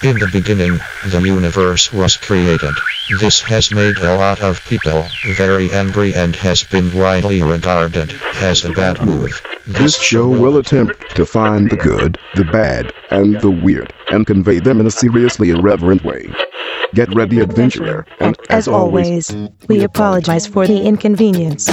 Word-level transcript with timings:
In 0.00 0.16
the 0.16 0.28
beginning, 0.32 0.78
the 1.08 1.20
universe 1.20 1.92
was 1.92 2.16
created. 2.16 2.72
This 3.18 3.40
has 3.40 3.72
made 3.72 3.98
a 3.98 4.16
lot 4.16 4.40
of 4.40 4.64
people 4.66 5.04
very 5.36 5.72
angry 5.72 6.14
and 6.14 6.36
has 6.36 6.62
been 6.62 6.96
widely 6.96 7.42
regarded 7.42 8.14
as 8.36 8.64
a 8.64 8.70
bad 8.70 9.04
move. 9.04 9.42
This 9.66 10.00
show 10.00 10.28
will 10.28 10.58
attempt 10.58 11.16
to 11.16 11.26
find 11.26 11.68
the 11.68 11.76
good, 11.76 12.16
the 12.36 12.44
bad, 12.44 12.92
and 13.10 13.40
the 13.40 13.50
weird, 13.50 13.92
and 14.12 14.24
convey 14.24 14.60
them 14.60 14.78
in 14.78 14.86
a 14.86 14.90
seriously 14.90 15.50
irreverent 15.50 16.04
way. 16.04 16.32
Get 16.94 17.12
ready, 17.12 17.40
adventurer, 17.40 18.06
and 18.20 18.36
As 18.50 18.68
always, 18.68 19.34
we 19.66 19.82
apologize 19.82 20.46
for 20.46 20.64
the 20.68 20.80
inconvenience. 20.80 21.68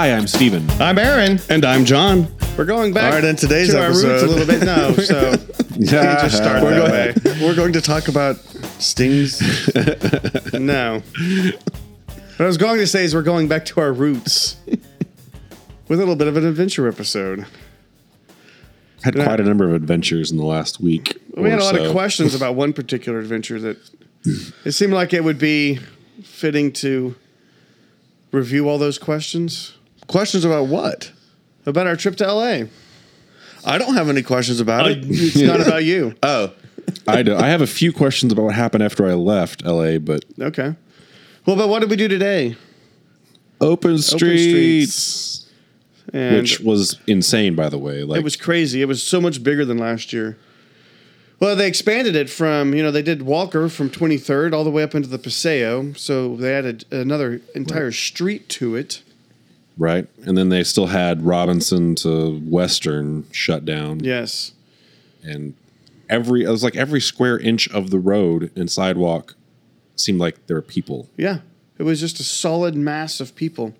Hi, 0.00 0.14
I'm 0.14 0.26
Steven. 0.26 0.66
I'm 0.80 0.96
Aaron. 0.98 1.38
And 1.50 1.62
I'm 1.62 1.84
John. 1.84 2.26
We're 2.56 2.64
going 2.64 2.94
back 2.94 3.12
All 3.12 3.20
right, 3.20 3.24
in 3.28 3.36
today's 3.36 3.68
to 3.72 3.82
our 3.82 3.90
roots 3.90 4.22
a 4.22 4.26
little 4.26 4.46
bit 4.46 4.64
now, 4.64 4.94
so 4.94 5.32
we 5.78 5.84
just 5.84 6.38
start 6.38 6.62
we're, 6.62 6.70
that 6.70 7.22
going, 7.22 7.38
way. 7.38 7.46
we're 7.46 7.54
going 7.54 7.74
to 7.74 7.82
talk 7.82 8.08
about 8.08 8.36
stings. 8.80 9.42
No. 10.54 11.02
What 11.02 12.40
I 12.40 12.46
was 12.46 12.56
going 12.56 12.78
to 12.78 12.86
say 12.86 13.04
is 13.04 13.14
we're 13.14 13.20
going 13.20 13.46
back 13.46 13.66
to 13.66 13.80
our 13.80 13.92
roots 13.92 14.56
with 14.66 14.80
a 15.90 15.96
little 15.96 16.16
bit 16.16 16.28
of 16.28 16.36
an 16.38 16.46
adventure 16.46 16.88
episode. 16.88 17.44
Had 19.02 19.16
quite 19.16 19.38
a 19.38 19.44
number 19.44 19.66
of 19.66 19.74
adventures 19.74 20.30
in 20.30 20.38
the 20.38 20.46
last 20.46 20.80
week. 20.80 21.20
We 21.36 21.50
had 21.50 21.58
or 21.58 21.60
a 21.60 21.64
lot 21.64 21.74
so. 21.74 21.84
of 21.84 21.92
questions 21.92 22.34
about 22.34 22.54
one 22.54 22.72
particular 22.72 23.18
adventure 23.18 23.60
that 23.60 23.76
it 24.64 24.72
seemed 24.72 24.94
like 24.94 25.12
it 25.12 25.24
would 25.24 25.38
be 25.38 25.78
fitting 26.22 26.72
to 26.72 27.16
review 28.32 28.66
all 28.66 28.78
those 28.78 28.96
questions 28.96 29.76
Questions 30.10 30.44
about 30.44 30.66
what? 30.66 31.12
about 31.66 31.86
our 31.86 31.94
trip 31.94 32.16
to 32.16 32.26
LA. 32.26 32.64
I 33.64 33.78
don't 33.78 33.94
have 33.94 34.08
any 34.08 34.22
questions 34.22 34.58
about 34.58 34.90
it. 34.90 35.04
Uh, 35.04 35.08
it's 35.08 35.36
not 35.36 35.60
about 35.60 35.84
you. 35.84 36.14
Oh, 36.22 36.52
I, 37.06 37.22
do, 37.22 37.36
I 37.36 37.48
have 37.48 37.60
a 37.60 37.66
few 37.66 37.92
questions 37.92 38.32
about 38.32 38.42
what 38.42 38.54
happened 38.54 38.82
after 38.82 39.06
I 39.06 39.14
left 39.14 39.64
LA, 39.64 39.98
but 39.98 40.24
Okay. 40.40 40.74
Well, 41.46 41.54
but 41.54 41.68
what 41.68 41.78
did 41.80 41.90
we 41.90 41.94
do 41.96 42.08
today? 42.08 42.56
Open 43.60 43.98
Streets, 43.98 44.50
Streets. 44.52 45.50
And 46.12 46.36
which 46.38 46.58
was 46.58 46.98
insane, 47.06 47.54
by 47.54 47.68
the 47.68 47.78
way. 47.78 48.02
Like 48.02 48.18
It 48.18 48.24
was 48.24 48.34
crazy. 48.34 48.82
It 48.82 48.86
was 48.86 49.04
so 49.04 49.20
much 49.20 49.44
bigger 49.44 49.64
than 49.64 49.78
last 49.78 50.12
year. 50.12 50.36
Well, 51.38 51.54
they 51.54 51.68
expanded 51.68 52.16
it 52.16 52.28
from, 52.28 52.74
you 52.74 52.82
know, 52.82 52.90
they 52.90 53.02
did 53.02 53.22
Walker 53.22 53.68
from 53.68 53.90
23rd 53.90 54.52
all 54.52 54.64
the 54.64 54.70
way 54.70 54.82
up 54.82 54.94
into 54.96 55.08
the 55.08 55.18
Paseo. 55.18 55.92
So 55.92 56.34
they 56.34 56.52
added 56.52 56.84
another 56.90 57.40
entire 57.54 57.92
street 57.92 58.48
to 58.50 58.74
it. 58.74 59.02
Right, 59.80 60.06
and 60.24 60.36
then 60.38 60.48
they 60.50 60.62
still 60.62 60.86
had 60.86 61.22
Robinson 61.24 61.94
to 61.96 62.38
Western 62.44 63.24
shut 63.32 63.64
down, 63.64 63.98
Yes. 64.04 64.52
and 65.24 65.54
every 66.08 66.44
it 66.44 66.48
was 66.48 66.62
like 66.62 66.76
every 66.76 67.00
square 67.00 67.38
inch 67.38 67.68
of 67.70 67.90
the 67.90 67.98
road 67.98 68.50
and 68.56 68.70
sidewalk 68.70 69.34
seemed 69.96 70.18
like 70.20 70.46
there 70.46 70.56
were 70.56 70.62
people 70.62 71.08
Yeah. 71.16 71.38
It 71.78 71.84
was 71.84 71.98
just 72.00 72.20
a 72.20 72.24
solid 72.24 72.74
mass 72.76 73.20
of 73.20 73.34
people. 73.34 73.74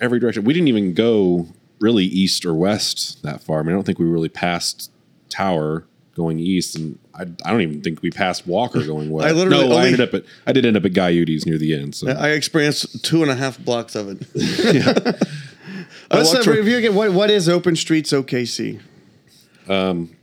every 0.00 0.18
direction. 0.18 0.42
We 0.44 0.52
didn't 0.52 0.66
even 0.68 0.94
go 0.94 1.46
really 1.78 2.04
east 2.04 2.44
or 2.44 2.52
west 2.54 3.22
that 3.22 3.40
far. 3.40 3.60
I 3.60 3.62
mean, 3.62 3.70
I 3.70 3.74
don't 3.74 3.84
think 3.84 3.98
we 4.00 4.06
really 4.06 4.28
passed 4.28 4.90
Tower 5.28 5.84
going 6.14 6.38
east, 6.38 6.76
and 6.76 6.98
I, 7.14 7.22
I 7.44 7.50
don't 7.50 7.62
even 7.62 7.80
think 7.80 8.02
we 8.02 8.10
passed 8.10 8.46
Walker 8.46 8.84
going 8.84 9.10
west. 9.10 9.28
I 9.28 9.32
literally 9.32 9.68
no, 9.68 9.76
I 9.76 9.86
ended 9.86 10.00
up 10.00 10.14
at 10.14 10.24
I 10.46 10.52
did 10.52 10.64
end 10.64 10.76
up 10.76 10.84
at 10.84 10.92
Guyutes 10.92 11.46
near 11.46 11.58
the 11.58 11.74
end. 11.74 11.94
So 11.94 12.10
I 12.10 12.30
experienced 12.30 13.04
two 13.04 13.22
and 13.22 13.30
a 13.30 13.34
half 13.34 13.58
blocks 13.58 13.94
of 13.94 14.08
it. 14.08 15.26
Let's 16.10 16.34
uh, 16.34 16.50
review 16.50 16.76
again. 16.76 16.94
What, 16.94 17.12
what 17.12 17.30
is 17.30 17.48
Open 17.48 17.74
Streets 17.74 18.12
OKC? 18.12 18.80
Um, 19.68 20.14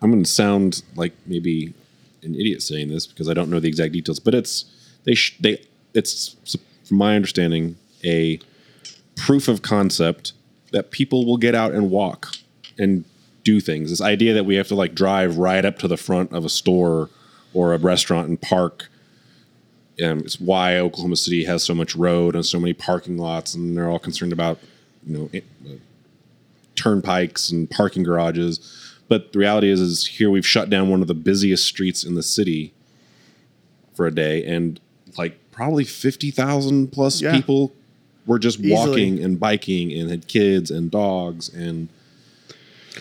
I'm 0.00 0.10
going 0.10 0.22
to 0.22 0.30
sound 0.30 0.82
like 0.94 1.12
maybe 1.26 1.74
an 2.22 2.34
idiot 2.34 2.62
saying 2.62 2.88
this 2.88 3.06
because 3.06 3.28
I 3.28 3.34
don't 3.34 3.50
know 3.50 3.60
the 3.60 3.68
exact 3.68 3.92
details, 3.92 4.20
but 4.20 4.34
it's 4.34 4.64
they 5.04 5.14
sh- 5.14 5.36
they 5.40 5.62
it's 5.94 6.56
from 6.84 6.98
my 6.98 7.16
understanding 7.16 7.76
a 8.04 8.38
proof 9.16 9.48
of 9.48 9.62
concept 9.62 10.32
that 10.72 10.90
people 10.90 11.26
will 11.26 11.36
get 11.36 11.54
out 11.54 11.72
and 11.72 11.90
walk 11.90 12.28
and 12.78 13.04
do 13.46 13.60
things. 13.60 13.90
This 13.90 14.00
idea 14.02 14.34
that 14.34 14.44
we 14.44 14.56
have 14.56 14.66
to 14.68 14.74
like 14.74 14.92
drive 14.94 15.38
right 15.38 15.64
up 15.64 15.78
to 15.78 15.88
the 15.88 15.96
front 15.96 16.32
of 16.32 16.44
a 16.44 16.48
store 16.48 17.08
or 17.54 17.72
a 17.72 17.78
restaurant 17.78 18.28
and 18.28 18.40
park. 18.40 18.88
Um, 20.02 20.18
it's 20.18 20.40
why 20.40 20.76
Oklahoma 20.78 21.16
City 21.16 21.44
has 21.44 21.62
so 21.62 21.72
much 21.74 21.94
road 21.94 22.34
and 22.34 22.44
so 22.44 22.58
many 22.60 22.72
parking 22.74 23.16
lots, 23.16 23.54
and 23.54 23.76
they're 23.76 23.88
all 23.88 24.00
concerned 24.00 24.32
about 24.32 24.58
you 25.06 25.16
know 25.16 25.30
it, 25.32 25.44
turnpikes 26.74 27.50
and 27.50 27.70
parking 27.70 28.02
garages. 28.02 28.60
But 29.08 29.32
the 29.32 29.38
reality 29.38 29.70
is, 29.70 29.80
is 29.80 30.06
here 30.06 30.28
we've 30.30 30.46
shut 30.46 30.68
down 30.68 30.88
one 30.90 31.00
of 31.00 31.06
the 31.08 31.14
busiest 31.14 31.64
streets 31.64 32.04
in 32.04 32.16
the 32.16 32.22
city 32.22 32.72
for 33.94 34.06
a 34.06 34.10
day, 34.14 34.44
and 34.44 34.80
like 35.16 35.38
probably 35.52 35.84
fifty 35.84 36.30
thousand 36.30 36.92
plus 36.92 37.22
Yeah. 37.22 37.34
people 37.36 37.72
were 38.26 38.38
just 38.40 38.58
Easily. 38.58 38.72
walking 38.74 39.22
and 39.22 39.38
biking 39.38 39.92
and 39.92 40.10
had 40.10 40.26
kids 40.26 40.70
and 40.70 40.90
dogs, 40.90 41.48
and 41.48 41.88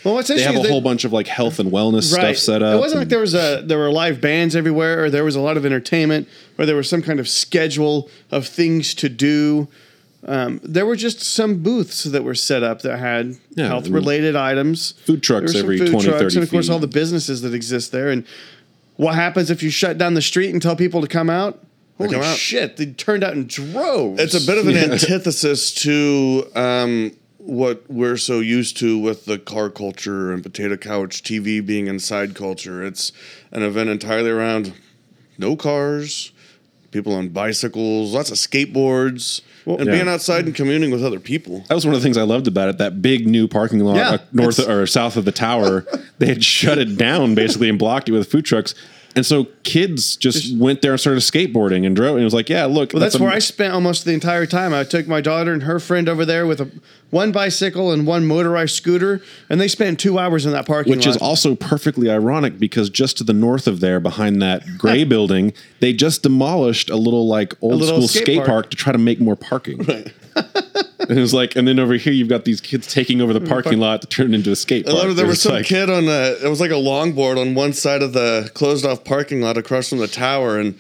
Well, 0.04 0.16
what's 0.16 0.28
they 0.28 0.42
have 0.42 0.56
a 0.56 0.60
is 0.60 0.70
whole 0.70 0.82
bunch 0.82 1.04
of 1.06 1.14
like 1.14 1.28
health 1.28 1.60
and 1.60 1.72
wellness 1.72 2.12
stuff 2.12 2.38
set 2.38 2.62
up. 2.62 2.76
It 2.76 2.80
wasn't 2.80 3.02
like 3.02 3.10
there 3.10 3.20
was 3.20 3.34
a 3.34 3.62
there 3.66 3.78
were 3.78 3.92
live 3.92 4.20
bands 4.22 4.56
everywhere, 4.56 5.04
or 5.06 5.10
there 5.10 5.24
was 5.24 5.36
a 5.36 5.42
lot 5.42 5.58
of 5.58 5.66
entertainment, 5.66 6.28
or 6.58 6.66
there 6.66 6.76
was 6.76 6.90
some 6.90 7.02
kind 7.02 7.20
of 7.20 7.28
schedule 7.30 8.10
of 8.32 8.48
things 8.48 8.94
to 8.96 9.10
do. 9.10 9.68
Um, 10.28 10.60
there 10.64 10.86
were 10.88 10.96
just 10.96 11.22
some 11.22 11.62
booths 11.62 12.04
that 12.04 12.24
were 12.24 12.34
set 12.34 12.64
up 12.64 12.82
that 12.82 12.98
had 12.98 13.38
Yeah, 13.52 13.68
health 13.68 13.88
related 13.90 14.36
items, 14.36 14.94
food 15.06 15.22
trucks 15.22 15.56
every 15.56 15.78
some 15.78 15.88
20, 15.88 16.10
30 16.10 16.36
and 16.36 16.44
of 16.44 16.50
course 16.52 16.66
feet. 16.66 16.74
all 16.74 16.80
the 16.80 16.88
businesses 16.88 17.42
that 17.42 17.54
exist 17.54 17.92
there. 17.92 18.10
And 18.10 18.26
what 18.96 19.14
happens 19.14 19.52
if 19.52 19.62
you 19.62 19.70
shut 19.70 19.98
down 20.00 20.16
the 20.16 20.22
street 20.24 20.52
and 20.52 20.62
tell 20.62 20.76
people 20.76 21.02
to 21.02 21.08
come 21.08 21.30
out? 21.30 21.60
Holy 22.00 22.10
come 22.12 22.24
out. 22.24 22.36
shit! 22.38 22.76
They 22.78 22.88
turned 22.88 23.24
out 23.24 23.34
in 23.34 23.46
droves. 23.46 24.20
It's 24.20 24.34
a 24.34 24.46
bit 24.46 24.58
of 24.58 24.68
an 24.68 24.76
antithesis 24.92 25.74
to 25.76 26.46
um, 26.56 27.12
what 27.46 27.84
we're 27.88 28.18
so 28.18 28.40
used 28.40 28.76
to 28.78 28.98
with 28.98 29.26
the 29.26 29.38
car 29.38 29.70
culture 29.70 30.32
and 30.34 30.42
potato 30.42 30.76
couch 30.76 31.22
TV 31.24 31.64
being 31.66 31.88
inside 31.88 32.34
culture. 32.36 32.84
It's 32.84 33.12
an 33.52 33.62
event 33.62 33.90
entirely 33.90 34.32
around 34.32 34.74
no 35.38 35.56
cars, 35.56 36.32
people 36.92 37.14
on 37.14 37.30
bicycles, 37.30 38.14
lots 38.14 38.32
of 38.32 38.38
skateboards, 38.38 39.42
and 39.68 39.86
Yeah. 39.86 39.92
being 39.92 40.08
outside 40.08 40.46
and 40.46 40.56
communing 40.56 40.90
with 40.92 41.04
other 41.04 41.20
people. 41.20 41.64
That 41.70 41.76
was 41.76 41.86
one 41.86 41.94
of 41.94 42.02
the 42.02 42.04
things 42.04 42.18
I 42.18 42.24
loved 42.24 42.48
about 42.48 42.70
it. 42.70 42.78
That 42.80 43.02
big 43.02 43.28
new 43.28 43.48
parking 43.48 43.80
lot 43.80 43.98
Yeah, 43.98 44.18
north 44.32 44.60
or 44.68 44.88
south 44.88 45.16
of 45.18 45.26
the 45.26 45.32
tower, 45.32 45.86
they 46.18 46.28
had 46.28 46.44
shut 46.44 46.78
it 46.80 46.98
down 46.98 47.36
basically 47.36 47.70
and 47.70 47.78
blocked 47.78 48.10
it 48.10 48.14
with 48.14 48.30
food 48.32 48.46
trucks. 48.46 48.74
And 49.16 49.26
so 49.26 49.46
kids 49.64 50.18
just, 50.18 50.58
went 50.58 50.82
there 50.82 50.92
and 50.92 51.00
started 51.00 51.22
skateboarding 51.22 51.86
and 51.86 51.96
drove. 51.96 52.16
And 52.16 52.22
it 52.22 52.26
was 52.26 52.34
like, 52.34 52.50
yeah, 52.50 52.66
look, 52.66 52.92
Well, 52.92 53.00
that's, 53.00 53.16
a- 53.16 53.24
where 53.24 53.32
I 53.32 53.40
spent 53.40 53.74
almost 53.74 54.04
the 54.04 54.12
entire 54.14 54.46
time. 54.46 54.74
I 54.74 54.84
took 54.84 55.08
my 55.08 55.22
daughter 55.22 55.54
and 55.54 55.64
her 55.64 55.80
friend 55.80 56.10
over 56.10 56.26
there 56.26 56.46
with 56.46 56.60
a 56.60 56.70
one 57.12 57.32
bicycle 57.32 57.94
and 57.94 58.06
one 58.06 58.26
motorized 58.28 58.76
scooter, 58.76 59.22
and 59.50 59.62
they 59.62 59.70
spent 59.70 60.02
two 60.02 60.20
hours 60.20 60.46
in 60.46 60.52
that 60.52 60.66
parking 60.66 60.92
which 60.92 61.06
lot. 61.06 61.16
is 61.16 61.22
also 61.22 61.56
perfectly 61.56 62.10
ironic 62.10 62.60
because 62.60 62.90
just 62.90 63.18
to 63.20 63.24
the 63.24 63.32
north 63.34 63.68
of 63.68 63.80
there, 63.80 64.02
behind 64.02 64.42
that 64.42 64.64
gray 64.78 65.06
building, 65.06 65.54
they 65.80 65.94
just 65.94 66.24
demolished 66.24 66.90
a 66.90 66.98
little 66.98 67.26
like 67.26 67.54
old 67.62 67.76
little 67.76 67.96
school 68.00 68.08
skate 68.10 68.24
skate, 68.24 68.38
park. 68.40 68.48
park. 68.50 68.70
to 68.72 68.76
try 68.76 68.92
to 68.92 68.98
make 68.98 69.22
more 69.22 69.38
parking. 69.38 70.12
and 71.00 71.12
it 71.18 71.22
was 71.22 71.34
like, 71.34 71.56
and 71.56 71.68
then 71.68 71.80
over 71.80 71.94
here 71.94 72.14
you've 72.14 72.30
got 72.30 72.46
these 72.46 72.60
kids 72.62 72.88
taking 72.92 73.22
over 73.22 73.34
the 73.34 73.42
parking 73.42 73.80
lot 73.80 74.02
to 74.02 74.08
turn 74.08 74.34
it 74.34 74.38
into 74.38 74.52
a 74.52 74.56
skate 74.56 74.88
I 74.88 74.92
park. 74.92 75.04
love. 75.06 75.16
There 75.16 75.28
was 75.28 75.42
some 75.42 75.54
like- 75.54 75.66
kid 75.66 75.90
on 75.90 76.06
a. 76.06 76.36
It 76.44 76.50
was 76.50 76.60
like 76.60 76.72
a 76.72 76.76
longboard 76.76 77.40
on 77.40 77.56
one 77.56 77.74
side 77.74 78.02
of 78.02 78.14
the 78.14 78.50
closed 78.54 78.86
off 78.86 79.04
parking 79.04 79.42
lot 79.42 79.58
across 79.58 79.90
from 79.90 80.00
the 80.00 80.08
tower, 80.08 80.60
and 80.60 80.78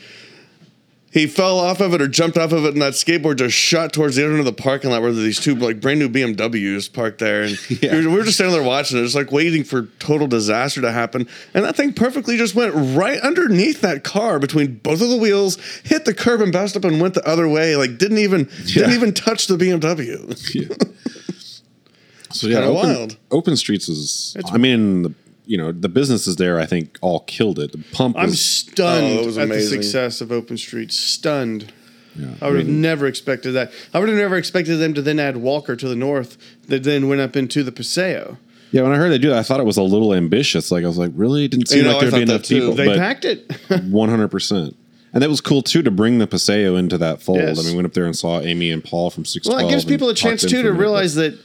he 1.16 1.28
fell 1.28 1.60
off 1.60 1.80
of 1.80 1.94
it 1.94 2.02
or 2.02 2.10
jumped 2.10 2.38
off 2.38 2.52
of 2.52 2.66
it, 2.66 2.74
and 2.74 2.82
that 2.82 2.92
skateboard 2.92 3.38
just 3.38 3.56
shot 3.56 3.94
towards 3.94 4.18
the 4.18 4.24
other 4.24 4.32
end 4.32 4.40
of 4.40 4.46
the 4.46 4.52
parking 4.52 4.90
lot 4.92 5.02
where 5.02 5.14
these 5.14 5.40
two 5.40 5.56
like 5.56 5.80
brand 5.80 5.98
new 5.98 6.10
BMWs 6.10 6.92
parked 6.92 7.20
there, 7.20 7.44
and 7.44 7.58
Yeah. 7.82 8.00
we 8.00 8.08
were 8.08 8.24
just 8.24 8.36
standing 8.36 8.54
there 8.54 8.62
watching 8.68 9.00
it, 9.00 9.04
just 9.04 9.16
like 9.16 9.32
waiting 9.32 9.64
for 9.64 9.84
total 10.00 10.28
disaster 10.28 10.82
to 10.82 10.92
happen, 10.92 11.26
and 11.54 11.64
that 11.64 11.78
thing 11.78 11.94
perfectly 11.94 12.36
just 12.36 12.54
went 12.54 12.74
right 12.76 13.20
underneath 13.22 13.80
that 13.80 14.04
car 14.04 14.40
between 14.40 14.76
both 14.76 15.02
of 15.02 15.08
the 15.10 15.16
wheels, 15.18 15.56
hit 15.86 16.04
the 16.04 16.14
curb 16.14 16.42
and 16.42 16.52
bounced 16.52 16.76
up 16.76 16.84
and 16.84 17.00
went 17.00 17.14
the 17.14 17.26
other 17.26 17.48
way, 17.48 17.78
like 17.78 17.98
didn't 17.98 18.18
even 18.18 18.50
didn't 18.66 18.92
even 18.92 19.14
touch 19.14 19.48
the 19.48 19.56
BMW. 19.56 20.20
So 22.32 22.48
yeah, 22.48 22.60
open, 22.66 22.74
wild. 22.90 23.18
open 23.32 23.56
streets 23.56 23.88
is. 23.88 24.36
I 24.52 24.58
mean, 24.58 25.04
the, 25.04 25.14
you 25.48 25.58
know, 25.58 25.72
the 25.72 25.90
businesses 25.90 26.36
there, 26.38 26.60
I 26.60 26.66
think, 26.66 26.98
all 27.02 27.22
killed 27.22 27.60
it. 27.60 27.72
The 27.72 27.84
pump. 27.94 28.18
I'm 28.18 28.28
was, 28.28 28.42
stunned 28.42 29.20
Oh, 29.20 29.26
was 29.26 29.38
at 29.38 29.50
the 29.50 29.62
success 29.62 30.22
of 30.22 30.32
Open 30.32 30.58
Street. 30.58 30.92
Stunned. 30.92 31.72
yeah, 32.16 32.34
I 32.42 32.50
would 32.50 32.60
have 32.60 32.68
mean, 32.68 32.82
never 32.82 33.06
expected 33.08 33.52
that. 33.52 33.72
I 33.94 34.00
would 34.00 34.10
have 34.10 34.18
never 34.18 34.38
expected 34.38 34.78
them 34.78 34.94
to 34.94 35.02
then 35.02 35.20
add 35.20 35.38
Walker 35.38 35.76
to 35.76 35.88
the 35.88 35.96
north, 35.96 36.38
that 36.68 36.84
then 36.84 37.08
went 37.08 37.22
up 37.22 37.36
into 37.36 37.64
the 37.64 37.72
Paseo. 37.72 38.38
Yeah, 38.72 38.82
when 38.82 38.92
I 38.92 38.98
heard 38.98 39.10
they 39.12 39.18
do 39.18 39.30
that, 39.30 39.38
I 39.40 39.44
thought 39.44 39.60
it 39.60 39.66
was 39.66 39.78
a 39.78 39.84
little 39.84 40.14
ambitious. 40.14 40.72
Like 40.72 40.84
I 40.84 40.88
was 40.88 40.98
like, 40.98 41.12
really? 41.16 41.46
It 41.46 41.52
didn't 41.52 41.68
seem 41.70 41.80
You 41.80 41.84
know, 41.86 41.92
like 41.98 42.02
there'd 42.02 42.14
be 42.14 42.22
enough 42.24 42.44
too. 42.44 42.60
people. 42.60 42.76
They 42.76 42.88
but 42.88 42.98
packed 42.98 43.24
it. 43.26 43.50
One 43.86 44.10
hundred 44.10 44.30
percent. 44.30 44.76
And 45.14 45.24
that 45.24 45.30
was 45.30 45.40
cool 45.40 45.62
too 45.62 45.82
to 45.82 45.92
bring 45.92 46.18
the 46.18 46.28
Paseo 46.28 46.76
into 46.76 46.98
that 46.98 47.22
fold. 47.22 47.38
Yes. 47.38 47.58
I 47.58 47.62
mean, 47.62 47.72
we 47.72 47.76
went 47.78 47.86
up 47.86 47.94
there 47.94 48.06
and 48.06 48.14
saw 48.14 48.42
Amy 48.42 48.70
and 48.72 48.84
Paul 48.84 49.10
from 49.10 49.24
Six. 49.24 49.48
well, 49.48 49.66
it 49.66 49.70
gives 49.70 49.86
people 49.86 50.10
a 50.10 50.14
chance 50.14 50.42
too 50.42 50.62
to 50.64 50.74
realize 50.74 51.16
that 51.16 51.40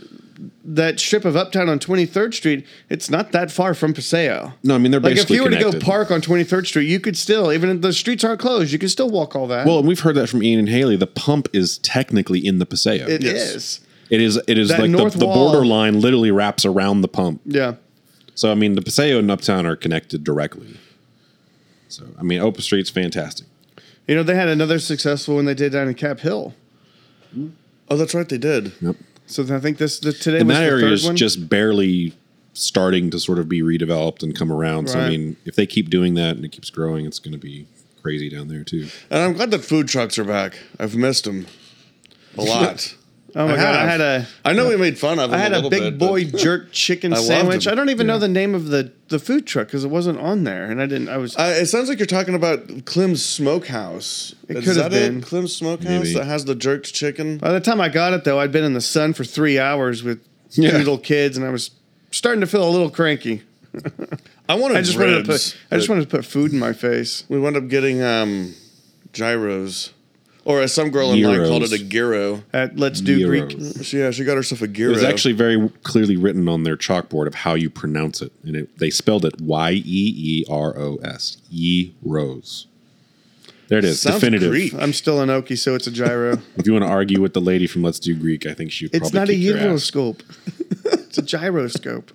that 0.64 0.98
strip 0.98 1.24
of 1.24 1.36
Uptown 1.36 1.68
on 1.68 1.78
23rd 1.78 2.34
Street, 2.34 2.66
it's 2.88 3.10
not 3.10 3.32
that 3.32 3.50
far 3.50 3.74
from 3.74 3.92
Paseo. 3.92 4.52
No, 4.62 4.74
I 4.74 4.78
mean 4.78 4.90
they're 4.90 5.00
Like 5.00 5.16
if 5.16 5.30
you 5.30 5.42
were 5.42 5.50
to 5.50 5.58
go 5.58 5.78
park 5.78 6.10
on 6.10 6.20
23rd 6.20 6.66
Street, 6.66 6.86
you 6.86 7.00
could 7.00 7.16
still, 7.16 7.52
even 7.52 7.70
if 7.70 7.82
the 7.82 7.92
streets 7.92 8.24
aren't 8.24 8.40
closed, 8.40 8.72
you 8.72 8.78
could 8.78 8.90
still 8.90 9.10
walk 9.10 9.36
all 9.36 9.46
that. 9.48 9.66
Well, 9.66 9.78
and 9.78 9.88
we've 9.88 10.00
heard 10.00 10.14
that 10.16 10.28
from 10.28 10.42
Ian 10.42 10.60
and 10.60 10.68
Haley. 10.68 10.96
The 10.96 11.06
pump 11.06 11.48
is 11.52 11.78
technically 11.78 12.44
in 12.44 12.58
the 12.58 12.66
Paseo. 12.66 13.06
it 13.06 13.22
yes. 13.22 13.54
is. 13.54 13.80
It 14.08 14.20
is. 14.20 14.40
It 14.48 14.58
is 14.58 14.68
That 14.68 14.80
like 14.80 14.90
the, 14.90 14.96
north 14.96 15.14
the 15.14 15.26
wall- 15.26 15.52
border 15.52 15.64
line 15.64 16.00
literally 16.00 16.30
wraps 16.30 16.64
around 16.64 17.02
the 17.02 17.08
pump. 17.08 17.40
Yeah. 17.44 17.74
So 18.34 18.50
I 18.50 18.54
mean, 18.54 18.74
the 18.74 18.82
Paseo 18.82 19.18
and 19.18 19.30
Uptown 19.30 19.66
are 19.66 19.76
connected 19.76 20.24
directly. 20.24 20.78
So 21.88 22.06
I 22.18 22.22
mean, 22.22 22.40
Open 22.40 22.62
Street's 22.62 22.90
fantastic. 22.90 23.46
You 24.06 24.16
know, 24.16 24.22
they 24.22 24.34
had 24.34 24.48
another 24.48 24.78
successful 24.78 25.36
one 25.36 25.44
they 25.44 25.54
did 25.54 25.72
down 25.72 25.86
in 25.86 25.94
Cap 25.94 26.20
Hill. 26.20 26.54
Oh, 27.88 27.96
that's 27.96 28.14
right, 28.14 28.28
they 28.28 28.38
did. 28.38 28.72
Yep. 28.80 28.96
So 29.30 29.42
I 29.54 29.60
think 29.60 29.78
this 29.78 29.98
the, 30.00 30.12
today 30.12 30.40
And 30.40 30.48
was 30.48 30.56
that 30.56 30.62
the 30.64 30.66
area 30.70 30.84
third 30.86 30.92
is 30.92 31.04
one. 31.06 31.16
just 31.16 31.48
barely 31.48 32.14
starting 32.52 33.10
to 33.10 33.18
sort 33.20 33.38
of 33.38 33.48
be 33.48 33.62
redeveloped 33.62 34.22
and 34.22 34.36
come 34.36 34.52
around. 34.52 34.88
So 34.90 34.98
I 34.98 35.08
mean, 35.08 35.36
if 35.44 35.54
they 35.54 35.66
keep 35.66 35.88
doing 35.88 36.14
that 36.14 36.36
and 36.36 36.44
it 36.44 36.50
keeps 36.52 36.68
growing, 36.70 37.06
it's 37.06 37.18
going 37.18 37.32
to 37.32 37.38
be 37.38 37.66
crazy 38.02 38.28
down 38.28 38.48
there 38.48 38.64
too. 38.64 38.88
And 39.08 39.22
I'm 39.22 39.32
glad 39.34 39.50
that 39.52 39.64
food 39.64 39.88
trucks 39.88 40.18
are 40.18 40.24
back. 40.24 40.58
I've 40.78 40.96
missed 40.96 41.24
them 41.24 41.46
a 42.36 42.42
lot. 42.42 42.96
oh 43.36 43.46
my 43.48 43.54
I 43.54 43.56
god, 43.56 43.74
I 43.76 43.86
had 43.86 44.00
a 44.00 44.26
I 44.44 44.52
know 44.52 44.68
we 44.68 44.76
made 44.76 44.98
fun 44.98 45.18
of 45.18 45.30
them 45.30 45.38
I 45.38 45.42
had 45.42 45.52
a, 45.52 45.56
little 45.56 45.70
big 45.70 45.82
bit, 45.82 45.98
but- 45.98 46.06
boy 46.08 46.24
jerk 46.24 46.72
chicken 46.72 47.12
I 47.12 47.16
loved 47.16 47.26
sandwich. 47.28 47.64
them. 47.64 47.72
I 47.72 47.74
don't 47.74 47.90
even 47.90 48.06
know 48.06 48.18
the 48.18 48.28
name 48.28 48.54
of 48.54 48.66
the 48.68 48.92
the 49.08 49.18
food 49.18 49.46
truck 49.46 49.66
because 49.68 49.84
it 49.84 49.88
wasn't 49.88 50.18
on 50.20 50.44
there, 50.44 50.64
and 50.70 50.80
I 50.80 50.86
didn't. 50.86 51.08
I 51.08 51.16
was. 51.16 51.36
Uh, 51.36 51.54
it 51.58 51.66
sounds 51.66 51.88
like 51.88 51.98
you're 51.98 52.06
talking 52.06 52.34
about 52.34 52.84
Clem's 52.84 53.24
Smokehouse. 53.24 54.34
It 54.48 54.58
Is 54.58 54.64
could 54.64 54.76
have 54.76 54.92
that 54.92 54.98
been. 55.08 55.18
it? 55.18 55.24
Clem's 55.24 55.54
Smokehouse 55.54 55.88
Maybe. 55.88 56.14
that 56.14 56.24
has 56.26 56.44
the 56.44 56.54
jerked 56.54 56.94
chicken. 56.94 57.38
by 57.38 57.52
the 57.52 57.60
time 57.60 57.80
I 57.80 57.88
got 57.88 58.12
it, 58.12 58.24
though, 58.24 58.38
I'd 58.38 58.52
been 58.52 58.64
in 58.64 58.74
the 58.74 58.80
sun 58.80 59.12
for 59.12 59.24
three 59.24 59.58
hours 59.58 60.02
with 60.04 60.20
Yeah. 60.50 60.70
two 60.72 60.78
little 60.78 60.98
kids, 60.98 61.36
and 61.36 61.44
I 61.44 61.50
was 61.50 61.70
starting 62.12 62.40
to 62.40 62.46
feel 62.46 62.62
a 62.62 62.70
little 62.70 62.90
cranky. 62.90 63.42
I 64.48 64.54
wanted 64.54 64.76
I 64.78 64.82
just 64.82 64.98
wanted 64.98 65.24
to 65.24 65.32
put. 65.32 65.56
I 65.72 65.76
just 65.76 65.88
wanted 65.88 66.08
to 66.08 66.16
put 66.16 66.24
food 66.24 66.52
in 66.52 66.58
my 66.60 66.72
face. 66.72 67.24
We 67.28 67.38
wound 67.40 67.56
up 67.56 67.66
getting 67.68 68.02
um, 68.02 68.54
gyros, 69.12 69.92
or 70.50 70.60
as 70.60 70.74
some 70.74 70.90
girl 70.90 71.12
in 71.12 71.22
line 71.22 71.46
called 71.46 71.62
it 71.62 71.72
a 71.72 71.78
gyro. 71.78 72.42
At 72.52 72.76
Let's 72.76 73.00
Do 73.00 73.26
Greek. 73.26 73.56
She, 73.82 73.98
yeah, 73.98 74.10
she 74.10 74.24
got 74.24 74.36
herself 74.36 74.62
a 74.62 74.68
gyro. 74.68 74.90
It 74.90 74.94
was 74.94 75.04
actually 75.04 75.34
very 75.34 75.68
clearly 75.82 76.16
written 76.16 76.48
on 76.48 76.64
their 76.64 76.76
chalkboard 76.76 77.26
of 77.26 77.34
how 77.34 77.54
you 77.54 77.70
pronounce 77.70 78.20
it, 78.20 78.32
and 78.44 78.56
it, 78.56 78.78
they 78.78 78.90
spelled 78.90 79.24
it 79.24 79.40
Y 79.40 79.72
E 79.72 79.82
E 79.84 80.44
R 80.50 80.76
O 80.76 80.96
S. 80.96 81.38
Ye 81.48 81.94
Rose. 82.02 82.66
There 83.68 83.78
it 83.78 83.84
is. 83.84 84.00
Sounds 84.00 84.16
definitive. 84.16 84.50
Greek. 84.50 84.74
I'm 84.74 84.92
still 84.92 85.20
an 85.20 85.28
Okie, 85.28 85.56
so 85.56 85.76
it's 85.76 85.86
a 85.86 85.92
gyro. 85.92 86.38
If 86.56 86.66
you 86.66 86.72
want 86.72 86.84
to 86.84 86.90
argue 86.90 87.20
with 87.20 87.34
the 87.34 87.40
lady 87.40 87.68
from 87.68 87.82
Let's 87.82 88.00
Do 88.00 88.18
Greek, 88.18 88.44
I 88.44 88.52
think 88.52 88.72
she 88.72 88.86
would 88.86 88.94
it's 88.96 89.10
probably 89.10 89.18
not 89.20 89.28
a 89.28 89.32
kick 89.32 89.42
your 89.42 89.56
ass. 89.58 89.62
gyroscope. 89.62 90.22
it's 90.84 91.18
a 91.18 91.22
gyroscope. 91.22 92.10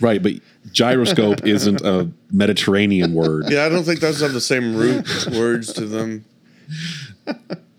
Right, 0.00 0.22
but 0.22 0.34
gyroscope 0.70 1.44
isn't 1.44 1.80
a 1.80 2.10
Mediterranean 2.30 3.12
word. 3.12 3.46
Yeah, 3.48 3.64
I 3.64 3.68
don't 3.68 3.82
think 3.82 4.00
those 4.00 4.20
have 4.20 4.32
the 4.32 4.40
same 4.40 4.76
root 4.76 5.04
words 5.32 5.72
to 5.74 5.84
them. 5.84 6.24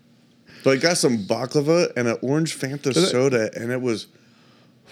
But 0.64 0.70
I 0.70 0.76
got 0.76 0.96
some 0.96 1.18
baklava 1.18 1.92
and 1.96 2.08
an 2.08 2.18
orange 2.22 2.58
Fanta 2.58 2.94
soda, 2.94 3.50
and 3.56 3.72
it 3.72 3.80
was 3.80 4.06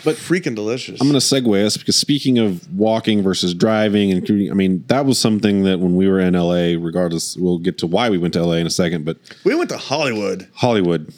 but 0.04 0.16
freaking 0.16 0.54
delicious. 0.54 1.00
I'm 1.00 1.08
going 1.08 1.20
to 1.20 1.24
segue 1.24 1.64
us 1.64 1.76
because 1.76 1.96
speaking 1.96 2.38
of 2.38 2.72
walking 2.74 3.22
versus 3.22 3.54
driving 3.54 4.10
and 4.12 4.24
commuting, 4.24 4.50
I 4.50 4.54
mean 4.54 4.84
that 4.88 5.04
was 5.04 5.18
something 5.18 5.64
that 5.64 5.78
when 5.80 5.94
we 5.94 6.08
were 6.08 6.20
in 6.20 6.34
LA, 6.34 6.82
regardless, 6.82 7.36
we'll 7.36 7.58
get 7.58 7.78
to 7.78 7.86
why 7.86 8.10
we 8.10 8.18
went 8.18 8.34
to 8.34 8.42
LA 8.44 8.54
in 8.54 8.66
a 8.66 8.70
second, 8.70 9.04
but 9.04 9.18
we 9.44 9.54
went 9.54 9.70
to 9.70 9.78
Hollywood. 9.78 10.48
Hollywood 10.54 11.12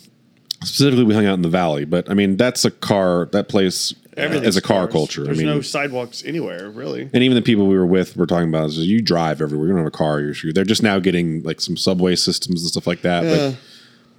specifically, 0.62 1.04
we 1.04 1.14
hung 1.14 1.26
out 1.26 1.34
in 1.34 1.42
the 1.42 1.48
Valley. 1.48 1.84
But 1.84 2.10
I 2.10 2.14
mean 2.14 2.36
that's 2.36 2.64
a 2.64 2.70
car 2.70 3.28
that 3.32 3.48
place 3.48 3.94
is 4.16 4.56
a 4.56 4.60
car 4.60 4.82
cars. 4.82 4.92
culture. 4.92 5.24
There's 5.24 5.38
I 5.38 5.42
mean, 5.44 5.54
no 5.54 5.60
sidewalks 5.62 6.22
anywhere, 6.24 6.68
really. 6.70 7.08
and 7.12 7.22
even 7.22 7.34
the 7.34 7.42
people 7.42 7.66
we 7.66 7.76
were 7.76 7.86
with 7.86 8.16
were 8.16 8.26
talking 8.26 8.48
about 8.48 8.70
is 8.70 8.78
you 8.78 9.00
drive 9.00 9.40
everywhere. 9.40 9.68
You 9.68 9.72
don't 9.72 9.84
have 9.84 9.86
a 9.86 9.96
car. 9.96 10.20
You're 10.20 10.34
sure. 10.34 10.52
They're 10.52 10.64
just 10.64 10.82
now 10.82 10.98
getting 10.98 11.42
like 11.42 11.60
some 11.60 11.76
subway 11.76 12.16
systems 12.16 12.62
and 12.62 12.70
stuff 12.70 12.86
like 12.86 13.02
that. 13.02 13.24
Yeah. 13.24 13.36
But 13.50 13.56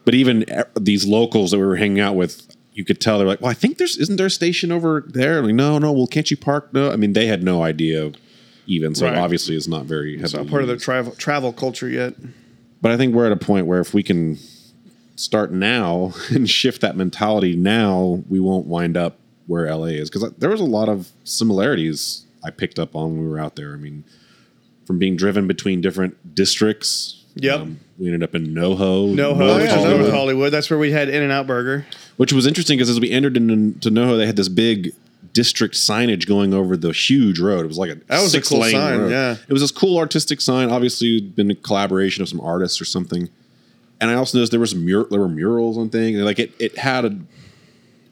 but 0.05 0.13
even 0.15 0.43
e- 0.43 0.63
these 0.79 1.05
locals 1.05 1.51
that 1.51 1.57
we 1.59 1.65
were 1.65 1.75
hanging 1.77 1.99
out 1.99 2.15
with, 2.15 2.47
you 2.73 2.83
could 2.83 2.99
tell 2.99 3.17
they're 3.17 3.27
like, 3.27 3.41
well, 3.41 3.51
I 3.51 3.53
think 3.53 3.77
there's 3.77 3.97
isn't 3.97 4.15
there 4.17 4.25
a 4.27 4.31
station 4.31 4.71
over 4.71 5.03
there? 5.07 5.41
Like, 5.41 5.53
no, 5.55 5.77
no. 5.79 5.91
Well, 5.91 6.07
can't 6.07 6.29
you 6.31 6.37
park? 6.37 6.73
No. 6.73 6.91
I 6.91 6.95
mean, 6.95 7.13
they 7.13 7.27
had 7.27 7.43
no 7.43 7.63
idea. 7.63 8.11
Even 8.65 8.95
so, 8.95 9.07
Right. 9.07 9.17
obviously, 9.17 9.55
it's 9.57 9.67
not 9.67 9.85
very. 9.85 10.17
It's 10.17 10.33
not 10.33 10.47
part 10.47 10.61
of 10.61 10.67
their 10.69 10.77
travel 10.77 11.11
travel 11.13 11.51
culture 11.51 11.89
yet. 11.89 12.13
But 12.81 12.91
I 12.91 12.97
think 12.97 13.13
we're 13.13 13.25
at 13.25 13.31
a 13.31 13.37
point 13.37 13.65
where 13.67 13.79
if 13.81 13.93
we 13.93 14.03
can 14.03 14.37
start 15.15 15.51
now 15.51 16.13
and 16.29 16.49
shift 16.49 16.81
that 16.81 16.95
mentality 16.95 17.55
now, 17.55 18.23
we 18.29 18.39
won't 18.39 18.65
wind 18.65 18.95
up 18.97 19.17
where 19.47 19.69
LA 19.73 19.87
is 19.87 20.09
because 20.09 20.23
uh, 20.23 20.29
there 20.37 20.49
was 20.49 20.61
a 20.61 20.65
lot 20.65 20.87
of 20.87 21.11
similarities 21.25 22.25
I 22.45 22.49
picked 22.49 22.79
up 22.79 22.95
on 22.95 23.11
when 23.13 23.21
we 23.23 23.27
were 23.27 23.39
out 23.39 23.55
there. 23.57 23.73
I 23.73 23.77
mean, 23.77 24.05
from 24.87 24.97
being 24.99 25.15
driven 25.17 25.45
between 25.47 25.81
different 25.81 26.33
districts. 26.35 27.23
Yep. 27.35 27.59
Um, 27.59 27.79
we 27.97 28.07
ended 28.07 28.23
up 28.23 28.33
in 28.35 28.47
NoHo, 28.53 29.13
NoHo, 29.15 29.37
North 29.37 29.55
which 29.61 29.65
is 29.65 29.73
Hollywood. 29.73 29.99
North 30.01 30.13
Hollywood. 30.13 30.53
That's 30.53 30.69
where 30.69 30.79
we 30.79 30.91
had 30.91 31.09
In-N-Out 31.09 31.45
Burger. 31.47 31.85
which 32.17 32.33
was 32.33 32.47
interesting 32.47 32.77
because 32.77 32.89
as 32.89 32.99
we 32.99 33.11
entered 33.11 33.37
into 33.37 33.89
NoHo, 33.89 34.17
they 34.17 34.25
had 34.25 34.35
this 34.35 34.49
big 34.49 34.93
district 35.33 35.75
signage 35.75 36.27
going 36.27 36.53
over 36.53 36.75
the 36.77 36.91
huge 36.91 37.39
road. 37.39 37.65
It 37.65 37.67
was 37.67 37.77
like 37.77 37.91
a 37.91 37.95
That 38.07 38.21
was 38.21 38.25
a 38.27 38.29
six 38.29 38.49
cool 38.49 38.59
lane 38.59 38.71
sign, 38.71 38.99
road. 38.99 39.11
yeah. 39.11 39.35
it 39.47 39.53
was 39.53 39.61
this 39.61 39.71
cool 39.71 39.97
artistic 39.97 40.41
sign. 40.41 40.69
Obviously, 40.69 41.17
it'd 41.17 41.35
been 41.35 41.49
a 41.51 41.55
collaboration 41.55 42.21
of 42.21 42.29
some 42.29 42.39
artists 42.41 42.79
or 42.81 42.85
something. 42.85 43.29
And 44.01 44.11
I 44.11 44.15
also 44.15 44.37
noticed 44.37 44.51
there 44.51 44.59
was 44.59 44.75
mur- 44.75 45.07
there 45.09 45.19
were 45.19 45.29
murals 45.29 45.77
on 45.77 45.89
things. 45.89 46.17
Like 46.19 46.39
it, 46.39 46.51
it 46.59 46.77
had 46.77 47.05
a. 47.05 47.17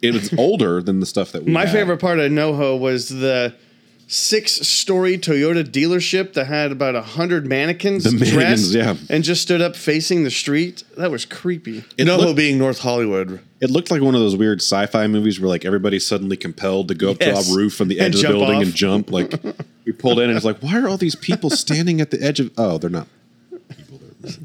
It 0.00 0.14
was 0.14 0.32
older 0.38 0.80
than 0.82 1.00
the 1.00 1.06
stuff 1.06 1.32
that 1.32 1.44
we. 1.44 1.52
My 1.52 1.66
had. 1.66 1.72
favorite 1.72 1.98
part 2.00 2.18
of 2.18 2.30
NoHo 2.32 2.78
was 2.80 3.08
the 3.08 3.54
six-story 4.12 5.16
Toyota 5.18 5.64
dealership 5.64 6.34
that 6.34 6.46
had 6.46 6.70
about 6.70 6.94
a 6.94 7.00
hundred 7.02 7.46
mannequins, 7.46 8.04
The 8.04 8.12
mannequins, 8.12 8.72
dressed 8.72 8.74
yeah. 8.74 9.14
and 9.14 9.24
just 9.24 9.42
stood 9.42 9.60
up 9.62 9.74
facing 9.74 10.24
the 10.24 10.30
street. 10.30 10.84
That 10.96 11.10
was 11.10 11.24
creepy. 11.24 11.78
It 11.96 12.04
NoHo 12.06 12.18
looked, 12.18 12.36
being 12.36 12.58
North 12.58 12.80
Hollywood. 12.80 13.40
it 13.60 13.70
looked 13.70 13.90
like 13.90 14.02
one 14.02 14.14
of 14.14 14.20
those 14.20 14.36
weird 14.36 14.60
sci-fi 14.60 15.06
movies 15.06 15.40
where 15.40 15.48
like 15.48 15.64
everybody's 15.64 16.06
suddenly 16.06 16.36
compelled 16.36 16.88
to 16.88 16.94
go 16.94 17.12
up 17.12 17.16
Yes. 17.20 17.46
to 17.48 17.52
a 17.52 17.56
roof 17.56 17.80
on 17.80 17.88
the 17.88 17.98
And 18.00 18.14
edge 18.14 18.22
of 18.22 18.32
the 18.32 18.38
building 18.38 18.56
off. 18.56 18.62
and 18.64 18.74
jump. 18.74 19.10
Like 19.10 19.32
we 19.86 19.92
pulled 19.92 20.18
in 20.20 20.28
and 20.28 20.36
it's 20.36 20.44
like, 20.44 20.58
why 20.58 20.78
are 20.78 20.88
all 20.88 20.98
these 20.98 21.16
people 21.16 21.48
standing 21.50 22.00
at 22.00 22.10
the 22.10 22.22
edge 22.22 22.38
of? 22.38 22.50
Oh, 22.58 22.76
they're 22.78 22.90
not. 22.90 23.06
people, 23.76 23.98
they're- 24.20 24.36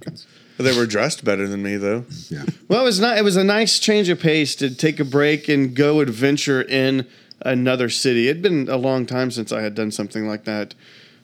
They 0.57 0.75
were 0.75 0.87
dressed 0.87 1.23
better 1.23 1.47
than 1.47 1.61
me, 1.61 1.75
though. 1.77 2.05
Yeah. 2.29 2.45
Well, 2.67 2.81
it 2.81 2.85
was 2.85 2.99
not. 2.99 3.17
It 3.17 3.23
was 3.23 3.35
a 3.35 3.43
nice 3.43 3.77
change 3.77 4.09
of 4.09 4.19
pace 4.19 4.55
to 4.55 4.73
take 4.73 4.99
a 4.99 5.05
break 5.05 5.47
and 5.49 5.75
go 5.75 5.99
adventure 5.99 6.61
in 6.63 7.05
another 7.41 7.89
city. 7.89 8.27
It'd 8.29 8.41
been 8.41 8.67
a 8.69 8.77
long 8.77 9.05
time 9.05 9.31
since 9.31 9.51
I 9.51 9.61
had 9.61 9.75
done 9.75 9.91
something 9.91 10.27
like 10.27 10.45
that 10.45 10.73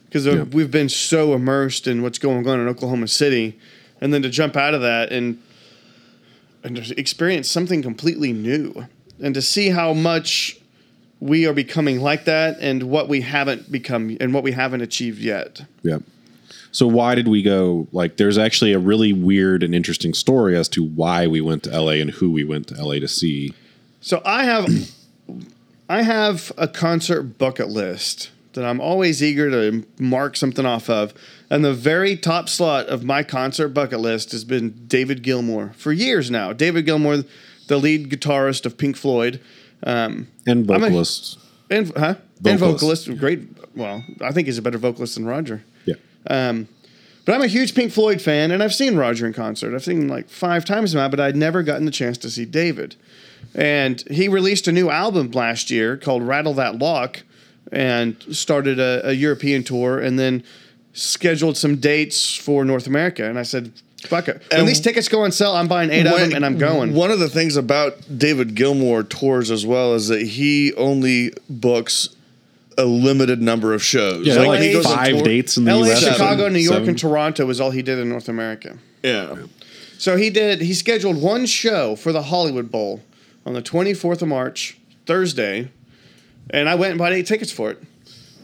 because 0.05 0.25
Yeah. 0.25 0.43
we've 0.43 0.69
been 0.71 0.89
so 0.89 1.33
immersed 1.33 1.87
in 1.87 2.01
what's 2.03 2.19
going 2.19 2.47
on 2.47 2.59
in 2.59 2.67
Oklahoma 2.67 3.07
City, 3.07 3.57
and 3.99 4.13
then 4.13 4.21
to 4.21 4.29
jump 4.29 4.55
out 4.55 4.73
of 4.73 4.81
that 4.81 5.11
and 5.11 5.37
and 6.65 6.77
experience 6.97 7.49
something 7.49 7.81
completely 7.81 8.31
new, 8.31 8.85
and 9.21 9.35
to 9.35 9.41
see 9.41 9.69
how 9.69 9.91
much 9.93 10.57
we 11.19 11.45
are 11.45 11.51
becoming 11.53 11.99
like 11.99 12.23
that, 12.25 12.57
and 12.61 12.83
what 12.83 13.09
we 13.09 13.19
haven't 13.19 13.69
become, 13.69 14.15
and 14.21 14.33
what 14.33 14.43
we 14.43 14.53
haven't 14.53 14.79
achieved 14.81 15.19
yet. 15.19 15.65
Yeah. 15.81 15.97
So 16.71 16.87
why 16.87 17.15
did 17.15 17.27
we 17.27 17.41
go? 17.43 17.87
Like, 17.91 18.15
there's 18.15 18.37
actually 18.37 18.71
a 18.71 18.79
really 18.79 19.11
weird 19.11 19.61
and 19.61 19.75
interesting 19.75 20.13
story 20.13 20.55
as 20.57 20.69
to 20.69 20.83
why 20.83 21.27
we 21.27 21.41
went 21.41 21.63
to 21.63 21.69
LA 21.77 21.99
and 22.01 22.11
who 22.11 22.31
we 22.31 22.43
went 22.45 22.67
to 22.69 22.75
LA 22.81 22.99
to 22.99 23.07
see. 23.09 23.53
So 23.99 24.21
I 24.25 24.45
have 24.45 24.65
I 25.89 26.01
have 26.03 26.51
a 26.57 26.67
concert 26.67 27.37
bucket 27.37 27.69
list 27.69 28.31
that 28.53 28.63
I'm 28.63 28.79
always 28.79 29.21
eager 29.23 29.49
to 29.49 29.85
mark 29.99 30.37
something 30.37 30.65
off 30.65 30.89
of. 30.89 31.13
And 31.49 31.63
the 31.65 31.73
very 31.73 32.15
top 32.15 32.49
slot 32.49 32.87
of 32.87 33.03
my 33.03 33.23
concert 33.23 33.69
bucket 33.69 33.99
list 33.99 34.31
has 34.31 34.43
been 34.43 34.85
David 34.87 35.23
Gilmour 35.23 35.73
for 35.75 35.91
years 35.91 36.29
now. 36.31 36.53
David 36.53 36.85
Gilmour, 36.85 37.25
the 37.67 37.77
lead 37.77 38.09
guitarist 38.09 38.65
of 38.65 38.77
Pink 38.77 38.95
Floyd. 38.95 39.39
Um, 39.83 40.27
And 40.45 40.69
I'm 40.71 40.83
a- 40.83 41.03
and 41.69 41.91
huh? 41.97 42.15
And 42.45 42.59
Vocalist. 42.59 43.07
vocalist, 43.07 43.19
great. 43.19 43.41
Well, 43.75 44.03
I 44.21 44.31
think 44.31 44.47
he's 44.47 44.57
a 44.57 44.61
better 44.61 44.77
vocalist 44.77 45.15
than 45.15 45.25
Roger. 45.25 45.63
yeah. 45.85 45.95
Um, 46.29 46.67
But 47.25 47.35
I'm 47.35 47.41
a 47.41 47.47
huge 47.47 47.73
Pink 47.73 47.91
Floyd 47.93 48.21
fan, 48.21 48.51
and 48.51 48.61
I've 48.61 48.73
seen 48.73 48.95
Roger 48.97 49.25
in 49.25 49.31
concert. 49.33 49.73
I've 49.73 49.83
seen 49.83 50.01
him 50.03 50.07
like 50.09 50.29
five 50.29 50.65
times 50.65 50.93
now, 50.93 51.07
but 51.07 51.19
I'd 51.21 51.37
never 51.37 51.63
gotten 51.63 51.85
the 51.85 51.91
chance 51.91 52.17
to 52.19 52.29
see 52.29 52.43
David. 52.45 52.95
And 53.55 54.01
he 54.09 54.27
released 54.27 54.67
a 54.67 54.71
new 54.71 54.89
album 54.89 55.31
last 55.31 55.69
year 55.69 55.97
called 55.97 56.23
Rattle 56.23 56.53
That 56.55 56.79
Lock 56.79 57.23
and 57.71 58.15
started 58.31 58.79
a, 58.79 59.09
a 59.09 59.11
European 59.13 59.63
tour 59.63 59.99
and 59.99 60.17
then 60.19 60.43
scheduled 60.93 61.57
some 61.57 61.77
dates 61.77 62.35
for 62.35 62.63
North 62.65 62.87
America. 62.87 63.25
And 63.27 63.39
I 63.39 63.43
said, 63.43 63.71
fuck 64.01 64.27
it. 64.27 64.41
When 64.51 64.61
And- 64.61 64.67
these 64.67 64.79
tickets 64.81 65.07
go 65.07 65.21
on 65.23 65.31
sale, 65.31 65.53
I'm 65.53 65.67
buying 65.67 65.89
eight 65.91 66.05
of 66.05 66.17
them 66.19 66.33
and 66.33 66.45
I'm 66.45 66.57
going. 66.57 66.93
One 66.93 67.11
of 67.11 67.19
the 67.19 67.29
things 67.29 67.55
about 67.57 67.95
David 68.17 68.55
Gilmour 68.55 69.03
tours 69.03 69.49
as 69.51 69.65
well 69.65 69.93
is 69.95 70.07
that 70.09 70.21
he 70.21 70.73
only 70.75 71.31
books 71.49 72.09
a 72.77 72.85
limited 72.85 73.39
number 73.41 73.73
of 73.73 73.83
shows. 73.83 74.25
Yeah, 74.25 74.35
like, 74.41 74.61
he 74.61 74.73
goes 74.73 74.85
five 74.85 75.15
tour- 75.15 75.23
dates 75.23 75.57
in 75.57 75.65
the 75.65 75.75
LA, 75.75 75.85
U.S. 75.85 75.99
Chicago, 75.99 76.17
something? 76.43 76.53
New 76.53 76.59
York, 76.59 76.73
Seven? 76.75 76.89
and 76.89 76.99
Toronto 76.99 77.45
was 77.45 77.61
all 77.61 77.69
he 77.71 77.81
did 77.83 77.99
in 77.99 78.09
North 78.09 78.29
America. 78.29 78.77
Yeah. 79.03 79.35
So 79.99 80.17
he 80.17 80.29
did. 80.31 80.59
He 80.61 80.73
scheduled 80.73 81.21
one 81.21 81.45
show 81.45 81.95
for 81.95 82.11
the 82.11 82.23
Hollywood 82.23 82.71
Bowl 82.71 83.01
on 83.45 83.53
the 83.53 83.61
24th 83.61 84.21
of 84.21 84.27
March, 84.27 84.77
Thursday, 85.05 85.69
and 86.49 86.69
I 86.69 86.75
went 86.75 86.91
and 86.91 86.99
bought 86.99 87.13
eight 87.13 87.25
tickets 87.27 87.51
for 87.51 87.71
it. 87.71 87.81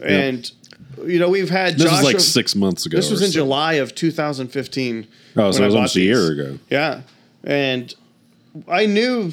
And 0.01 0.50
you 1.06 1.20
know 1.20 1.29
we've 1.29 1.50
had 1.50 1.75
This 1.75 1.84
Joshua, 1.84 1.98
was 1.98 2.13
like 2.13 2.20
six 2.20 2.56
months 2.56 2.86
ago. 2.86 2.98
This 2.98 3.12
was 3.12 3.22
in 3.22 3.29
so. 3.32 3.39
July 3.39 3.74
of 3.74 3.96
2015. 3.96 5.08
Oh, 5.38 5.51
so 5.51 5.63
it 5.63 5.65
was 5.65 5.75
almost 5.75 5.96
a 5.96 6.01
year 6.01 6.32
ago. 6.32 6.60
Yeah, 6.70 7.01
and 7.44 7.94
I 8.68 8.86
knew 8.86 9.32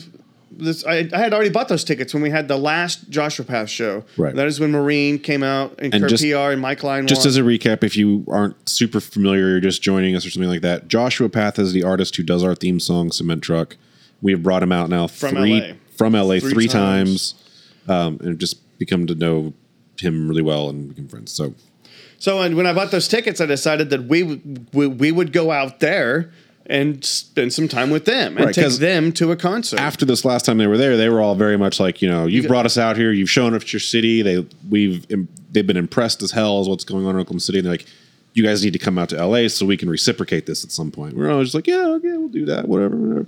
this. 0.50 0.84
I, 0.84 1.08
I 1.12 1.18
had 1.18 1.32
already 1.32 1.50
bought 1.50 1.68
those 1.68 1.84
tickets 1.84 2.12
when 2.14 2.22
we 2.22 2.30
had 2.30 2.48
the 2.48 2.56
last 2.56 3.10
Joshua 3.10 3.44
Path 3.44 3.68
show. 3.68 4.04
Right. 4.16 4.34
That 4.34 4.46
is 4.46 4.58
when 4.60 4.72
Maureen 4.72 5.18
came 5.18 5.42
out 5.42 5.74
and, 5.78 5.94
And 5.94 6.02
Kurt 6.02 6.10
just- 6.10 6.22
PR 6.24 6.52
and 6.52 6.60
Mike 6.60 6.82
Line. 6.82 7.06
Just 7.06 7.20
won. 7.22 7.28
as 7.28 7.36
a 7.36 7.42
recap, 7.42 7.82
if 7.84 7.96
you 7.96 8.24
aren't 8.28 8.68
super 8.68 9.00
familiar, 9.00 9.48
you're 9.50 9.60
just 9.60 9.82
joining 9.82 10.14
us 10.16 10.24
or 10.26 10.30
something 10.30 10.50
like 10.50 10.62
that. 10.62 10.88
Joshua 10.88 11.28
Path 11.28 11.58
is 11.58 11.72
the 11.72 11.82
artist 11.84 12.16
who 12.16 12.22
does 12.22 12.42
our 12.42 12.54
theme 12.54 12.80
song, 12.80 13.10
Cement 13.12 13.42
Truck. 13.42 13.76
We 14.26 14.32
have 14.32 14.42
brought 14.42 14.60
him 14.60 14.72
out 14.72 14.90
now 14.90 15.06
From 15.06 15.36
three 15.36 15.60
LA. 15.60 15.74
from 15.96 16.14
LA 16.14 16.40
three, 16.40 16.50
Three 16.52 16.66
times, 16.66 17.34
times. 17.86 17.88
um, 17.88 18.18
and 18.26 18.38
just 18.40 18.56
become 18.76 19.06
to 19.06 19.14
know 19.14 19.54
him 20.00 20.26
really 20.28 20.42
well 20.42 20.68
and 20.68 20.88
become 20.88 21.06
friends. 21.06 21.30
So 21.30 21.54
So 22.18 22.40
and 22.42 22.56
when 22.56 22.66
I 22.66 22.72
bought 22.72 22.90
those 22.90 23.06
tickets, 23.06 23.40
I 23.40 23.46
decided 23.46 23.90
that 23.90 24.02
we 24.08 24.24
would- 24.24 24.66
we, 24.74 24.88
we 24.88 25.12
would 25.12 25.32
go 25.32 25.52
out 25.52 25.78
there 25.78 26.32
and 26.68 27.04
spend 27.04 27.52
some 27.52 27.68
time 27.68 27.90
with 27.90 28.04
them 28.04 28.36
and 28.36 28.46
Right, 28.46 28.54
take 28.54 28.72
them 28.78 29.12
to 29.12 29.30
a 29.30 29.36
concert. 29.36 29.78
after 29.78 30.04
this 30.04 30.24
last 30.24 30.44
time 30.44 30.58
they 30.58 30.66
were 30.66 30.76
there, 30.76 30.96
they 30.96 31.08
were 31.08 31.20
all 31.20 31.36
very 31.36 31.56
much 31.56 31.78
like, 31.78 32.02
you 32.02 32.08
know, 32.08 32.26
you've 32.26 32.48
brought 32.48 32.66
us 32.66 32.76
out 32.76 32.96
here, 32.96 33.12
you've 33.12 33.30
shown 33.30 33.54
us 33.54 33.72
your 33.72 33.78
city. 33.78 34.22
They 34.22 34.44
we've 34.68 35.06
they've 35.52 35.66
been 35.68 35.76
impressed 35.76 36.20
as 36.24 36.32
hell 36.32 36.58
as 36.60 36.68
what's 36.68 36.82
going 36.82 37.06
on 37.06 37.14
in 37.14 37.20
Oklahoma 37.20 37.38
City. 37.38 37.58
And 37.60 37.66
they're 37.66 37.74
like, 37.74 37.86
you 38.34 38.42
guys 38.42 38.64
need 38.64 38.72
to 38.72 38.80
come 38.80 38.98
out 38.98 39.08
to 39.10 39.24
LA 39.24 39.46
so 39.46 39.64
we 39.64 39.76
can 39.76 39.88
reciprocate 39.88 40.46
this 40.46 40.64
at 40.64 40.72
some 40.72 40.90
point. 40.90 41.14
We're 41.16 41.30
always 41.30 41.54
like, 41.54 41.68
yeah, 41.68 41.86
okay, 41.98 42.16
we'll 42.16 42.26
do 42.28 42.44
that, 42.46 42.66
whatever. 42.66 42.96
whatever. 42.96 43.26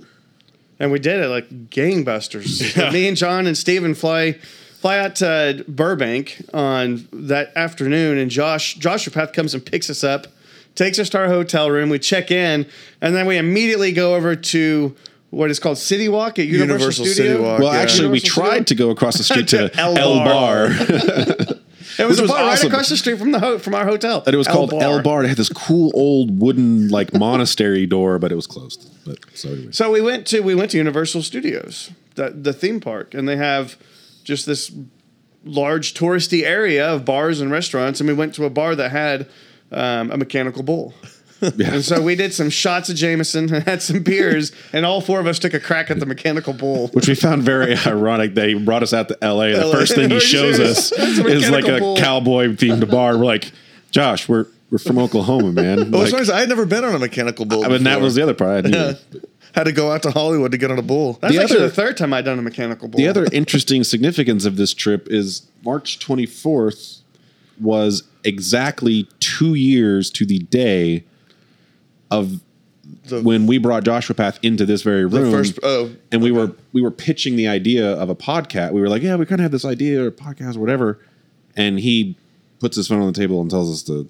And 0.79 0.91
we 0.91 0.99
did 0.99 1.19
it 1.23 1.27
like 1.27 1.49
gangbusters. 1.69 2.91
Me 2.93 3.07
and 3.07 3.17
John 3.17 3.47
and 3.47 3.57
Steven 3.57 3.93
fly 3.95 4.33
fly 4.79 4.99
out 4.99 5.15
to 5.17 5.65
Burbank 5.67 6.41
on 6.53 7.07
that 7.11 7.51
afternoon, 7.55 8.17
and 8.17 8.31
Josh 8.31 8.75
Joshua 8.75 9.11
Path 9.13 9.33
comes 9.33 9.53
and 9.53 9.65
picks 9.65 9.89
us 9.89 10.03
up, 10.03 10.27
takes 10.75 10.99
us 10.99 11.09
to 11.09 11.17
our 11.19 11.27
hotel 11.27 11.69
room. 11.69 11.89
We 11.89 11.99
check 11.99 12.31
in, 12.31 12.65
and 13.01 13.15
then 13.15 13.25
we 13.25 13.37
immediately 13.37 13.91
go 13.91 14.15
over 14.15 14.35
to 14.35 14.95
what 15.31 15.51
is 15.51 15.59
called 15.59 15.77
City 15.77 16.09
Walk 16.09 16.39
at 16.39 16.47
Universal, 16.47 16.73
Universal 16.79 17.05
Studio. 17.05 17.31
City 17.33 17.43
Walk. 17.43 17.59
Well, 17.59 17.73
Yeah. 17.73 17.79
actually, 17.81 18.07
we 18.09 18.19
tried 18.19 18.47
Studio? 18.47 18.63
to 18.63 18.75
go 18.75 18.89
across 18.89 19.17
the 19.17 19.23
street 19.23 19.47
to 19.49 19.69
El 19.79 19.97
El 19.97 21.59
Bar. 21.97 22.05
Bar. 22.05 22.05
It 22.05 22.09
was, 22.09 22.19
a 22.19 22.21
was 22.23 22.31
bar 22.31 22.45
right 22.45 22.63
across 22.63 22.89
the 22.89 22.97
street 22.97 23.17
from 23.19 23.31
the 23.31 23.39
ho- 23.39 23.59
from 23.59 23.75
our 23.75 23.85
hotel. 23.85 24.23
and 24.25 24.33
it 24.33 24.37
was 24.37 24.47
called 24.47 24.73
El 24.73 25.01
Bar. 25.01 25.23
It 25.23 25.27
had 25.29 25.37
this 25.37 25.49
cool 25.49 25.91
old 25.93 26.39
wooden 26.41 26.89
like 26.89 27.13
monastery 27.13 27.85
door, 27.85 28.19
but 28.19 28.31
it 28.31 28.35
was 28.35 28.47
closed. 28.47 28.89
But 29.05 29.19
so 29.33 29.49
anyway. 29.49 29.71
So 29.71 29.91
we 29.91 30.01
went 30.01 30.27
to 30.27 30.41
we 30.41 30.55
went 30.55 30.71
to 30.71 30.77
Universal 30.77 31.23
Studios, 31.23 31.91
the 32.15 32.29
the 32.31 32.53
theme 32.53 32.79
park, 32.79 33.13
and 33.13 33.27
they 33.27 33.37
have 33.37 33.77
just 34.23 34.45
this 34.45 34.71
large 35.45 35.93
touristy 35.93 36.43
area 36.43 36.87
of 36.93 37.05
bars 37.05 37.41
and 37.41 37.49
restaurants. 37.51 37.99
And 37.99 38.07
we 38.07 38.13
went 38.13 38.35
to 38.35 38.45
a 38.45 38.49
bar 38.49 38.75
that 38.75 38.91
had 38.91 39.27
um, 39.71 40.11
a 40.11 40.17
mechanical 40.17 40.63
bull. 40.63 40.93
Yeah. 41.41 41.73
And 41.73 41.85
so 41.85 42.01
we 42.01 42.15
did 42.15 42.33
some 42.33 42.49
shots 42.49 42.89
of 42.89 42.95
Jameson 42.95 43.53
and 43.53 43.63
had 43.67 43.81
some 43.81 44.03
beers, 44.03 44.51
and 44.73 44.85
all 44.85 45.01
four 45.01 45.19
of 45.19 45.27
us 45.27 45.39
took 45.39 45.53
a 45.53 45.59
crack 45.59 45.89
at 45.89 45.99
the 45.99 46.05
mechanical 46.05 46.53
bull. 46.53 46.89
Which 46.89 47.07
we 47.07 47.15
found 47.15 47.43
very 47.43 47.75
ironic. 47.85 48.33
They 48.33 48.53
brought 48.55 48.83
us 48.83 48.93
out 48.93 49.07
to 49.09 49.17
LA. 49.21 49.47
The 49.51 49.69
first 49.71 49.95
thing 49.95 50.09
he 50.09 50.19
shows 50.19 50.59
us 50.59 50.91
is 50.91 51.49
like 51.49 51.67
a 51.67 51.79
bull. 51.79 51.97
cowboy 51.97 52.47
themed 52.55 52.89
bar. 52.89 53.17
We're 53.17 53.25
like, 53.25 53.51
Josh, 53.91 54.27
we're 54.27 54.47
we're 54.69 54.77
from 54.77 54.99
Oklahoma, 54.99 55.51
man. 55.51 55.91
Well, 55.91 56.01
oh, 56.01 56.03
Like, 56.03 56.11
funny 56.11 56.21
is 56.23 56.29
I 56.29 56.41
had 56.41 56.49
never 56.49 56.65
been 56.65 56.83
on 56.83 56.93
a 56.93 56.99
mechanical 56.99 57.45
bull. 57.45 57.63
I 57.65 57.69
mean, 57.69 57.83
that 57.85 58.01
was 58.01 58.15
the 58.15 58.21
other 58.21 58.33
part. 58.35 58.65
I 58.67 58.69
knew. 58.69 58.93
Had 59.55 59.63
to 59.63 59.71
go 59.71 59.91
out 59.91 60.03
to 60.03 60.11
Hollywood 60.11 60.51
to 60.51 60.59
get 60.59 60.69
on 60.69 60.77
a 60.77 60.83
bull. 60.83 61.13
That's 61.21 61.33
The 61.33 61.41
actually 61.41 61.57
other- 61.57 61.69
the 61.69 61.73
third 61.73 61.97
time 61.97 62.13
I'd 62.13 62.23
done 62.25 62.37
a 62.37 62.41
mechanical 62.43 62.87
bull. 62.87 62.99
The 62.99 63.07
other 63.07 63.25
interesting 63.33 63.83
significance 63.83 64.45
of 64.45 64.57
this 64.57 64.75
trip 64.75 65.07
is 65.09 65.47
March 65.65 65.97
24th 65.97 66.99
was 67.59 68.03
exactly 68.23 69.07
two 69.19 69.55
years 69.55 70.11
to 70.11 70.25
the 70.25 70.37
day 70.39 71.03
of 72.11 72.41
The- 73.07 73.21
when 73.21 73.45
we 73.47 73.57
brought 73.57 73.83
Joshua 73.83 74.15
Path 74.15 74.39
into 74.41 74.65
this 74.65 74.81
very 74.81 75.01
The 75.01 75.21
room. 75.21 75.31
first, 75.31 75.59
oh, 75.63 75.91
and 76.11 76.21
we 76.21 76.31
were 76.31 76.51
we 76.73 76.81
were 76.81 76.91
pitching 76.91 77.35
the 77.35 77.47
idea 77.47 77.91
of 77.91 78.09
a 78.09 78.15
podcast. 78.15 78.71
We 78.73 78.81
were 78.81 78.89
like, 78.89 79.01
yeah, 79.03 79.15
we 79.15 79.25
kind 79.25 79.39
of 79.41 79.43
had 79.43 79.51
this 79.51 79.65
idea 79.65 80.03
or 80.03 80.07
a 80.07 80.11
podcast 80.11 80.55
or 80.55 80.59
whatever. 80.59 80.99
And 81.55 81.79
he 81.79 82.15
puts 82.59 82.75
his 82.77 82.87
phone 82.87 83.01
on 83.01 83.07
the 83.07 83.13
table 83.19 83.41
and 83.41 83.49
tells 83.49 83.71
us 83.71 83.83
to 83.83 84.09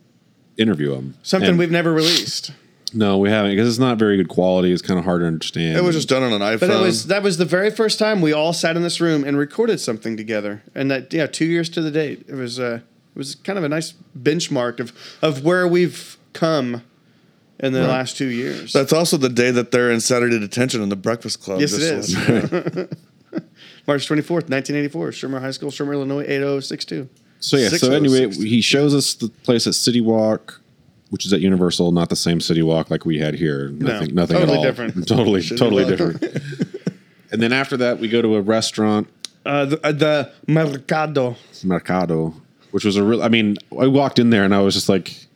interview 0.58 0.94
him. 0.94 1.15
something 1.24 1.51
And- 1.51 1.60
we've 1.60 1.72
never 1.72 1.91
released. 1.94 2.51
no, 2.94 3.18
we 3.18 3.29
haven't 3.29 3.51
because 3.51 3.68
it's 3.70 3.79
not 3.79 3.98
very 4.00 4.18
good 4.18 4.29
quality. 4.29 4.72
It's 4.72 4.82
kind 4.82 4.98
of 5.00 5.06
hard 5.06 5.22
to 5.22 5.27
understand. 5.27 5.77
it 5.77 5.84
was 5.84 5.96
just 5.96 6.10
done 6.10 6.24
on 6.24 6.34
an 6.34 6.41
iPhone. 6.41 6.60
But 6.62 6.70
it 6.72 6.82
was 6.82 7.08
that 7.08 7.22
was 7.24 7.38
the 7.38 7.46
very 7.46 7.70
first 7.72 8.00
time 8.00 8.22
we 8.22 8.34
all 8.34 8.53
sat 8.53 8.75
in 8.77 8.82
this 8.84 9.00
room 9.01 9.24
and 9.24 9.38
recorded 9.38 9.79
something 9.79 10.15
together. 10.18 10.63
And 10.74 10.89
that 10.89 11.13
yeah, 11.13 11.27
two 11.27 11.46
years 11.46 11.70
to 11.70 11.82
the 11.82 11.91
date. 11.91 12.25
It 12.27 12.36
was 12.36 12.60
uh 12.60 12.79
it 13.15 13.18
was 13.18 13.36
kind 13.36 13.58
of 13.58 13.63
a 13.65 13.70
nice 13.70 13.94
benchmark 14.18 14.79
of 14.79 14.94
of 15.22 15.44
where 15.44 15.68
we've 15.68 16.18
come 16.34 16.82
in 17.59 17.73
the 17.73 17.87
last 17.87 18.17
two 18.17 18.27
years. 18.27 18.73
That's 18.73 18.93
also 18.93 19.17
the 19.17 19.29
day 19.29 19.51
that 19.51 19.71
they're 19.71 19.91
in 19.91 19.99
Saturday 20.01 20.39
detention 20.39 20.81
in 20.81 20.89
the 20.89 20.95
Breakfast 20.95 21.41
Club. 21.41 21.59
yes, 21.61 21.73
it 21.73 21.79
just 21.79 22.09
is. 22.09 22.25
to 22.25 22.31
let 22.33 22.75
you 22.75 22.81
know. 23.31 23.41
March 23.87 24.05
twenty 24.07 24.21
fourth, 24.21 24.49
nineteen 24.49 24.75
eighty 24.75 24.87
four, 24.87 25.09
Shermer 25.09 25.39
High 25.41 25.51
School, 25.51 25.69
Shermer, 25.71 25.93
Illinois, 25.93 26.23
eight 26.27 26.41
oh 26.41 26.59
six 26.59 26.85
two. 26.85 27.09
So 27.39 27.57
yeah. 27.57 27.69
So 27.69 27.91
oh 27.91 27.95
anyway, 27.95 28.31
he 28.31 28.61
shows 28.61 28.93
us 28.93 29.13
the 29.13 29.29
place 29.29 29.65
at 29.67 29.73
City 29.75 30.01
Walk, 30.01 30.61
which 31.09 31.25
is 31.25 31.33
at 31.33 31.39
Universal, 31.41 31.91
not 31.91 32.09
the 32.09 32.15
same 32.15 32.39
City 32.39 32.61
Walk 32.61 32.89
like 32.89 33.05
we 33.05 33.19
had 33.19 33.35
here. 33.35 33.69
Nothing. 33.69 34.13
nothing 34.15 34.37
totally 34.37 34.53
at 34.53 34.57
all. 34.57 34.63
different. 34.63 35.07
Totally, 35.07 35.41
City 35.41 35.57
totally 35.57 35.83
Walk. 35.85 35.97
different. 36.19 36.23
and 37.31 37.41
then 37.41 37.51
after 37.53 37.77
that, 37.77 37.99
we 37.99 38.07
go 38.09 38.21
to 38.21 38.35
a 38.35 38.41
restaurant, 38.41 39.07
Uh, 39.45 39.65
the, 39.65 39.85
uh, 39.85 39.91
the 39.91 40.31
Mercado. 40.47 41.35
Mercado, 41.63 42.33
which 42.71 42.83
was 42.85 42.95
a 42.95 43.03
real. 43.03 43.23
I 43.23 43.27
mean, 43.29 43.57
I 43.79 43.87
walked 43.87 44.19
in 44.19 44.29
there 44.31 44.43
and 44.43 44.53
I 44.53 44.59
was 44.59 44.73
just 44.73 44.89
like, 44.89 45.27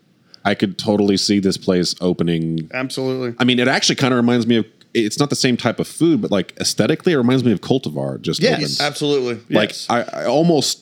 I 0.45 0.55
could 0.55 0.77
totally 0.77 1.17
see 1.17 1.39
this 1.39 1.57
place 1.57 1.95
opening. 2.01 2.69
Absolutely. 2.73 3.35
I 3.39 3.43
mean, 3.45 3.59
it 3.59 3.67
actually 3.67 3.95
kind 3.95 4.13
of 4.13 4.17
reminds 4.17 4.45
me 4.47 4.57
of. 4.57 4.65
It's 4.93 5.17
not 5.19 5.31
the 5.31 5.35
same 5.35 5.57
type 5.57 5.79
of 5.79 5.88
food, 5.88 6.21
but 6.21 6.29
like 6.29 6.53
aesthetically, 6.59 7.13
it 7.13 7.17
reminds 7.17 7.43
me 7.43 7.51
of 7.51 7.62
Cultivar. 7.62 8.21
Just 8.21 8.41
Yes, 8.43 8.79
opened. 8.79 8.88
Absolutely. 8.88 9.33
like 9.55 9.69
Yes. 9.69 9.88
I, 9.89 10.01
I 10.03 10.25
almost 10.25 10.81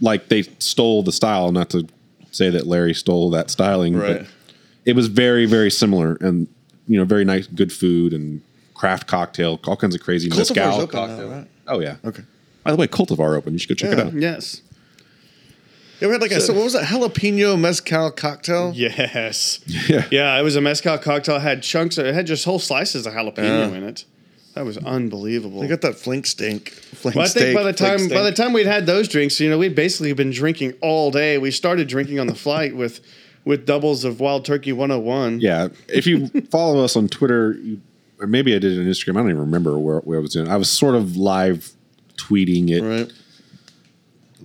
like 0.00 0.28
they 0.28 0.42
stole 0.58 1.02
the 1.04 1.12
style 1.12 1.52
not 1.52 1.70
to 1.70 1.86
say 2.32 2.50
that 2.50 2.66
larry 2.66 2.92
stole 2.94 3.30
that 3.30 3.50
styling 3.50 3.96
Right. 3.96 4.18
but 4.18 4.26
it 4.84 4.94
was 4.94 5.06
very 5.08 5.46
very 5.46 5.70
similar 5.70 6.16
and 6.20 6.46
you 6.86 6.98
know 6.98 7.04
very 7.04 7.24
nice 7.24 7.46
good 7.46 7.72
food 7.72 8.12
and 8.12 8.42
craft 8.74 9.06
cocktail 9.06 9.58
all 9.66 9.76
kinds 9.76 9.94
of 9.94 10.00
crazy 10.02 10.28
Cultivar's 10.28 10.50
mezcal 10.54 10.80
open 10.82 10.88
cocktail. 10.88 11.28
right? 11.30 11.46
oh 11.68 11.80
yeah 11.80 11.96
Okay. 12.04 12.22
by 12.64 12.70
the 12.70 12.76
way 12.76 12.86
cultivar 12.86 13.36
open 13.36 13.52
you 13.54 13.58
should 13.58 13.68
go 13.70 13.74
check 13.76 13.92
it 13.92 13.98
out 13.98 14.12
Yes. 14.12 14.62
Yeah, 16.00 16.08
we 16.08 16.12
had 16.12 16.20
like 16.20 16.30
a, 16.30 16.40
so 16.40 16.52
what 16.54 16.64
was 16.64 16.72
that? 16.74 16.84
Jalapeno 16.84 17.58
mezcal 17.58 18.10
cocktail? 18.12 18.72
Yes. 18.74 19.60
yeah 19.88 20.06
Yeah, 20.10 20.38
it 20.38 20.42
was 20.42 20.54
a 20.56 20.60
mezcal 20.60 20.96
cocktail. 20.98 21.36
It 21.36 21.40
had 21.42 21.62
chunks. 21.62 21.98
Of, 21.98 22.06
it 22.06 22.14
had 22.14 22.26
just 22.26 22.44
whole 22.44 22.58
slices 22.58 23.06
of 23.06 23.12
jalapeno 23.14 23.70
Yeah. 23.70 23.76
in 23.76 23.82
it. 23.84 24.04
That 24.54 24.64
was 24.64 24.76
unbelievable. 24.78 25.60
We 25.60 25.66
got 25.68 25.82
that 25.82 25.94
flink 25.96 26.26
stink. 26.26 26.70
Flink 26.70 27.14
Well, 27.14 27.24
I 27.24 27.28
think 27.28 27.42
steak, 27.42 27.54
by 27.56 27.62
the 27.62 27.72
time 27.72 28.08
by 28.08 28.22
the 28.22 28.32
time 28.32 28.52
we'd 28.52 28.66
had 28.66 28.86
those 28.86 29.06
drinks, 29.06 29.38
you 29.38 29.48
know, 29.50 29.58
we'd 29.58 29.74
basically 29.76 30.12
been 30.14 30.30
drinking 30.30 30.74
all 30.80 31.10
day. 31.12 31.38
We 31.38 31.50
started 31.52 31.86
drinking 31.88 32.18
on 32.18 32.26
the 32.26 32.34
flight 32.34 32.74
with 32.74 33.00
with 33.44 33.66
doubles 33.66 34.04
of 34.04 34.20
Wild 34.20 34.44
Turkey 34.44 34.72
101. 34.72 35.40
yeah 35.40 35.68
if 35.88 36.06
you 36.06 36.26
follow 36.50 36.84
us 36.84 36.96
on 36.96 37.08
twitter 37.08 37.52
you, 37.52 37.80
or 38.20 38.26
maybe 38.26 38.54
i 38.54 38.58
did 38.58 38.72
it 38.76 38.80
on 38.80 38.84
instagram 38.86 39.12
i 39.16 39.20
don't 39.20 39.30
even 39.30 39.40
remember 39.40 39.78
where, 39.78 40.00
where 40.00 40.18
i 40.18 40.20
was 40.20 40.32
doing 40.34 40.48
i 40.50 40.56
was 40.56 40.68
sort 40.68 40.94
of 40.94 41.16
live 41.16 41.70
tweeting 42.18 42.68
it 42.68 42.82
right. 42.82 43.12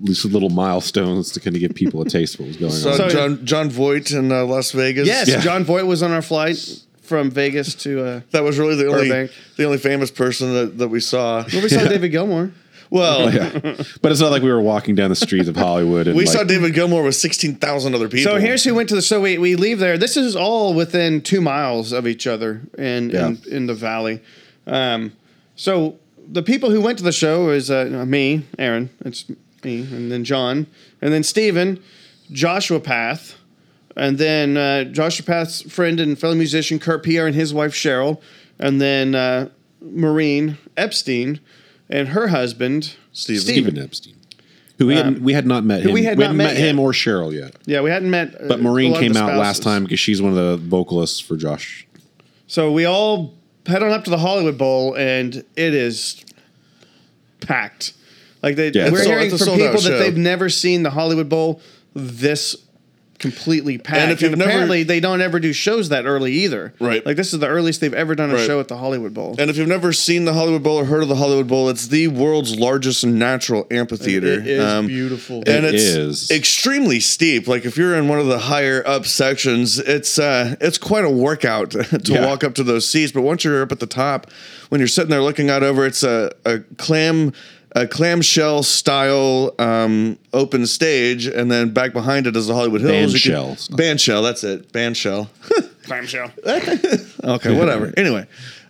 These 0.02 0.26
little 0.26 0.50
milestones 0.50 1.32
to 1.34 1.40
kind 1.40 1.56
of 1.56 1.60
give 1.60 1.76
people 1.76 2.02
a 2.02 2.06
taste 2.10 2.36
of 2.36 2.40
what 2.42 2.48
was 2.48 2.58
going 2.58 2.72
So, 2.72 2.92
on 2.92 2.98
So- 2.98 3.10
John 3.10 3.46
Jon 3.46 3.70
Voight 3.70 4.12
in 4.12 4.32
uh, 4.32 4.44
Las 4.46 4.72
Vegas. 4.72 5.08
Yes, 5.08 5.28
Yeah. 5.28 5.40
Jon 5.42 5.64
Voight 5.64 5.86
was 5.86 6.02
on 6.02 6.12
our 6.12 6.22
flight 6.24 6.58
from 7.02 7.30
Vegas 7.30 7.76
to. 7.76 8.04
Uh, 8.04 8.22
that 8.32 8.44
was 8.44 8.58
really 8.58 8.76
the 8.76 8.88
only 8.88 9.10
Burbank. 9.10 9.32
the 9.58 9.66
only 9.66 9.78
famous 9.78 10.10
person 10.12 10.54
that, 10.54 10.78
that 10.80 10.88
we 10.88 11.00
saw. 11.00 11.44
well, 11.54 11.62
we 11.62 11.70
saw 11.70 11.88
David 11.88 12.12
Gilmour. 12.12 12.52
Well, 12.90 13.24
Oh, 13.24 13.30
yeah. 13.30 13.50
But 14.04 14.12
it's 14.12 14.22
not 14.22 14.30
like 14.32 14.44
we 14.44 14.52
were 14.52 14.62
walking 14.62 14.94
down 14.94 15.10
the 15.10 15.16
streets 15.16 15.48
of 15.50 15.56
Hollywood. 15.56 16.08
And 16.08 16.16
we 16.16 16.26
like, 16.26 16.36
saw 16.38 16.44
David 16.44 16.74
Gilmour 16.76 17.04
with 17.04 17.16
sixteen 17.16 17.56
thousand 17.56 17.96
other 17.96 18.08
people. 18.10 18.32
So 18.34 18.40
here's 18.40 18.64
who 18.64 18.76
went 18.76 18.90
to 18.90 18.96
the. 18.96 19.02
So 19.02 19.20
we, 19.22 19.38
we 19.40 19.56
leave 19.56 19.80
there. 19.80 19.98
This 19.98 20.16
is 20.18 20.36
all 20.36 20.74
within 20.76 21.22
two 21.22 21.42
miles 21.42 21.92
of 21.92 22.06
each 22.08 22.26
other 22.28 22.62
in 22.78 23.10
Yeah. 23.10 23.28
in, 23.28 23.40
in 23.50 23.66
the 23.68 23.74
valley. 23.74 24.22
Um, 24.68 25.14
so 25.56 25.98
the 26.32 26.44
people 26.44 26.70
who 26.70 26.82
went 26.82 26.98
to 27.00 27.04
the 27.04 27.12
show 27.12 27.50
is 27.50 27.70
uh, 27.72 28.06
me, 28.08 28.46
Aaron. 28.60 28.90
It's 29.06 29.26
me, 29.66 29.82
and 29.82 30.12
then 30.12 30.24
John, 30.24 30.68
and 31.02 31.14
then 31.14 31.24
Stephen, 31.24 31.82
Joshua 32.32 32.80
Path, 32.80 33.36
and 33.96 34.18
then 34.18 34.58
uh, 34.58 34.84
Joshua 34.86 35.26
Path's 35.26 35.62
friend 35.72 36.00
and 36.00 36.18
fellow 36.18 36.36
musician 36.36 36.80
Kurt 36.80 37.04
Pierre 37.04 37.28
and 37.28 37.36
his 37.36 37.54
wife 37.54 37.74
Cheryl, 37.74 38.22
and 38.60 38.80
then 38.82 39.14
uh, 39.16 39.50
Maureen 39.82 40.58
Epstein 40.78 41.40
and 41.90 42.10
her 42.10 42.28
husband 42.30 42.96
Steven. 43.12 43.42
Stephen 43.42 43.78
Epstein, 43.78 44.16
Who 44.80 44.88
we 44.88 44.96
had 44.96 45.20
we 45.24 45.34
had 45.34 45.46
not 45.46 45.64
met 45.64 45.84
him. 45.84 45.92
we 45.94 46.04
had 46.04 46.18
not 46.18 46.24
hadn't 46.28 46.38
met 46.38 46.54
met 46.54 46.58
him 46.58 46.80
or 46.80 46.92
Cheryl 46.92 47.32
yet. 47.34 47.56
Yeah, 47.66 47.82
we 47.82 47.90
hadn't 47.92 48.10
met. 48.10 48.34
uh, 48.36 48.48
But 48.48 48.60
a 48.60 48.64
Maureen 48.64 48.94
came 48.96 49.16
out 49.18 49.38
last 49.38 49.62
time 49.62 49.84
because 49.84 50.00
she's 50.00 50.22
one 50.22 50.32
of 50.36 50.38
the 50.38 50.58
vocalists 50.58 51.20
for 51.20 51.36
Josh. 51.38 51.86
So 52.48 52.72
we 52.72 52.86
all 52.86 53.34
head 53.66 53.84
on 53.84 53.92
up 53.92 54.04
to 54.06 54.10
the 54.10 54.18
Hollywood 54.18 54.58
Bowl, 54.58 54.96
and 54.96 55.36
it 55.56 55.74
is 55.74 56.24
packed. 57.42 57.94
Like 58.44 58.56
they, 58.58 58.70
yeah, 58.72 58.90
we're 58.92 58.98
sold- 59.04 59.08
hearing 59.08 59.30
from 59.38 59.48
people 59.48 59.72
that 59.74 59.82
show. 59.82 59.98
they've 60.00 60.18
never 60.18 60.50
seen 60.50 60.84
the 60.84 60.90
Hollywood 60.92 61.30
Bowl 61.30 61.62
this 61.96 62.56
completely 63.20 63.78
packed. 63.78 64.00
And, 64.02 64.12
if 64.12 64.22
you've 64.22 64.36
never- 64.38 64.50
apparently, 64.50 64.84
they 64.84 65.00
don't 65.00 65.22
ever 65.22 65.40
do 65.40 65.54
shows 65.54 65.88
that 65.90 66.06
early 66.06 66.34
either. 66.34 66.74
Right. 66.82 67.06
Like 67.06 67.16
this 67.16 67.32
is 67.32 67.40
the 67.40 67.48
earliest 67.48 67.80
they've 67.80 67.94
ever 67.94 68.16
done 68.16 68.32
a 68.32 68.34
Right. 68.34 68.46
show 68.46 68.60
at 68.60 68.68
the 68.68 68.76
Hollywood 68.76 69.14
Bowl. 69.14 69.36
And 69.40 69.50
if 69.50 69.56
you've 69.56 69.68
never 69.70 69.94
seen 69.94 70.26
the 70.26 70.34
Hollywood 70.34 70.64
Bowl 70.64 70.76
or 70.78 70.86
heard 70.86 71.04
of 71.04 71.08
the 71.08 71.16
Hollywood 71.16 71.48
Bowl, 71.48 71.70
it's 71.70 71.88
the 71.88 72.10
world's 72.10 72.58
largest 72.58 73.06
natural 73.06 73.66
amphitheater. 73.72 74.28
It 74.42 74.48
is 74.48 74.62
Um, 74.66 74.88
beautiful. 74.88 75.38
and 75.48 75.64
It 75.66 75.76
it's 75.76 75.84
is. 75.84 76.32
extremely 76.32 77.00
steep. 77.00 77.48
Like 77.48 77.64
if 77.64 77.78
you're 77.78 77.96
in 77.96 78.10
one 78.10 78.20
of 78.20 78.26
the 78.28 78.40
higher 78.40 78.84
up 78.86 79.06
sections, 79.06 79.80
it's 79.80 80.20
uh, 80.20 80.56
it's 80.60 80.78
quite 80.78 81.06
a 81.06 81.10
workout 81.10 81.72
to 82.04 82.12
Yeah. 82.12 82.26
walk 82.26 82.44
up 82.44 82.56
to 82.56 82.64
those 82.64 82.86
seats. 82.90 83.14
But 83.14 83.22
once 83.22 83.46
you're 83.46 83.62
up 83.62 83.72
at 83.72 83.80
the 83.80 83.86
top, 83.88 84.30
when 84.68 84.80
you're 84.82 84.88
sitting 84.90 85.12
there 85.12 85.22
looking 85.22 85.50
out 85.50 85.64
over, 85.64 85.86
it's 85.86 86.04
a, 86.04 86.32
a 86.44 86.60
clam 86.78 87.32
a 87.76 87.88
clamshell 87.88 88.64
style 88.64 89.54
um, 89.60 90.18
open 90.34 90.66
stage, 90.68 91.26
and 91.26 91.52
then 91.52 91.72
back 91.72 91.94
behind 91.94 92.28
it 92.28 92.36
is 92.36 92.48
the 92.48 92.54
Hollywood 92.54 92.82
Hills. 92.82 93.14
You 93.26 93.32
Bandshell. 93.32 93.70
Bandshell, 93.72 94.24
that's 94.24 94.44
it. 94.44 94.72
Bandshell. 94.72 95.28
Clamshell. 95.84 96.32
Okay, 97.26 97.58
whatever. 97.58 97.94
anyway, 97.98 98.26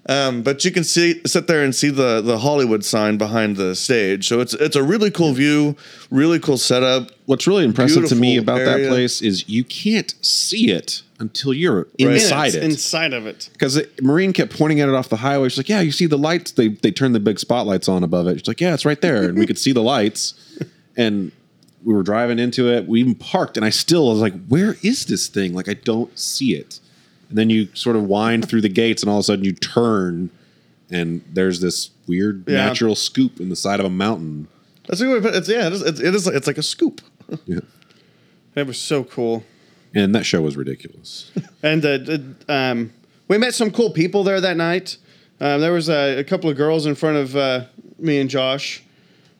um, 0.08 0.44
but 0.44 0.66
you 0.66 0.72
can 0.72 0.84
see 0.84 1.22
sit 1.26 1.48
there 1.48 1.64
and 1.64 1.74
see 1.74 1.90
the 1.90 2.22
the 2.22 2.40
Hollywood 2.40 2.84
sign 2.84 3.18
behind 3.18 3.56
the 3.56 3.74
stage. 3.76 4.28
So 4.28 4.42
it's 4.42 4.54
it's 4.54 4.76
a 4.76 4.84
really 4.84 5.10
cool 5.10 5.34
view, 5.34 5.78
really 6.12 6.40
cool 6.40 6.58
setup. 6.58 7.12
What's 7.26 7.48
really 7.48 7.64
impressive 7.64 8.08
to 8.10 8.16
me 8.16 8.34
Beautiful 8.34 8.56
about 8.56 8.66
that 8.66 8.90
place 8.90 9.22
is 9.22 9.48
you 9.48 9.64
can't 9.64 10.14
see 10.22 10.72
it 10.72 11.04
until 11.20 11.54
you're 11.54 11.88
inside 11.98 12.54
In 12.54 12.64
it. 12.64 12.72
Inside 12.72 13.14
of 13.14 13.26
it. 13.26 13.50
Because 13.54 13.80
Maureen 14.02 14.34
kept 14.34 14.58
pointing 14.58 14.82
at 14.82 14.90
it 14.90 14.96
off 14.96 15.08
the 15.08 15.18
highway. 15.18 15.48
She's 15.48 15.58
like, 15.58 15.70
"Yeah, 15.70 15.80
you 15.80 15.94
see 15.94 16.06
the 16.06 16.18
lights? 16.18 16.52
They 16.52 16.68
they 16.68 16.92
turn 16.92 17.14
the 17.14 17.22
big 17.22 17.40
spotlights 17.40 17.88
on 17.88 18.04
above 18.04 18.28
it." 18.28 18.40
She's 18.40 18.48
like, 18.48 18.60
"Yeah, 18.60 18.74
it's 18.74 18.86
right 18.86 19.00
there," 19.00 19.24
and 19.24 19.38
we 19.38 19.46
could 19.46 19.58
see 19.58 19.72
the 19.72 19.84
lights. 19.84 20.34
And 20.96 21.32
we 21.84 21.92
were 21.92 22.04
driving 22.04 22.38
into 22.38 22.72
it. 22.72 22.88
We 22.88 23.00
even 23.00 23.16
parked, 23.16 23.58
and 23.58 23.66
I 23.66 23.72
still 23.72 24.10
was 24.10 24.20
like, 24.20 24.36
"Where 24.48 24.76
is 24.84 25.08
this 25.08 25.26
thing? 25.28 25.56
Like, 25.56 25.68
I 25.68 25.74
don't 25.74 26.16
see 26.20 26.54
it." 26.54 26.80
And 27.34 27.38
then 27.40 27.50
you 27.50 27.68
sort 27.74 27.96
of 27.96 28.04
wind 28.04 28.48
through 28.48 28.62
the 28.62 28.70
gates, 28.70 29.02
and 29.02 29.10
all 29.10 29.18
of 29.18 29.22
a 29.22 29.24
sudden 29.24 29.44
you 29.44 29.54
turn, 29.54 30.30
and 30.92 31.24
there's 31.34 31.62
this 31.62 31.90
weird 32.08 32.44
Yeah. 32.48 32.58
natural 32.68 32.94
scoop 32.94 33.40
in 33.40 33.50
the 33.50 33.56
side 33.56 33.80
of 33.80 33.88
a 33.88 33.90
mountain. 33.90 34.48
That's 34.88 35.02
a 35.02 35.06
good 35.06 35.10
way 35.14 35.16
to 35.20 35.22
put 35.24 35.34
it. 35.34 35.38
It's, 35.40 35.50
yeah, 35.50 35.66
it 35.66 35.74
is, 35.74 35.82
it 35.82 36.14
is. 36.16 36.28
It's 36.28 36.46
like 36.46 36.60
a 36.60 36.64
scoop. 36.64 37.02
Yeah. 37.46 37.60
It 38.56 38.68
was 38.68 38.78
so 38.78 39.04
cool. 39.04 39.44
And 39.96 40.14
that 40.14 40.28
show 40.28 40.42
was 40.44 40.56
ridiculous. 40.56 41.32
And 41.64 41.84
uh, 41.84 41.98
d- 41.98 42.24
um, 42.48 42.94
we 43.28 43.40
met 43.40 43.56
some 43.56 43.72
cool 43.72 43.90
people 43.90 44.24
there 44.24 44.40
that 44.40 44.58
night. 44.58 44.98
Um, 45.42 45.60
there 45.60 45.74
was 45.74 45.90
a, 45.90 46.20
a 46.20 46.24
couple 46.24 46.52
of 46.52 46.56
girls 46.58 46.86
in 46.86 46.94
front 46.94 47.18
of 47.18 47.36
uh, 47.36 47.66
me 47.98 48.20
and 48.20 48.30
Josh, 48.30 48.84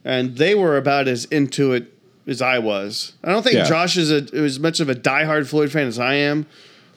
and 0.04 0.36
they 0.38 0.56
were 0.56 0.78
about 0.78 1.08
as 1.08 1.26
into 1.26 1.74
it 1.74 1.94
as 2.26 2.42
I 2.42 2.58
was. 2.58 3.14
I 3.24 3.30
don't 3.32 3.44
think 3.44 3.56
Yeah. 3.58 3.66
Josh 3.66 3.98
is 3.98 4.10
a, 4.12 4.24
as 4.36 4.60
much 4.60 4.80
of 4.80 4.90
a 4.90 4.96
diehard 4.96 5.46
Floyd 5.48 5.72
fan 5.72 5.86
as 5.86 6.00
I 6.00 6.16
am, 6.16 6.48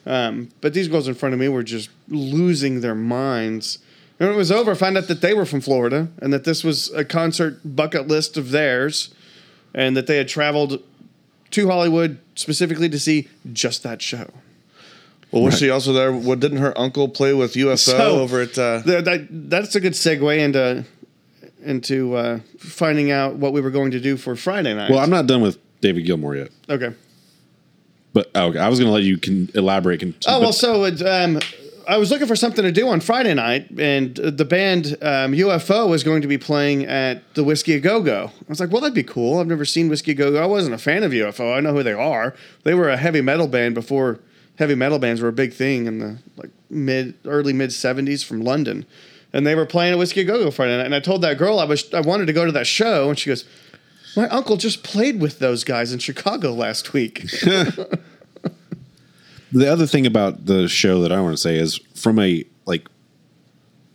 um, 0.07 0.49
but 0.61 0.73
these 0.73 0.87
girls 0.87 1.07
in 1.07 1.13
front 1.13 1.33
of 1.33 1.39
me 1.39 1.47
were 1.49 1.63
just 1.63 1.89
losing 2.07 2.81
their 2.81 2.95
minds. 2.95 3.77
And 4.19 4.27
when 4.27 4.35
it 4.35 4.37
was 4.39 4.51
over, 4.51 4.71
I 4.71 4.73
found 4.73 4.97
out 4.97 5.07
that 5.09 5.21
they 5.21 5.33
were 5.35 5.45
from 5.45 5.61
Florida 5.61 6.07
and 6.19 6.33
that 6.33 6.43
this 6.43 6.63
was 6.63 6.89
a 6.93 7.05
concert 7.05 7.59
bucket 7.63 8.07
list 8.07 8.37
of 8.37 8.49
theirs, 8.51 9.13
and 9.75 9.95
that 9.95 10.07
they 10.07 10.17
had 10.17 10.27
traveled 10.27 10.81
to 11.51 11.67
Hollywood 11.67 12.17
specifically 12.35 12.89
to 12.89 12.99
see 12.99 13.27
just 13.53 13.83
that 13.83 14.01
show. 14.01 14.31
Well, 15.31 15.43
was 15.43 15.59
she 15.59 15.69
also 15.69 15.91
there? 15.93 16.11
What 16.11 16.39
didn't 16.39 16.59
her 16.59 16.75
uncle 16.77 17.09
play 17.09 17.33
with 17.33 17.53
UFO 17.53 17.77
So, 17.77 18.19
over 18.21 18.41
at? 18.41 18.57
Uh, 18.57 18.81
Th- 18.81 19.03
that, 19.03 19.27
that's 19.29 19.75
a 19.75 19.81
good 19.81 19.93
segue 19.93 20.37
into 20.39 20.85
into 21.63 22.15
uh, 22.15 22.39
finding 22.59 23.11
out 23.11 23.35
what 23.35 23.51
we 23.51 23.59
were 23.61 23.71
going 23.71 23.91
to 23.91 23.99
do 23.99 24.15
for 24.15 24.35
Friday 24.37 24.73
night. 24.73 24.89
well, 24.89 24.99
I'm 24.99 25.09
not 25.09 25.27
done 25.27 25.41
with 25.41 25.57
David 25.81 26.05
Gilmour 26.05 26.35
yet. 26.37 26.49
okay. 26.69 26.95
But 28.13 28.31
oh, 28.35 28.47
okay, 28.47 28.59
I 28.59 28.69
was 28.69 28.79
going 28.79 28.87
to 28.87 28.93
let 28.93 29.03
you 29.03 29.17
can 29.17 29.49
elaborate. 29.53 29.99
Can, 29.99 30.15
Oh 30.27 30.39
well, 30.39 30.53
so 30.53 30.85
it, 30.85 31.01
um, 31.01 31.39
I 31.87 31.97
was 31.97 32.11
looking 32.11 32.27
for 32.27 32.35
something 32.35 32.63
to 32.63 32.71
do 32.71 32.89
on 32.89 32.99
Friday 32.99 33.33
night, 33.33 33.69
and 33.77 34.19
uh, 34.19 34.29
the 34.29 34.43
band 34.43 34.97
um, 35.01 35.31
UFO 35.31 35.89
was 35.89 36.03
going 36.03 36.21
to 36.21 36.27
be 36.27 36.37
playing 36.37 36.85
at 36.85 37.33
the 37.35 37.43
Whisky 37.43 37.73
a 37.73 37.79
Go 37.79 38.01
Go. 38.01 38.31
I 38.35 38.49
was 38.49 38.59
like, 38.59 38.71
well, 38.71 38.81
that'd 38.81 38.93
be 38.93 39.03
cool. 39.03 39.39
I've 39.39 39.47
never 39.47 39.63
seen 39.63 39.87
Whisky 39.87 40.11
a 40.11 40.13
Go 40.13 40.31
Go. 40.31 40.43
I 40.43 40.45
wasn't 40.47 40.75
a 40.75 40.77
fan 40.77 41.03
of 41.03 41.11
UFO. 41.11 41.55
I 41.55 41.61
know 41.61 41.73
who 41.73 41.83
they 41.83 41.93
are. 41.93 42.35
They 42.63 42.73
were 42.73 42.89
a 42.89 42.97
heavy 42.97 43.21
metal 43.21 43.47
band 43.47 43.73
before 43.73 44.19
heavy 44.57 44.75
metal 44.75 44.99
bands 44.99 45.21
were 45.21 45.29
a 45.29 45.33
big 45.33 45.53
thing 45.53 45.85
in 45.85 45.99
the 45.99 46.17
like 46.35 46.49
mid 46.69 47.13
early 47.25 47.53
mid 47.53 47.69
'70s 47.69 48.23
from 48.25 48.41
London, 48.41 48.85
and 49.31 49.47
they 49.47 49.55
were 49.55 49.65
playing 49.65 49.93
at 49.93 49.97
Whisky 49.99 50.21
a 50.21 50.25
Go 50.25 50.43
Go 50.43 50.51
Friday 50.51 50.75
night. 50.75 50.85
And 50.85 50.95
I 50.95 50.99
told 50.99 51.21
that 51.21 51.37
girl 51.37 51.59
I 51.59 51.63
was 51.63 51.93
I 51.93 52.01
wanted 52.01 52.25
to 52.25 52.33
go 52.33 52.45
to 52.45 52.51
that 52.51 52.67
show, 52.67 53.09
and 53.09 53.17
she 53.17 53.29
goes. 53.29 53.45
My 54.17 54.27
uncle 54.29 54.57
just 54.57 54.81
played 54.81 55.21
with 55.21 55.37
those 55.37 55.63
guys 55.63 55.93
in 55.93 55.99
Chicago 55.99 56.51
last 56.51 56.91
week. 56.91 57.21
the 59.51 59.71
other 59.71 59.85
thing 59.85 60.07
about 60.07 60.47
the 60.47 60.67
show 60.67 61.01
that 61.03 61.11
I 61.11 61.21
want 61.21 61.33
to 61.33 61.37
say 61.41 61.59
is 61.59 61.77
from 61.93 62.17
a 62.17 62.43
like 62.65 62.87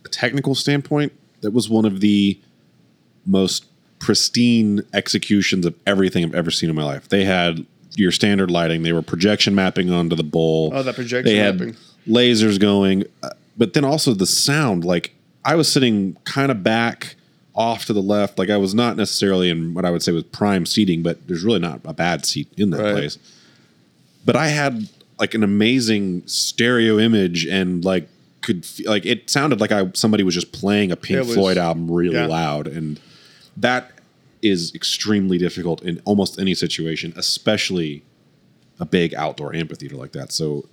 a 0.05 0.09
technical 0.09 0.55
standpoint, 0.55 1.11
that 1.41 1.51
was 1.51 1.69
one 1.69 1.83
of 1.83 1.99
the 1.99 2.39
most 3.25 3.65
pristine 3.99 4.81
executions 4.93 5.65
of 5.65 5.75
everything 5.85 6.23
I've 6.23 6.35
ever 6.35 6.51
seen 6.51 6.69
in 6.69 6.75
my 6.75 6.85
life. 6.85 7.09
They 7.09 7.25
had 7.25 7.65
your 7.95 8.11
standard 8.11 8.49
lighting. 8.49 8.83
They 8.83 8.93
were 8.93 9.01
projection 9.01 9.53
mapping 9.53 9.91
onto 9.91 10.15
the 10.15 10.23
bowl. 10.23 10.71
Oh, 10.73 10.83
that 10.83 10.95
projection 10.95 11.25
They 11.25 11.37
had 11.37 11.59
mapping. 11.59 11.75
lasers 12.07 12.57
going, 12.57 13.03
uh, 13.21 13.31
but 13.57 13.73
then 13.73 13.83
also 13.83 14.13
the 14.13 14.25
sound. 14.25 14.85
Like 14.85 15.13
I 15.43 15.55
was 15.55 15.69
sitting 15.69 16.15
kind 16.23 16.49
of 16.49 16.63
back 16.63 17.17
off 17.55 17.85
to 17.85 17.93
the 17.93 18.01
left. 18.01 18.39
Like 18.39 18.49
I 18.49 18.57
was 18.57 18.73
not 18.73 18.97
necessarily 18.97 19.49
in 19.49 19.73
what 19.73 19.85
I 19.85 19.91
would 19.91 20.01
say 20.03 20.11
was 20.11 20.23
prime 20.23 20.65
seating, 20.65 21.03
but 21.03 21.27
there's 21.27 21.43
really 21.43 21.59
not 21.59 21.81
a 21.85 21.93
bad 21.93 22.25
seat 22.25 22.47
in 22.57 22.69
that 22.71 22.81
Right. 22.81 22.93
place 22.93 23.17
but 24.25 24.35
I 24.37 24.47
had 24.47 24.87
like 25.19 25.33
an 25.33 25.43
amazing 25.43 26.23
stereo 26.27 26.97
image 26.97 27.45
and 27.45 27.83
like 27.83 28.07
could 28.41 28.65
fe- 28.65 28.85
like 28.85 29.05
it 29.05 29.29
sounded 29.29 29.59
like 29.59 29.71
I 29.71 29.91
somebody 29.93 30.23
was 30.23 30.33
just 30.33 30.51
playing 30.53 30.91
a 30.91 30.95
Pink 30.95 31.25
was- 31.27 31.33
Floyd 31.35 31.57
album 31.57 31.91
really 31.91 32.15
yeah. 32.15 32.25
loud 32.27 32.67
and 32.67 32.99
that 33.57 33.91
is 34.41 34.73
extremely 34.73 35.37
difficult 35.37 35.81
in 35.83 36.01
almost 36.05 36.39
any 36.39 36.53
situation, 36.55 37.13
especially 37.15 38.03
a 38.79 38.85
big 38.85 39.13
outdoor 39.13 39.53
amphitheater 39.55 39.95
like 39.95 40.11
that. 40.13 40.31
So 40.31 40.67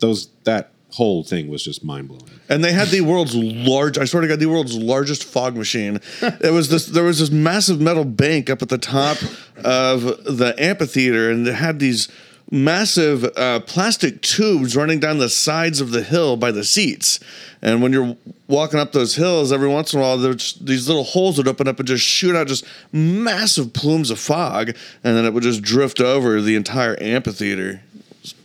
those 0.00 0.28
that 0.44 0.72
whole 0.92 1.22
thing 1.22 1.48
was 1.48 1.62
just 1.62 1.84
mind 1.84 2.08
blowing. 2.08 2.24
and 2.48 2.64
they 2.64 2.72
had 2.72 2.88
the 2.88 3.00
world's 3.00 3.34
large. 3.34 3.98
I 3.98 4.04
swear 4.04 4.22
to 4.22 4.28
God, 4.28 4.40
the 4.40 4.46
world's 4.46 4.76
largest 4.76 5.24
fog 5.24 5.56
machine. 5.56 6.00
it 6.22 6.52
was 6.52 6.68
this. 6.68 6.86
There 6.86 7.04
was 7.04 7.20
this 7.20 7.30
massive 7.30 7.80
metal 7.80 8.04
bank 8.04 8.50
up 8.50 8.62
at 8.62 8.68
the 8.68 8.78
top 8.78 9.18
of 9.64 10.02
the 10.24 10.54
amphitheater, 10.58 11.30
and 11.30 11.46
it 11.46 11.54
had 11.54 11.78
these 11.78 12.08
massive 12.50 13.24
uh, 13.36 13.60
plastic 13.60 14.22
tubes 14.22 14.74
running 14.74 14.98
down 14.98 15.18
the 15.18 15.28
sides 15.28 15.80
of 15.80 15.92
the 15.92 16.02
hill 16.02 16.36
by 16.36 16.50
the 16.50 16.64
seats. 16.64 17.20
And 17.62 17.82
when 17.82 17.92
you're 17.92 18.16
walking 18.48 18.80
up 18.80 18.92
those 18.92 19.14
hills, 19.14 19.52
every 19.52 19.68
once 19.68 19.92
in 19.92 20.00
a 20.00 20.02
while, 20.02 20.18
there's 20.18 20.54
these 20.54 20.88
little 20.88 21.04
holes 21.04 21.38
would 21.38 21.46
open 21.46 21.68
up 21.68 21.78
and 21.78 21.86
just 21.86 22.04
shoot 22.04 22.34
out 22.34 22.48
just 22.48 22.64
massive 22.92 23.72
plumes 23.72 24.10
of 24.10 24.18
fog, 24.18 24.70
and 25.04 25.16
then 25.16 25.24
it 25.24 25.32
would 25.32 25.42
just 25.42 25.62
drift 25.62 26.00
over 26.00 26.40
the 26.40 26.56
entire 26.56 27.00
amphitheater. 27.00 27.82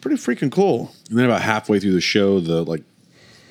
Pretty 0.05 0.21
freaking 0.21 0.51
cool. 0.51 0.91
And 1.09 1.17
then 1.17 1.25
about 1.25 1.41
halfway 1.41 1.79
through 1.79 1.93
the 1.93 2.01
show, 2.01 2.39
the 2.39 2.63
like 2.63 2.83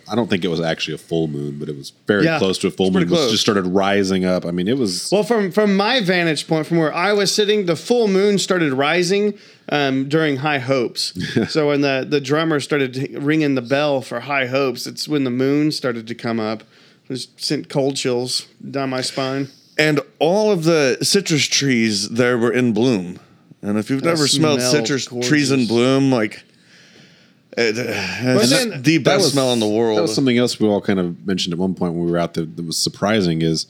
I 0.09 0.15
don't 0.15 0.29
think 0.31 0.45
it 0.45 0.49
was 0.49 0.61
actually 0.61 0.95
a 0.95 0.99
full 0.99 1.27
moon, 1.27 1.59
but 1.59 1.69
it 1.69 1.77
was 1.77 1.93
very 2.07 2.25
Yeah, 2.27 2.39
close 2.39 2.59
to 2.59 2.69
a 2.69 2.71
full 2.71 2.87
moon. 2.93 2.93
pretty 2.93 3.07
It 3.07 3.11
was- 3.11 3.19
close. 3.21 3.31
just 3.33 3.43
started 3.43 3.67
rising 3.67 4.25
up. 4.25 4.45
I 4.47 4.51
mean, 4.53 4.69
it 4.69 4.79
was 4.79 5.09
Well, 5.11 5.25
from 5.25 5.51
from 5.51 5.77
my 5.77 6.01
vantage 6.01 6.47
point, 6.47 6.67
from 6.69 6.77
where 6.77 6.95
I 6.95 7.13
was 7.13 7.33
sitting, 7.33 7.67
the 7.67 7.75
full 7.75 8.07
moon 8.07 8.39
started 8.39 8.73
rising 8.75 9.35
um, 9.71 10.09
during 10.09 10.37
High 10.37 10.59
Hopes. 10.61 11.13
so 11.49 11.69
when 11.69 11.81
the 11.81 12.07
the 12.09 12.21
drummer 12.21 12.61
started 12.61 13.09
ringing 13.21 13.57
the 13.57 13.63
bell 13.63 14.01
for 14.01 14.21
High 14.21 14.47
Hopes, 14.47 14.87
it's 14.87 15.09
when 15.09 15.25
the 15.25 15.31
moon 15.31 15.73
started 15.73 16.07
to 16.07 16.15
come 16.15 16.39
up. 16.39 16.63
It 17.09 17.15
just 17.15 17.43
sent 17.45 17.69
cold 17.69 17.97
chills 17.97 18.47
down 18.71 18.91
my 18.91 19.01
spine. 19.01 19.49
and 19.77 19.99
all 20.21 20.53
of 20.53 20.63
the 20.65 20.99
citrus 21.03 21.47
trees 21.47 22.11
there 22.11 22.39
were 22.39 22.53
in 22.53 22.73
bloom. 22.73 23.19
And 23.65 23.79
if 23.79 23.89
you've 23.91 24.03
That 24.03 24.11
never 24.11 24.29
smelled 24.29 24.61
smelled 24.61 24.87
citrus 24.87 25.09
gorgeous. 25.09 25.29
trees 25.29 25.51
in 25.51 25.67
bloom, 25.67 26.11
like 26.13 26.45
it, 27.57 27.79
uh, 27.79 28.41
it's 28.41 28.51
then- 28.51 28.83
the 28.83 28.99
best 28.99 29.23
was- 29.25 29.33
smell 29.33 29.53
in 29.53 29.61
the 29.61 29.69
world. 29.69 29.97
That 29.99 30.03
was 30.03 30.15
something 30.15 30.37
else 30.37 30.59
we 30.61 30.67
all 30.69 30.81
kind 30.81 30.99
of 30.99 31.27
mentioned 31.27 31.53
at 31.53 31.59
one 31.59 31.75
point 31.75 31.95
when 31.95 32.05
we 32.05 32.11
were 32.11 32.19
out 32.19 32.35
there 32.35 32.45
that 32.45 32.63
was 32.67 32.77
surprising 32.77 33.43
is 33.43 33.67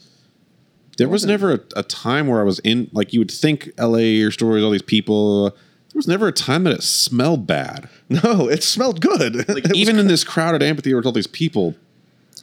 there 0.97 1.09
was 1.09 1.25
never 1.25 1.53
a, 1.53 1.61
a 1.77 1.83
time 1.83 2.27
where 2.29 2.41
I 2.41 2.45
was 2.45 2.59
in 2.61 2.89
like 2.93 3.13
you 3.13 3.21
would 3.21 3.31
think 3.31 3.71
LA 3.79 4.25
or 4.25 4.31
stories, 4.31 4.65
all 4.65 4.71
these 4.71 4.83
people. 4.83 5.51
There 5.51 5.99
was 5.99 6.09
never 6.09 6.27
a 6.27 6.33
time 6.33 6.65
that 6.65 6.73
it 6.73 6.83
smelled 6.83 7.47
bad. 7.47 7.89
no, 8.09 8.49
it 8.49 8.63
smelled 8.65 9.01
good. 9.01 9.49
Like 9.49 9.67
It 9.67 9.77
even 9.77 9.99
in 9.99 10.09
this 10.09 10.25
crowded 10.25 10.63
amphitheater 10.63 10.97
with 10.97 11.07
all 11.07 11.13
these 11.13 11.27
people, 11.29 11.75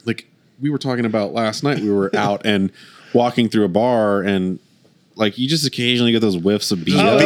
like 0.06 0.28
we 0.62 0.70
were 0.70 0.78
talking 0.78 1.06
about 1.06 1.34
last 1.34 1.64
night, 1.64 1.80
we 1.80 1.90
were 1.90 2.16
out 2.16 2.46
and 2.46 2.72
walking 3.14 3.50
through 3.50 3.66
a 3.66 3.70
bar 3.70 4.22
and 4.22 4.60
like 5.16 5.38
you 5.38 5.48
just 5.48 5.66
occasionally 5.68 6.12
get 6.12 6.20
those 6.22 6.36
whiffs 6.36 6.72
of 6.72 6.86
BO. 6.86 6.94
Oh, 6.96 7.18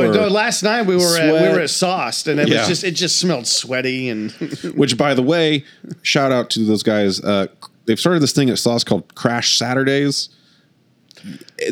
it 0.00 0.08
oh, 0.08 0.12
no, 0.12 0.28
last 0.28 0.62
night 0.62 0.86
we 0.86 0.96
were 0.96 1.16
at, 1.18 1.32
we 1.32 1.48
were 1.56 1.60
at 1.60 1.70
Sauced, 1.70 2.28
and 2.28 2.38
it 2.40 2.48
Yeah. 2.48 2.60
was 2.60 2.68
just 2.68 2.84
it 2.84 2.92
just 2.92 3.18
smelled 3.18 3.46
sweaty 3.46 4.08
and 4.08 4.30
Which, 4.74 4.96
by 4.96 5.14
the 5.14 5.22
way, 5.22 5.64
shout 6.02 6.32
out 6.32 6.50
to 6.50 6.64
those 6.64 6.82
guys. 6.82 7.20
Uh, 7.20 7.48
they've 7.86 7.98
started 8.00 8.20
this 8.20 8.32
thing 8.32 8.50
at 8.50 8.58
Sauce 8.58 8.84
called 8.84 9.14
Crash 9.14 9.58
Saturdays. 9.58 10.28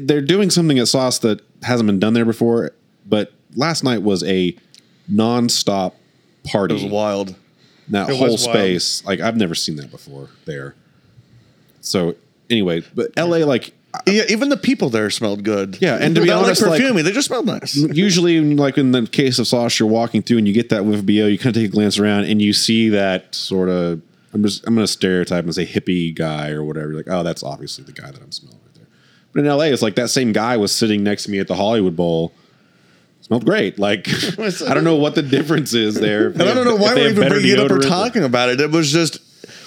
They're 0.00 0.20
doing 0.20 0.50
something 0.50 0.78
at 0.78 0.88
Sauce 0.88 1.18
that 1.20 1.40
hasn't 1.62 1.87
been 1.87 2.00
done 2.00 2.14
there 2.14 2.24
before, 2.24 2.72
but 3.06 3.32
last 3.54 3.85
night 3.85 4.02
was 4.02 4.24
a 4.24 4.56
non-stop 5.09 5.94
It 6.44 6.50
party. 6.50 6.74
was 6.74 6.85
wild. 6.85 7.37
that 7.90 8.09
It 8.09 8.12
was 8.12 8.18
whole 8.18 8.26
wild. 8.28 8.40
space. 8.40 9.04
Like 9.04 9.20
I've 9.20 9.37
never 9.37 9.54
seen 9.54 9.76
that 9.76 9.90
before 9.92 10.30
there. 10.44 10.74
So 11.80 12.16
anyway, 12.50 12.82
but 12.94 13.12
LA, 13.16 13.38
like 13.46 13.72
Yeah, 14.06 14.22
even 14.28 14.48
the 14.48 14.56
people 14.56 14.90
there 14.90 15.11
smelled 15.11 15.44
good. 15.44 15.78
Yeah, 15.80 15.96
and 16.00 16.14
to 16.14 16.20
be 16.20 16.26
Not 16.28 16.44
honest, 16.44 16.62
like 16.62 16.70
like- 16.72 16.82
perfumey, 16.82 17.02
they 17.04 17.12
just 17.12 17.28
smelled 17.28 17.46
nice. 17.46 17.76
usually 17.76 18.40
like 18.54 18.78
in 18.78 18.92
the 18.92 19.06
case 19.06 19.38
of 19.38 19.46
sauce 19.46 19.78
you're 19.78 19.88
walking 19.88 20.22
through 20.22 20.38
and 20.38 20.48
you 20.48 20.54
get 20.54 20.68
that 20.70 20.85
whiff 20.85 21.00
of 21.00 21.06
bo 21.06 21.12
you 21.12 21.38
kind 21.38 21.54
of 21.56 21.62
take 21.62 21.70
a 21.70 21.72
glance 21.72 21.98
around 21.98 22.24
and 22.24 22.40
you 22.42 22.52
see 22.52 22.88
that 22.90 23.35
sort 23.35 23.68
of 23.68 24.00
i'm 24.32 24.42
just 24.42 24.66
i'm 24.66 24.74
gonna 24.74 24.87
stereotype 24.87 25.44
and 25.44 25.54
say 25.54 25.64
hippie 25.66 26.14
guy 26.14 26.50
or 26.50 26.64
whatever 26.64 26.88
You're 26.88 26.96
like 26.96 27.09
oh 27.09 27.22
that's 27.22 27.42
obviously 27.42 27.85
the 27.85 27.92
guy 27.92 28.11
that 28.11 28.20
i'm 28.22 28.32
smelling 28.32 28.59
right 28.64 28.74
there 28.74 28.87
but 29.32 29.40
in 29.40 29.46
la 29.46 29.61
it's 29.64 29.82
like 29.82 29.94
that 29.96 30.11
same 30.11 30.32
guy 30.32 30.56
was 30.56 30.74
sitting 30.74 31.02
next 31.02 31.24
to 31.24 31.30
me 31.30 31.38
at 31.38 31.48
the 31.48 31.54
hollywood 31.54 31.94
bowl 31.96 32.32
smelled 33.20 33.44
great 33.44 33.78
like 33.78 34.09
i 34.38 34.74
don't 34.74 34.85
know 34.85 34.96
what 34.96 35.14
the 35.14 35.22
difference 35.22 35.74
is 35.74 35.94
there 35.94 36.28
And 36.28 36.42
I 36.42 36.54
don't 36.54 36.64
know 36.64 36.76
why 36.76 36.94
we're 36.94 37.09
even 37.11 37.28
bringing 37.28 37.52
it 37.52 37.59
up 37.61 37.70
or 37.70 37.78
talking 37.78 38.24
about 38.24 38.48
it. 38.50 38.61
It 38.61 38.70
was 38.70 38.92
just, 38.92 39.20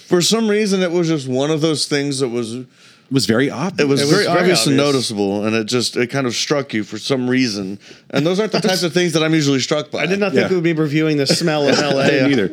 for 0.07 0.21
some 0.21 0.47
reason, 0.49 0.81
it 0.81 0.91
was 0.91 1.07
just 1.07 1.27
one 1.27 1.51
of 1.51 1.61
those 1.61 1.87
things 1.87 2.19
that 2.19 2.29
was, 2.29 2.65
was 3.12 3.26
very 3.26 3.50
obvious 3.50 3.88
was, 3.89 4.02
It 4.02 4.06
was 4.06 4.12
very, 4.12 4.26
very 4.26 4.39
obvious 4.39 4.67
and 4.67 4.78
noticeable, 4.78 5.45
and 5.45 5.56
it 5.56 5.65
just, 5.65 5.98
it 5.98 6.08
kind 6.08 6.28
of 6.28 6.36
struck 6.36 6.74
you 6.74 6.84
for 6.84 6.98
some 6.98 7.30
reason. 7.30 7.80
And 8.12 8.26
those 8.26 8.39
aren't 8.39 8.52
the 8.52 8.60
types 8.69 8.84
of 8.84 8.93
things 8.93 9.13
that 9.13 9.24
I'm 9.24 9.34
usually 9.34 9.60
struck 9.60 9.89
by. 9.91 10.04
I 10.04 10.06
did 10.06 10.19
not 10.19 10.32
think 10.34 10.43
Yeah. 10.43 10.50
we 10.50 10.56
would 10.56 10.63
be 10.63 10.74
reviewing 10.74 11.17
the 11.17 11.26
smell 11.28 11.67
of 11.67 11.78
LA. 11.80 12.02
I 12.02 12.10
didn't 12.10 12.32
either 12.32 12.48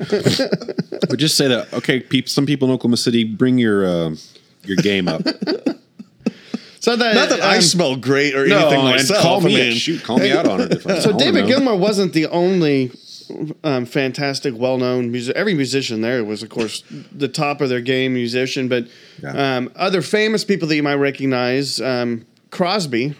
but 1.08 1.18
just 1.18 1.36
say 1.36 1.46
that 1.48 1.72
okay 1.74 2.00
peop, 2.00 2.28
some 2.28 2.46
people 2.46 2.68
in 2.68 2.74
oklahoma 2.74 2.96
city 2.96 3.22
bring 3.24 3.58
your 3.58 3.86
uh, 3.86 4.14
your 4.64 4.76
game 4.78 5.08
up 5.08 5.22
So 6.80 6.94
that, 6.94 7.14
Not 7.16 7.30
that 7.30 7.40
I 7.40 7.56
um, 7.56 7.62
smell 7.62 7.96
great 7.96 8.34
or 8.36 8.46
no 8.46 8.58
anything 8.58 8.78
and 8.80 8.88
myself. 8.90 9.20
call 9.20 9.40
me 9.40 9.56
I 9.56 9.68
mean, 9.70 9.76
shoot 9.76 10.04
call 10.04 10.18
me 10.18 10.30
out 10.30 10.46
on 10.46 10.60
it 10.60 10.70
if 10.72 10.86
I- 10.86 11.00
So 11.00 11.16
David 11.18 11.46
know. 11.46 11.58
Gilmour 11.58 11.76
wasn't 11.78 12.12
the 12.12 12.26
only 12.26 12.92
um, 13.64 13.86
fantastic, 13.86 14.54
well-known 14.56 15.10
music. 15.10 15.34
Every 15.36 15.54
musician 15.54 16.00
there 16.00 16.24
was, 16.24 16.42
of 16.42 16.48
course, 16.48 16.82
the 17.12 17.28
top 17.28 17.60
of 17.60 17.68
their 17.68 17.80
game 17.80 18.14
musician. 18.14 18.68
But 18.68 18.86
Yeah. 19.22 19.56
um, 19.56 19.70
other 19.76 20.02
famous 20.02 20.44
people 20.44 20.68
that 20.68 20.76
you 20.76 20.82
might 20.82 20.94
recognize, 20.96 21.80
um, 21.80 22.26
Crosby. 22.50 23.14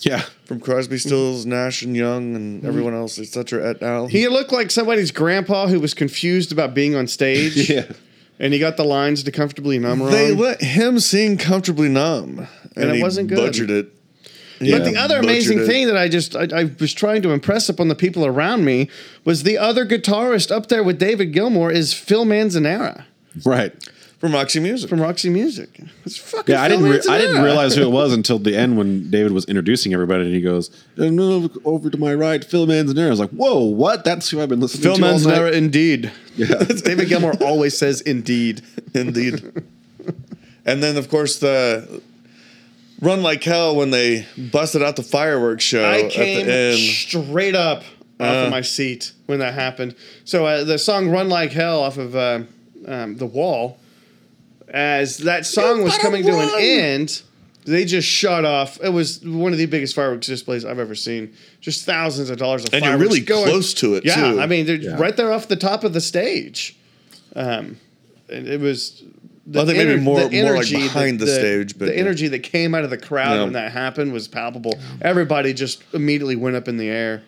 yeah 0.00 0.22
from 0.44 0.60
Crosby, 0.60 0.96
Stills, 0.96 1.44
Nash 1.44 1.82
and 1.82 1.94
Young, 1.96 2.34
and 2.34 2.64
everyone 2.64 2.94
else, 2.94 3.18
etc. 3.18 3.68
Et 3.70 3.82
al. 3.82 4.06
He 4.06 4.26
looked 4.28 4.50
like 4.52 4.70
somebody's 4.70 5.10
grandpa 5.10 5.66
who 5.66 5.78
was 5.80 5.92
confused 5.92 6.52
about 6.52 6.72
being 6.74 6.94
on 6.94 7.06
stage. 7.06 7.68
yeah 7.70 7.84
And 8.40 8.52
he 8.54 8.58
got 8.60 8.76
the 8.76 8.84
lines 8.84 9.24
to 9.24 9.32
comfortably 9.32 9.78
numb 9.78 10.00
wrong. 10.00 10.12
they 10.12 10.32
let 10.32 10.62
him 10.62 11.00
sing 11.00 11.36
comfortably 11.36 11.88
numb, 11.88 12.46
and, 12.76 12.90
it 12.90 12.96
he 12.96 13.02
wasn't 13.02 13.28
good. 13.28 13.36
Butchered 13.38 13.70
it. 13.70 13.92
But 14.58 14.84
the 14.84 14.96
other 14.96 15.18
amazing 15.18 15.60
it. 15.60 15.66
thing 15.66 15.86
that 15.86 15.96
I 15.96 16.08
just 16.08 16.34
I, 16.34 16.48
I 16.54 16.70
was 16.80 16.92
trying 16.92 17.22
to 17.22 17.30
impress 17.30 17.68
upon 17.68 17.88
the 17.88 17.94
people 17.94 18.26
around 18.26 18.64
me 18.64 18.88
was 19.24 19.42
the 19.42 19.58
other 19.58 19.86
guitarist 19.86 20.50
up 20.50 20.68
there 20.68 20.82
with 20.82 20.98
David 20.98 21.32
Gilmour 21.32 21.72
is 21.72 21.94
Phil 21.94 22.24
Manzanera 22.24 23.04
right 23.44 23.72
from 24.18 24.32
Roxy 24.32 24.58
Music. 24.58 24.90
from 24.90 25.00
Roxy 25.00 25.30
Music. 25.30 25.80
It's 26.04 26.16
fucking 26.16 26.52
Yeah, 26.52 26.62
I 26.62 26.68
didn't. 26.68 26.86
Re- 26.90 27.00
I 27.08 27.18
didn't 27.18 27.42
realize 27.42 27.76
who 27.76 27.82
it 27.82 27.90
was 27.90 28.12
until 28.12 28.38
the 28.38 28.56
end 28.56 28.76
when 28.76 29.10
David 29.10 29.32
was 29.32 29.44
introducing 29.44 29.94
everybody, 29.94 30.24
and 30.24 30.34
he 30.34 30.40
goes, 30.40 30.70
"And 30.96 31.18
over, 31.20 31.48
over 31.64 31.88
to 31.90 31.96
my 31.98 32.14
right, 32.14 32.44
Phil 32.44 32.66
Manzanera." 32.66 33.06
I 33.06 33.10
was 33.10 33.20
like, 33.20 33.30
"Whoa, 33.30 33.62
what? 33.62 34.04
That's 34.04 34.28
who 34.28 34.40
I've 34.40 34.48
been 34.48 34.60
listening 34.60 34.82
Phil 34.82 34.96
to." 34.96 35.04
all 35.04 35.18
night." 35.18 35.20
Manzanera, 35.20 35.52
indeed. 35.52 36.10
Yeah. 36.36 36.46
David 36.84 37.08
Gilmour 37.08 37.40
always 37.42 37.78
says 37.78 38.00
indeed. 38.00 38.62
Indeed. 38.92 39.40
and 40.66 40.82
then, 40.82 40.96
of 40.96 41.08
course, 41.08 41.38
the 41.38 42.02
Run 43.00 43.22
Like 43.22 43.42
Hell 43.44 43.76
when 43.76 43.90
they 43.90 44.26
busted 44.36 44.82
out 44.82 44.96
the 44.96 45.02
fireworks 45.02 45.64
show 45.64 45.84
I 45.84 46.02
at 46.02 46.10
came 46.10 46.46
the 46.46 46.52
end. 46.52 46.78
straight 46.78 47.54
up 47.54 47.84
off 48.20 48.46
of 48.46 48.50
my 48.50 48.60
seat 48.62 49.12
when 49.26 49.38
that 49.38 49.54
happened. 49.54 49.94
So 50.24 50.44
uh, 50.46 50.64
the 50.64 50.78
song 50.78 51.08
"Run 51.10 51.28
Like 51.28 51.52
Hell" 51.52 51.80
off 51.82 51.96
of 51.98 52.16
uh, 52.16 52.40
um, 52.86 53.16
the 53.16 53.26
Wall, 53.26 53.78
as 54.68 55.18
that 55.18 55.46
song 55.46 55.82
was 55.82 55.92
gotta 55.92 56.02
coming 56.02 56.24
to 56.24 56.38
an 56.40 56.50
end, 56.58 57.22
they 57.64 57.84
just 57.84 58.08
shut 58.08 58.44
off. 58.44 58.78
It 58.82 58.88
was 58.88 59.24
one 59.24 59.52
of 59.52 59.58
the 59.58 59.66
biggest 59.66 59.94
fireworks 59.94 60.26
displays 60.26 60.64
I've 60.64 60.78
ever 60.80 60.94
seen. 60.96 61.32
Just 61.60 61.84
thousands 61.84 62.30
of 62.30 62.38
dollars 62.38 62.64
of 62.64 62.74
And 62.74 62.82
you're 62.84 62.92
fireworks 62.94 63.10
really 63.14 63.24
going. 63.24 63.44
close 63.44 63.72
to 63.74 63.94
it, 63.94 64.04
Yeah, 64.04 64.32
too. 64.32 64.40
I 64.40 64.46
mean 64.46 64.66
they're 64.66 64.76
Yeah. 64.76 64.96
right 64.98 65.16
there 65.16 65.32
off 65.32 65.46
the 65.48 65.56
top 65.56 65.84
of 65.84 65.92
the 65.92 66.00
stage. 66.00 66.76
Um, 67.36 67.76
and 68.28 68.48
it 68.48 68.60
was. 68.60 69.02
The 69.50 69.62
I 69.62 69.64
think 69.64 69.78
maybe 69.78 69.92
ener- 69.92 70.02
more- 70.02 70.28
the 70.28 70.42
more 70.42 70.50
like 70.56 70.70
energy 70.70 70.76
behind 70.76 71.18
that- 71.20 71.24
the 71.24 71.34
stage, 71.34 71.78
but 71.78 71.86
the 71.86 71.94
yeah. 71.94 72.00
energy 72.00 72.28
that 72.28 72.40
came 72.40 72.74
out 72.74 72.84
of 72.84 72.90
the 72.90 72.98
crowd 72.98 73.36
Yeah. 73.36 73.44
when 73.44 73.54
that 73.54 73.72
happened 73.72 74.12
was 74.12 74.28
palpable. 74.28 74.78
Everybody 75.00 75.54
just 75.54 75.82
immediately 75.94 76.36
went 76.36 76.54
up 76.54 76.68
in 76.68 76.76
the 76.76 76.88
air, 76.88 77.22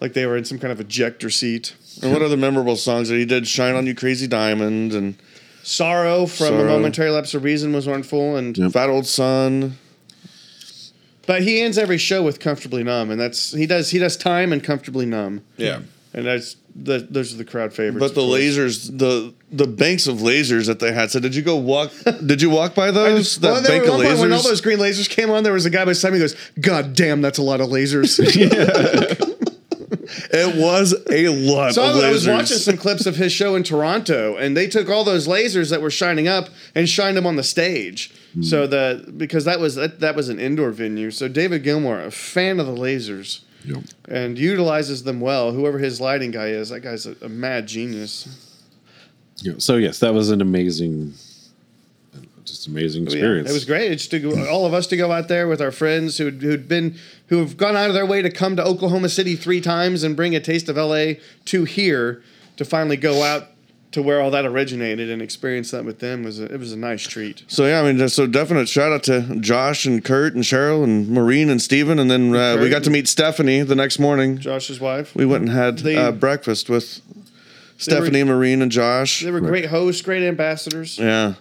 like 0.00 0.12
they 0.12 0.26
were 0.26 0.36
in 0.36 0.44
some 0.44 0.58
kind 0.58 0.70
of 0.70 0.80
ejector 0.80 1.30
seat. 1.30 1.72
And 2.02 2.12
what 2.12 2.20
other 2.20 2.36
memorable 2.36 2.76
songs 2.76 3.08
that 3.08 3.16
he 3.16 3.24
did? 3.24 3.48
Shine 3.48 3.74
on 3.74 3.86
You 3.86 3.94
Crazy 3.94 4.26
Diamond 4.26 4.92
and 4.92 5.14
Sorrow 5.62 6.26
from 6.26 6.46
a 6.46 6.50
Sorrow. 6.58 6.68
momentary 6.68 7.08
lapse 7.10 7.32
of 7.32 7.42
reason 7.42 7.72
was 7.72 7.86
wonderful, 7.86 8.36
and 8.36 8.54
Fat 8.72 8.90
Old 8.90 9.06
Sun. 9.06 9.78
but 11.26 11.42
he 11.42 11.60
ends 11.62 11.78
every 11.78 11.98
show 11.98 12.22
with 12.22 12.38
comfortably 12.38 12.84
numb, 12.84 13.10
and 13.10 13.18
that's 13.20 13.52
he 13.52 13.66
does 13.66 13.90
he 13.90 13.98
does 13.98 14.16
time 14.16 14.52
and 14.52 14.62
comfortably 14.62 15.06
numb, 15.06 15.40
Yeah. 15.56 15.80
and 16.12 16.26
that's 16.26 16.56
the, 16.78 17.06
those 17.10 17.32
are 17.32 17.36
the 17.36 17.44
crowd 17.44 17.72
favorites. 17.72 18.00
But 18.00 18.14
the 18.14 18.26
course. 18.26 18.40
lasers, 18.40 18.98
the 18.98 19.34
the 19.50 19.66
banks 19.66 20.06
of 20.06 20.18
lasers 20.18 20.66
that 20.66 20.80
they 20.80 20.92
had. 20.92 21.10
So 21.10 21.20
did 21.20 21.34
you 21.34 21.42
go 21.42 21.56
walk? 21.56 21.92
did 22.26 22.42
you 22.42 22.50
walk 22.50 22.74
by 22.74 22.90
those? 22.90 23.40
Well, 23.40 23.54
that 23.54 23.62
there 23.66 23.80
bank 23.80 23.90
were 23.90 23.98
of 23.98 24.06
point 24.06 24.20
when 24.20 24.32
all 24.32 24.42
those 24.42 24.60
green 24.60 24.78
lasers 24.78 25.08
came 25.08 25.30
on, 25.30 25.42
there 25.42 25.52
was 25.52 25.66
a 25.66 25.70
guy 25.70 25.84
beside 25.84 26.12
me 26.12 26.18
who 26.18 26.24
goes, 26.24 26.36
God 26.60 26.94
damn, 26.94 27.22
that's 27.22 27.38
a 27.38 27.42
lot 27.42 27.60
of 27.60 27.68
lasers. 27.68 28.18
it 30.32 30.56
was 30.56 30.94
a 31.10 31.28
lot 31.28 31.74
So 31.74 31.84
of 31.84 31.96
I 31.96 32.10
was 32.10 32.26
lasers. 32.26 32.32
watching 32.32 32.58
some 32.58 32.76
clips 32.76 33.06
of 33.06 33.16
his 33.16 33.32
show 33.32 33.54
in 33.54 33.62
Toronto, 33.62 34.36
and 34.36 34.56
they 34.56 34.66
took 34.66 34.88
all 34.90 35.04
those 35.04 35.26
lasers 35.26 35.70
that 35.70 35.80
were 35.80 35.90
shining 35.90 36.28
up 36.28 36.48
and 36.74 36.88
shined 36.88 37.16
them 37.16 37.26
on 37.26 37.36
the 37.36 37.42
stage. 37.42 38.12
So 38.42 38.64
hmm. 38.64 38.70
the 38.70 39.14
because 39.16 39.44
that 39.46 39.60
was 39.60 39.76
that, 39.76 40.00
that 40.00 40.14
was 40.14 40.28
an 40.28 40.38
indoor 40.38 40.70
venue. 40.70 41.10
So 41.10 41.26
David 41.26 41.62
Gilmour, 41.62 42.04
a 42.04 42.10
fan 42.10 42.60
of 42.60 42.66
the 42.66 42.74
lasers, 42.74 43.40
Yep. 43.66 43.82
and 44.08 44.38
utilizes 44.38 45.02
them 45.02 45.20
well. 45.20 45.52
Whoever 45.52 45.78
his 45.78 46.00
lighting 46.00 46.30
guy 46.30 46.48
is, 46.48 46.68
that 46.68 46.80
guy's 46.80 47.06
a, 47.06 47.16
a 47.22 47.28
mad 47.28 47.66
genius. 47.66 48.28
Yeah. 49.38 49.54
So 49.58 49.76
yes, 49.76 49.98
that 50.00 50.14
was 50.14 50.30
an 50.30 50.40
amazing, 50.40 51.14
just 52.44 52.68
amazing 52.68 53.02
oh, 53.02 53.10
yeah, 53.10 53.16
experience. 53.18 53.50
it 53.50 53.52
was 53.52 53.64
great. 53.64 53.92
It's 53.92 54.06
to 54.08 54.20
go, 54.20 54.48
all 54.48 54.66
of 54.66 54.72
us 54.72 54.86
to 54.88 54.96
go 54.96 55.12
out 55.12 55.28
there 55.28 55.48
with 55.48 55.60
our 55.60 55.72
friends 55.72 56.18
who'd, 56.18 56.42
who'd 56.42 56.68
been 56.68 56.96
who 57.26 57.38
have 57.38 57.56
gone 57.56 57.76
out 57.76 57.88
of 57.88 57.94
their 57.94 58.06
way 58.06 58.22
to 58.22 58.30
come 58.30 58.56
to 58.56 58.64
Oklahoma 58.64 59.08
City 59.08 59.36
three 59.36 59.60
times 59.60 60.04
and 60.04 60.16
bring 60.16 60.34
a 60.34 60.40
taste 60.40 60.68
of 60.68 60.76
LA 60.76 61.14
to 61.46 61.64
here 61.64 62.22
to 62.56 62.64
finally 62.64 62.96
go 62.96 63.22
out 63.22 63.48
to 63.96 64.02
where 64.02 64.20
all 64.20 64.30
that 64.30 64.44
originated 64.44 65.08
and 65.08 65.22
experience 65.22 65.70
that 65.70 65.82
with 65.82 66.00
them 66.00 66.22
was 66.22 66.38
a, 66.38 66.44
it 66.52 66.60
was 66.60 66.70
a 66.70 66.76
nice 66.76 67.02
treat. 67.08 67.44
So 67.48 67.64
yeah, 67.64 67.80
I 67.80 67.90
mean, 67.90 68.06
so 68.10 68.26
definite 68.26 68.68
shout 68.68 68.92
out 68.92 69.02
to 69.04 69.36
Josh 69.40 69.86
and 69.86 70.04
Kurt 70.04 70.34
and 70.34 70.44
Cheryl 70.44 70.84
and 70.84 71.08
Maureen 71.08 71.48
and 71.48 71.62
Steven. 71.62 71.98
and 71.98 72.10
then 72.10 72.36
uh, 72.36 72.58
we 72.60 72.68
got 72.68 72.84
to 72.84 72.90
meet 72.90 73.08
Stephanie 73.08 73.62
the 73.62 73.74
next 73.74 73.98
morning. 73.98 74.36
Josh's 74.36 74.80
wife. 74.80 75.14
We 75.16 75.24
went 75.24 75.44
and 75.44 75.50
had 75.50 75.78
They- 75.78 75.96
uh, 75.96 76.12
breakfast 76.12 76.68
with 76.68 77.00
Stephanie, 77.78 78.22
Maureen, 78.22 78.60
and 78.60 78.70
Josh. 78.70 79.22
They 79.22 79.30
were 79.30 79.40
great 79.40 79.66
hosts, 79.66 80.02
great 80.02 80.22
ambassadors. 80.22 80.98
Yeah, 80.98 81.34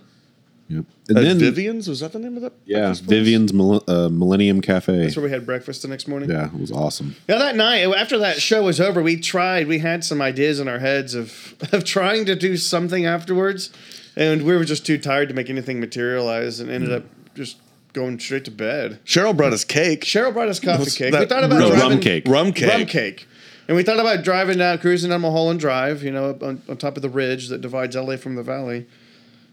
Yep. 0.67 0.85
And 1.09 1.17
At 1.19 1.23
then 1.23 1.37
Vivian's 1.37 1.87
was 1.87 1.99
that 1.99 2.11
the 2.11 2.17
name 2.19 2.35
of 2.37 2.41
that? 2.41 2.53
yeah, 2.65 2.85
place? 2.87 2.99
Vivian's 2.99 3.53
Mil- 3.53 3.83
uh, 3.87 4.09
Millennium 4.09 4.61
Cafe. 4.61 4.97
That's 5.03 5.15
where 5.15 5.25
we 5.25 5.29
had 5.29 5.45
breakfast 5.45 5.83
the 5.83 5.87
next 5.87 6.07
morning. 6.07 6.29
Yeah, 6.29 6.47
it 6.47 6.59
was 6.59 6.71
awesome. 6.71 7.15
Yeah, 7.29 7.37
that 7.37 7.55
night 7.55 7.83
after 7.95 8.17
that 8.17 8.41
show 8.41 8.63
was 8.63 8.81
over, 8.81 9.03
we 9.03 9.17
tried. 9.17 9.67
We 9.67 9.79
had 9.79 10.03
some 10.03 10.21
ideas 10.23 10.59
in 10.59 10.67
our 10.67 10.79
heads 10.79 11.13
of 11.13 11.53
of 11.71 11.83
trying 11.83 12.25
to 12.25 12.35
do 12.35 12.57
something 12.57 13.05
afterwards, 13.05 13.69
and 14.15 14.41
we 14.43 14.55
were 14.55 14.65
just 14.65 14.85
too 14.87 14.97
tired 14.97 15.29
to 15.29 15.35
make 15.35 15.51
anything 15.51 15.79
materialize, 15.79 16.59
and 16.59 16.71
ended 16.71 16.91
up 16.91 17.03
just 17.35 17.57
going 17.93 18.17
straight 18.19 18.45
to 18.45 18.51
bed. 18.51 18.99
Cheryl 19.05 19.37
brought 19.37 19.53
us 19.53 19.63
cake. 19.63 20.01
Cheryl 20.03 20.33
brought 20.33 20.49
us 20.49 20.59
coffee 20.59 20.79
What's 20.79 20.97
cake. 20.97 21.11
that? 21.11 21.19
We 21.21 21.25
thought 21.27 21.43
about 21.43 21.59
No, 21.59 21.67
driving, 21.69 21.89
rum 21.89 21.99
cake. 21.99 22.23
Rum 22.27 22.51
cake. 22.53 22.69
rum 22.71 22.85
cake, 22.87 23.27
and 23.67 23.77
we 23.77 23.83
thought 23.83 23.99
about 23.99 24.23
driving 24.23 24.57
down, 24.57 24.79
cruising 24.79 25.11
down 25.11 25.21
Mulholland 25.21 25.59
Drive, 25.59 26.01
you 26.01 26.09
know, 26.11 26.31
up 26.31 26.41
on, 26.41 26.63
on 26.67 26.77
top 26.77 26.95
of 26.95 27.03
the 27.03 27.09
ridge 27.09 27.49
that 27.49 27.61
divides 27.61 27.95
LA 27.95 28.17
from 28.17 28.33
the 28.35 28.41
valley, 28.43 28.87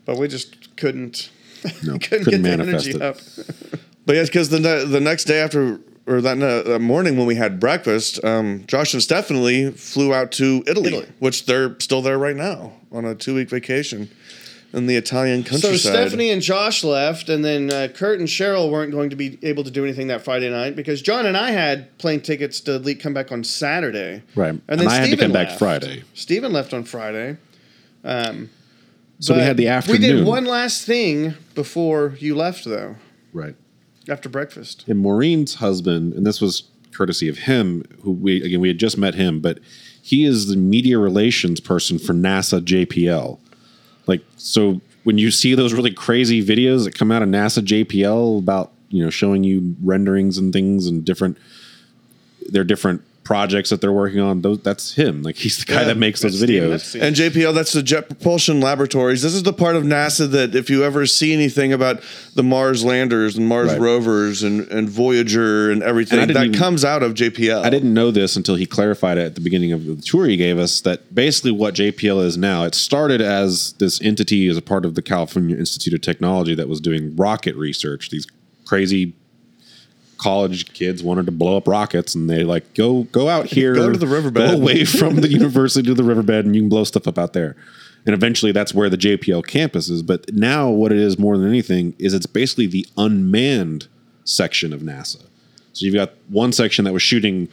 but 0.05 0.17
we 0.19 0.29
just 0.29 0.77
couldn't. 0.77 1.31
No, 1.85 1.97
couldn't, 1.97 2.25
couldn't 2.25 2.43
get 2.43 2.43
the 2.43 2.51
energy 2.65 2.91
it. 2.91 3.03
up. 3.03 3.19
But 4.07 4.17
yes, 4.17 4.29
because 4.29 4.49
the 4.49 4.59
the 4.85 5.01
next 5.01 5.25
day 5.27 5.38
after 5.41 5.79
or 6.09 6.21
that, 6.21 6.37
ne- 6.37 6.79
morning 6.79 7.17
when 7.17 7.25
we 7.27 7.37
had 7.37 7.61
breakfast, 7.61 8.19
um, 8.25 8.65
Josh 8.67 8.93
and 8.95 9.01
Stephanie 9.03 9.71
flew 9.71 10.12
out 10.12 10.33
to 10.33 10.65
Italy, 10.67 10.88
Italy. 10.88 11.07
which 11.21 11.47
they're 11.47 11.79
still 11.79 12.03
there 12.03 12.19
right 12.19 12.35
now 12.35 12.73
on 12.91 13.05
a 13.05 13.15
two 13.15 13.37
week 13.37 13.49
vacation. 13.49 14.09
in 14.73 14.87
the 14.88 14.97
Italian 14.97 15.45
countryside. 15.45 15.79
So. 15.79 15.91
Stephanie 15.93 16.31
and 16.31 16.43
Josh 16.43 16.83
left, 16.83 17.29
and 17.29 17.45
then 17.45 17.71
uh, 17.71 17.88
Kurt 17.95 18.19
and 18.19 18.27
Cheryl 18.27 18.69
weren't 18.71 18.91
going 18.91 19.11
to 19.11 19.17
be 19.17 19.38
able 19.43 19.62
to 19.62 19.71
do 19.71 19.85
anything 19.85 20.09
that 20.09 20.23
Friday 20.25 20.51
night 20.51 20.75
because 20.75 21.01
John 21.01 21.27
and 21.27 21.37
I 21.37 21.51
had 21.53 21.97
plane 21.99 22.23
tickets 22.23 22.61
to 22.62 22.79
le- 22.81 22.97
come 22.97 23.15
back 23.15 23.31
on 23.31 23.45
Saturday. 23.45 24.23
Right. 24.35 24.59
And 24.67 24.81
I 24.83 24.95
had 24.97 25.11
to 25.11 25.17
come 25.17 25.31
back 25.33 25.59
Friday. 25.59 26.03
Stephen 26.15 26.53
left 26.53 26.73
on 26.75 26.83
Friday. 26.85 27.37
Um, 28.03 28.51
So 29.22 29.35
we 29.35 29.40
had 29.40 29.56
the 29.56 29.68
afternoon. 29.68 30.00
We 30.00 30.06
did 30.08 30.26
one 30.26 30.44
last 30.46 30.85
thing 30.85 31.35
before 31.54 32.16
you 32.18 32.35
left, 32.35 32.64
though, 32.64 32.96
Right. 33.32 33.54
after 34.08 34.28
breakfast. 34.28 34.85
And 34.88 34.98
Maureen's 34.98 35.54
husband, 35.54 36.12
and 36.14 36.26
this 36.26 36.40
was 36.40 36.64
courtesy 36.92 37.28
of 37.28 37.38
him, 37.38 37.85
who 38.02 38.11
we 38.11 38.42
again 38.42 38.61
we 38.61 38.68
had 38.68 38.78
just 38.78 38.98
met 38.98 39.14
him, 39.14 39.40
but 39.40 39.61
he 40.02 40.24
is 40.24 40.48
the 40.48 40.56
media 40.56 40.98
relations 40.98 41.61
person 41.61 41.98
for 41.98 42.12
NASA 42.12 42.61
JPL. 42.61 43.38
Like 44.08 44.22
so 44.37 44.80
when 45.04 45.18
you 45.18 45.30
see 45.30 45.54
those 45.54 45.72
really 45.72 45.92
crazy 45.92 46.44
videos 46.44 46.85
that 46.85 46.94
come 46.96 47.12
out 47.12 47.22
of 47.22 47.28
NASA 47.28 47.64
JPL 47.64 48.38
about, 48.40 48.72
you 48.88 49.02
know, 49.04 49.11
showing 49.11 49.44
you 49.44 49.76
renderings 49.82 50.37
and 50.37 50.52
things 50.52 50.87
and 50.88 51.04
different 51.04 51.38
their 52.48 52.64
different 52.64 53.02
projects 53.24 53.70
that 53.70 53.80
they're 53.80 53.92
working 53.92 54.18
on, 54.20 54.42
those 54.42 54.58
that's 54.61 54.94
him. 54.94 55.22
Like 55.22 55.37
he's 55.37 55.58
the 55.58 55.64
guy 55.72 55.82
Yeah, 55.82 55.85
that 55.88 55.96
makes 55.96 56.20
those 56.22 56.42
videos. 56.42 57.00
And 57.00 57.14
JPL, 57.14 57.54
that's 57.54 57.72
the 57.72 57.82
Jet 57.82 58.08
Propulsion 58.08 58.61
Laboratories. 58.61 59.22
This 59.22 59.35
is 59.35 59.44
the 59.44 59.52
part 59.52 59.76
of 59.76 59.85
NASA 59.85 60.28
that 60.32 60.54
if 60.56 60.68
you 60.68 60.82
ever 60.82 61.06
see 61.06 61.32
anything 61.32 61.72
about 61.72 62.02
the 62.35 62.42
Mars 62.42 62.85
landers 62.85 63.37
and 63.37 63.46
Mars 63.46 63.68
Right. 63.70 63.80
rovers 63.80 64.42
and, 64.42 64.66
and 64.72 64.88
Voyager 64.90 65.70
and 65.70 65.82
everything, 65.85 66.18
And 66.18 66.30
that 66.35 66.46
even- 66.46 66.58
comes 66.58 66.85
out 66.85 67.02
of 67.04 67.14
JPL. 67.14 67.62
I 67.64 67.70
didn't 67.70 67.94
know 67.94 68.11
this 68.11 68.35
until 68.37 68.56
he 68.56 68.66
clarified 68.66 69.18
it 69.18 69.22
at 69.26 69.35
the 69.37 69.40
beginning 69.40 69.72
of 69.72 69.87
the 69.87 69.94
tour 69.96 70.26
he 70.26 70.37
gave 70.37 70.58
us 70.58 70.80
that 70.80 71.14
basically 71.14 71.52
what 71.52 71.74
JPL 71.74 72.20
is 72.24 72.37
now, 72.37 72.64
it 72.64 72.74
started 72.74 73.20
as 73.20 73.72
this 73.74 74.00
entity 74.02 74.48
as 74.48 74.56
a 74.56 74.62
part 74.62 74.85
of 74.85 74.96
the 74.96 75.02
California 75.02 75.56
Institute 75.56 75.94
of 75.94 76.00
Technology 76.00 76.54
that 76.56 76.68
was 76.68 76.80
doing 76.80 77.14
rocket 77.14 77.54
research. 77.54 78.11
These 78.11 78.26
crazy 78.64 79.14
college 80.22 80.72
kids 80.72 81.02
wanted 81.02 81.26
to 81.26 81.32
blow 81.32 81.56
up 81.56 81.66
rockets 81.66 82.14
and 82.14 82.30
they 82.30 82.44
like 82.44 82.74
go 82.74 83.02
go 83.04 83.28
out 83.28 83.46
here 83.46 83.74
Go 83.74 83.90
to 83.90 83.98
the 83.98 84.06
riverbed. 84.06 84.35
go 84.50 84.54
away 84.56 84.85
from 85.00 85.16
the 85.16 85.28
university 85.28 85.85
to 85.88 85.94
the 85.94 86.04
riverbed 86.04 86.44
and 86.46 86.54
you 86.54 86.62
can 86.62 86.68
blow 86.68 86.85
stuff 86.85 87.08
up 87.08 87.18
out 87.18 87.32
there 87.32 87.56
and 88.06 88.14
eventually 88.14 88.52
that's 88.52 88.72
where 88.72 88.88
the 88.88 88.96
JPL 88.96 89.44
campus 89.46 89.88
is 89.88 90.02
but 90.02 90.32
now 90.32 90.68
what 90.70 90.92
it 90.92 90.98
is 90.98 91.18
more 91.18 91.37
than 91.37 91.48
anything 91.48 91.94
is 91.98 92.14
it's 92.14 92.26
basically 92.26 92.66
the 92.66 92.87
unmanned 92.96 93.88
section 94.24 94.72
of 94.72 94.80
NASA 94.80 95.22
so 95.72 95.85
you've 95.87 95.94
got 95.94 96.12
one 96.28 96.52
section 96.52 96.85
that 96.85 96.92
was 96.92 97.02
shooting 97.02 97.48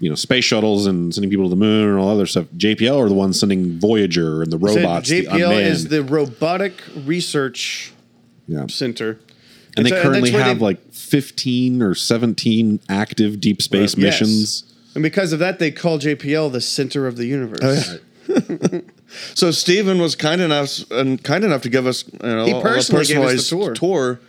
you 0.00 0.08
know 0.08 0.14
space 0.14 0.44
shuttles 0.44 0.86
and 0.86 1.14
sending 1.14 1.28
people 1.30 1.44
to 1.46 1.50
the 1.50 1.56
moon 1.56 1.88
and 1.90 1.98
all 1.98 2.08
other 2.08 2.26
stuff 2.26 2.46
JPL 2.56 2.96
are 3.04 3.08
the 3.08 3.14
ones 3.14 3.38
sending 3.38 3.78
Voyager 3.78 4.42
and 4.42 4.50
the 4.52 4.58
So 4.58 4.76
robots 4.76 5.08
the 5.10 5.24
JPL 5.26 5.32
unmanned 5.34 5.66
is 5.66 5.88
the 5.88 6.02
Robotic 6.02 6.74
Research 7.04 7.92
yeah. 8.48 8.66
Center. 8.68 9.18
And 9.76 9.84
they 9.86 9.90
It's- 9.90 10.02
currently 10.02 10.30
that's 10.30 10.34
where 10.40 10.44
have 10.48 10.58
they- 10.58 10.64
like 10.64 10.92
15 10.92 11.82
or 11.82 11.94
17 11.94 12.80
active 12.88 13.40
deep 13.40 13.60
space 13.62 13.94
Right. 13.96 14.04
Yes. 14.04 14.20
missions 14.20 14.64
And 14.94 15.02
because 15.02 15.32
of 15.34 15.38
that, 15.40 15.58
they 15.58 15.70
call 15.70 15.98
JPL 15.98 16.50
the 16.50 16.60
center 16.60 17.06
of 17.06 17.16
the 17.18 17.26
universe. 17.26 17.60
Oh, 18.30 18.80
so 19.34 19.50
Stephen 19.50 19.98
was 20.00 20.16
kind 20.16 20.40
enough 20.40 20.90
and 20.90 21.22
kind 21.22 21.44
enough 21.44 21.62
to 21.62 21.68
give 21.68 21.86
us 21.86 22.04
you 22.12 22.18
know, 22.28 22.44
He 22.46 22.52
a 22.52 22.60
personally 22.60 23.04
gave 23.04 23.18
us 23.18 23.50
personalized 23.50 23.50
the 23.50 23.56
tour. 23.56 23.74
tour 23.74 24.20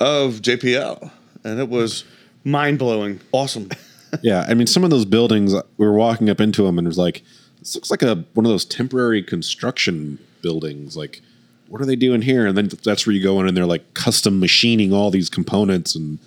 of 0.00 0.42
JPL, 0.42 1.10
and 1.44 1.58
it 1.60 1.68
was 1.68 2.04
Mind 2.44 2.78
blowing. 2.78 3.20
awesome. 3.32 3.68
Yeah, 4.22 4.46
I 4.48 4.54
mean, 4.54 4.66
some 4.68 4.84
of 4.84 4.88
those 4.90 5.04
buildings, 5.04 5.52
we 5.76 5.84
were 5.86 5.92
walking 5.92 6.30
up 6.30 6.40
into 6.40 6.62
them, 6.62 6.78
and 6.78 6.86
it 6.86 6.88
was 6.88 6.96
like, 6.96 7.22
this 7.58 7.74
looks 7.74 7.90
like 7.90 8.02
a 8.02 8.24
one 8.34 8.46
of 8.46 8.50
those 8.50 8.64
temporary 8.64 9.22
construction 9.22 10.18
buildings. 10.42 10.96
Like, 10.96 11.20
what 11.68 11.80
are 11.80 11.86
they 11.86 11.96
doing 11.96 12.22
here? 12.22 12.46
And 12.46 12.56
then 12.56 12.70
that's 12.84 13.06
where 13.06 13.14
you 13.14 13.22
go 13.22 13.40
in, 13.40 13.48
and 13.48 13.56
they're 13.56 13.66
like 13.66 13.94
custom 13.94 14.40
machining 14.40 14.92
all 14.92 15.10
these 15.10 15.28
components, 15.28 15.94
and 15.94 16.18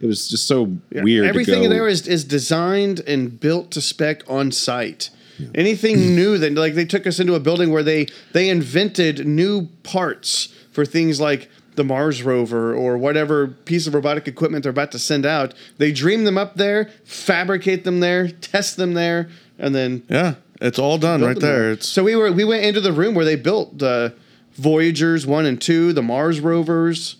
it 0.00 0.06
was 0.06 0.28
just 0.28 0.46
so 0.46 0.76
weird. 0.92 1.26
Everything 1.26 1.54
to 1.54 1.60
go. 1.60 1.64
in 1.64 1.70
there 1.70 1.88
is, 1.88 2.06
is 2.06 2.24
designed 2.24 3.00
and 3.00 3.38
built 3.38 3.70
to 3.72 3.80
spec 3.80 4.22
on 4.28 4.52
site. 4.52 5.10
Anything 5.54 5.96
new 6.14 6.38
that 6.38 6.52
like 6.54 6.74
they 6.74 6.84
took 6.84 7.06
us 7.06 7.18
into 7.18 7.34
a 7.34 7.40
building 7.40 7.70
where 7.70 7.82
they 7.82 8.06
they 8.32 8.48
invented 8.48 9.26
new 9.26 9.66
parts 9.82 10.54
for 10.70 10.84
things 10.84 11.20
like 11.20 11.48
the 11.76 11.84
Mars 11.84 12.22
rover 12.22 12.74
or 12.74 12.96
whatever 12.96 13.48
piece 13.48 13.86
of 13.86 13.94
robotic 13.94 14.28
equipment 14.28 14.62
they're 14.62 14.70
about 14.70 14.92
to 14.92 14.98
send 14.98 15.26
out. 15.26 15.54
They 15.78 15.90
dream 15.90 16.24
them 16.24 16.38
up 16.38 16.54
there, 16.54 16.90
fabricate 17.04 17.84
them 17.84 18.00
there, 18.00 18.28
test 18.28 18.76
them 18.76 18.94
there, 18.94 19.28
and 19.58 19.74
then 19.74 20.04
Yeah, 20.08 20.34
it's 20.60 20.78
all 20.78 20.98
done 20.98 21.22
right 21.22 21.34
them 21.34 21.42
there. 21.42 21.72
It's 21.72 21.88
so 21.88 22.04
we 22.04 22.14
were 22.14 22.30
we 22.30 22.44
went 22.44 22.64
into 22.64 22.80
the 22.80 22.92
room 22.92 23.14
where 23.14 23.24
they 23.24 23.36
built 23.36 23.78
the 23.78 24.14
Voyagers 24.56 25.26
one 25.26 25.46
and 25.46 25.60
two, 25.60 25.92
the 25.92 26.02
Mars 26.02 26.40
rovers. 26.40 27.16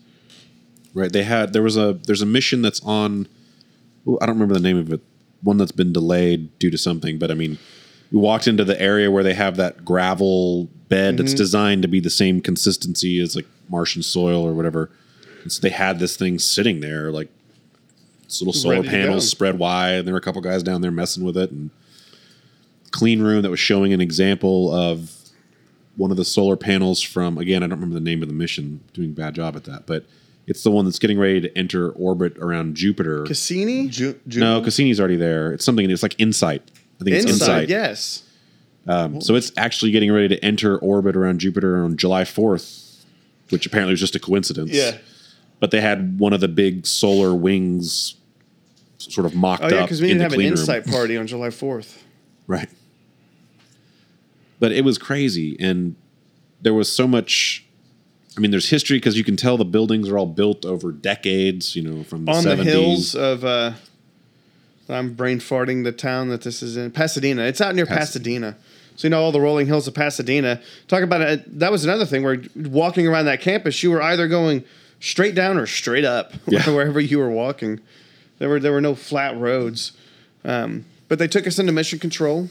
right. 0.94 1.12
They 1.12 1.25
had 1.25 1.53
there 1.53 1.62
was 1.62 1.77
a 1.77 1.94
there's 2.07 2.23
a 2.23 2.27
mission 2.27 2.62
that's 2.62 2.81
on. 2.85 3.27
ooh, 4.07 4.18
I 4.20 4.27
don't 4.27 4.37
remember 4.37 4.55
the 4.55 4.61
name 4.61 4.79
of 4.79 4.92
it. 4.92 5.01
One 5.42 5.57
that's 5.59 5.73
been 5.73 5.92
delayed 5.92 6.57
due 6.59 6.70
to 6.70 6.79
something, 6.79 7.18
but 7.18 7.31
I 7.31 7.35
mean, 7.35 7.59
we 8.12 8.18
walked 8.18 8.47
into 8.47 8.64
the 8.64 8.81
area 8.81 9.11
where 9.11 9.23
they 9.23 9.35
have 9.35 9.57
that 9.57 9.85
gravel 9.85 10.66
bed 10.88 11.14
Mm-hmm. 11.14 11.16
that's 11.16 11.35
designed 11.35 11.83
to 11.83 11.88
be 11.88 11.99
the 12.01 12.09
same 12.11 12.40
consistency 12.40 13.18
as 13.20 13.35
like 13.35 13.47
Martian 13.68 14.03
soil 14.03 14.47
or 14.47 14.53
whatever. 14.53 14.90
And 15.42 15.51
so 15.51 15.61
they 15.61 15.70
had 15.70 15.99
this 15.99 16.16
thing 16.16 16.38
sitting 16.38 16.81
there, 16.81 17.11
like 17.11 17.29
this 18.25 18.40
little 18.40 18.53
solar 18.55 18.77
Ready 18.77 18.88
panels 18.88 19.29
spread 19.29 19.59
wide, 19.59 19.94
and 19.94 20.07
there 20.07 20.14
were 20.14 20.18
a 20.18 20.23
couple 20.23 20.40
guys 20.40 20.62
down 20.62 20.81
there 20.83 20.90
messing 20.92 21.25
with 21.25 21.37
it, 21.37 21.51
and 21.51 21.70
clean 22.92 23.20
room 23.20 23.42
that 23.42 23.51
was 23.51 23.59
showing 23.61 23.92
an 23.92 24.01
example 24.01 24.73
of 24.73 25.11
one 25.96 26.11
of 26.11 26.16
the 26.16 26.24
solar 26.24 26.57
panels 26.57 27.00
from 27.00 27.38
again, 27.38 27.62
I 27.62 27.66
don't 27.66 27.78
remember 27.78 27.94
the 27.94 28.00
name 28.04 28.22
of 28.22 28.28
the 28.28 28.35
mission, 28.35 28.80
doing 28.92 29.11
a 29.11 29.12
bad 29.12 29.35
job 29.35 29.57
at 29.57 29.64
that, 29.64 29.87
but 29.87 30.04
it's 30.46 30.62
the 30.62 30.70
one 30.70 30.85
that's 30.85 30.98
getting 30.98 31.18
ready 31.18 31.40
to 31.40 31.57
enter 31.59 31.90
orbit 31.92 32.37
around 32.38 32.74
Jupiter. 32.74 33.22
Cassini? 33.24 33.88
Ju- 33.88 34.18
Ju- 34.28 34.40
no, 34.40 34.61
Cassini's 34.61 34.98
already 35.00 35.16
there. 35.16 35.52
It's 35.52 35.64
something. 35.64 35.88
It's 35.90 36.02
like 36.02 36.16
Insight. 36.20 36.62
I 37.00 37.04
think 37.04 37.16
it's 37.16 37.26
Insight. 37.26 37.68
yes. 37.68 38.22
Um, 38.87 39.20
so 39.22 39.35
it's 39.35 39.50
actually 39.57 39.90
getting 39.92 40.12
ready 40.12 40.28
to 40.28 40.44
enter 40.44 40.76
orbit 40.78 41.16
around 41.16 41.38
Jupiter 41.38 41.83
on 41.83 41.96
July 41.96 42.24
fourth, 42.24 43.04
which 43.50 43.64
apparently 43.64 43.92
was 43.94 44.00
just 44.00 44.14
a 44.14 44.20
coincidence. 44.20 44.70
Yeah. 44.72 44.98
But 45.61 45.70
they 45.70 45.80
had 45.80 46.18
one 46.18 46.35
of 46.35 46.40
the 46.40 46.48
big 46.48 46.87
solar 46.87 47.35
wings 47.35 48.16
sort 48.98 49.24
of 49.26 49.35
mocked 49.35 49.62
Oh 49.64 49.68
yeah, 49.68 49.76
up 49.76 49.87
because 49.87 50.02
we 50.02 50.11
in 50.11 50.18
didn't 50.18 50.18
the 50.18 50.22
have 50.24 50.33
an 50.33 50.37
clean 50.37 50.50
room. 50.50 50.59
insight 50.61 50.87
party 50.87 51.16
on 51.16 51.26
July 51.26 51.50
fourth. 51.50 52.02
Right. 52.46 52.68
But 54.64 54.72
it 54.72 54.83
was 54.83 54.96
crazy. 54.96 55.57
And 55.61 55.94
there 56.62 56.72
was 56.72 56.90
so 56.90 57.07
much. 57.07 57.64
I 58.37 58.40
mean, 58.40 58.50
there's 58.50 58.70
history 58.70 58.96
because 58.96 59.16
you 59.18 59.22
can 59.24 59.37
tell 59.37 59.59
the 59.59 59.64
buildings 59.66 60.09
are 60.09 60.16
all 60.16 60.27
built 60.27 60.64
over 60.64 60.90
decades, 60.90 61.77
you 61.77 61.83
know, 61.83 62.03
from 62.03 62.24
the 62.24 62.33
on 62.33 62.42
70s. 62.44 62.57
the 62.57 62.64
hills 62.64 63.14
of 63.14 63.44
uh 63.44 63.72
I'm 64.88 65.12
brain 65.14 65.38
farting 65.38 65.85
the 65.85 65.92
town 65.92 66.29
that 66.31 66.42
this 66.42 66.62
is 66.62 66.77
in 66.79 66.90
Pasadena. 66.90 67.42
It's 67.42 67.61
out 67.61 67.74
near 67.74 67.85
Pasadena. 67.87 68.57
So 68.96 69.07
you 69.07 69.11
know 69.11 69.20
all 69.22 69.33
the 69.33 69.40
rolling 69.40 69.66
hills 69.66 69.87
of 69.88 69.94
Pasadena. 69.94 70.61
Talk 70.88 71.03
about 71.03 71.20
it. 71.20 71.59
That 71.59 71.70
was 71.72 71.85
another 71.85 72.07
thing 72.07 72.22
where 72.22 72.40
walking 72.57 73.07
around 73.07 73.24
that 73.27 73.40
campus, 73.40 73.83
you 73.83 73.90
were 73.90 74.00
either 74.03 74.29
going 74.29 74.64
straight 75.00 75.35
down 75.35 75.59
or 75.59 75.66
straight 75.66 76.05
up 76.05 76.33
Yeah. 76.46 76.68
wherever 76.70 77.00
you 77.00 77.18
were 77.18 77.31
walking. 77.31 77.81
There 78.38 78.48
were 78.48 78.61
there 78.61 78.72
were 78.72 78.81
no 78.81 78.94
flat 78.94 79.37
roads. 79.38 79.92
Um, 80.44 80.85
but 81.09 81.18
they 81.18 81.29
took 81.29 81.46
us 81.46 81.59
into 81.59 81.72
mission 81.72 81.98
control. 81.98 82.48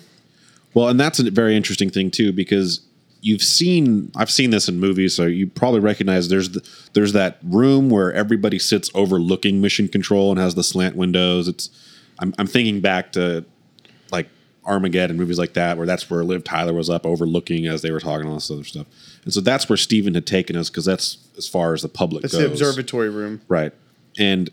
Well, 0.73 0.89
and 0.89 0.99
that's 0.99 1.19
a 1.19 1.29
very 1.29 1.55
interesting 1.55 1.89
thing 1.89 2.11
too 2.11 2.31
because 2.31 2.81
you've 3.21 3.41
seen 3.41 4.11
I've 4.15 4.31
seen 4.31 4.49
this 4.49 4.67
in 4.67 4.79
movies, 4.79 5.15
so 5.15 5.25
you 5.25 5.47
probably 5.47 5.79
recognize 5.79 6.29
there's 6.29 6.49
the, 6.51 6.67
there's 6.93 7.13
that 7.13 7.37
room 7.43 7.89
where 7.89 8.11
everybody 8.13 8.59
sits 8.59 8.89
overlooking 8.93 9.61
mission 9.61 9.87
control 9.87 10.31
and 10.31 10.39
has 10.39 10.55
the 10.55 10.63
slant 10.63 10.95
windows. 10.95 11.47
It's 11.47 11.69
I'm 12.19 12.33
I'm 12.37 12.47
thinking 12.47 12.81
back 12.81 13.11
to 13.13 13.45
like 14.11 14.27
Armageddon 14.65 15.17
movies 15.17 15.39
like 15.39 15.53
that 15.53 15.77
where 15.77 15.85
that's 15.85 16.09
where 16.09 16.23
Liv 16.23 16.43
Tyler 16.43 16.73
was 16.73 16.89
up 16.89 17.05
overlooking 17.05 17.65
as 17.67 17.81
they 17.81 17.91
were 17.91 17.99
talking 17.99 18.27
all 18.27 18.35
this 18.35 18.51
other 18.51 18.63
stuff. 18.63 18.87
And 19.23 19.33
so 19.33 19.41
that's 19.41 19.69
where 19.69 19.77
Steven 19.77 20.13
had 20.15 20.25
taken 20.27 20.55
us 20.55 20.69
because 20.69 20.85
that's 20.85 21.17
as 21.37 21.47
far 21.47 21.73
as 21.73 21.81
the 21.81 21.89
public 21.89 22.23
It's 22.25 22.33
goes. 22.33 22.41
the 22.43 22.47
observatory 22.51 23.09
room. 23.09 23.41
Right. 23.47 23.71
And 24.19 24.49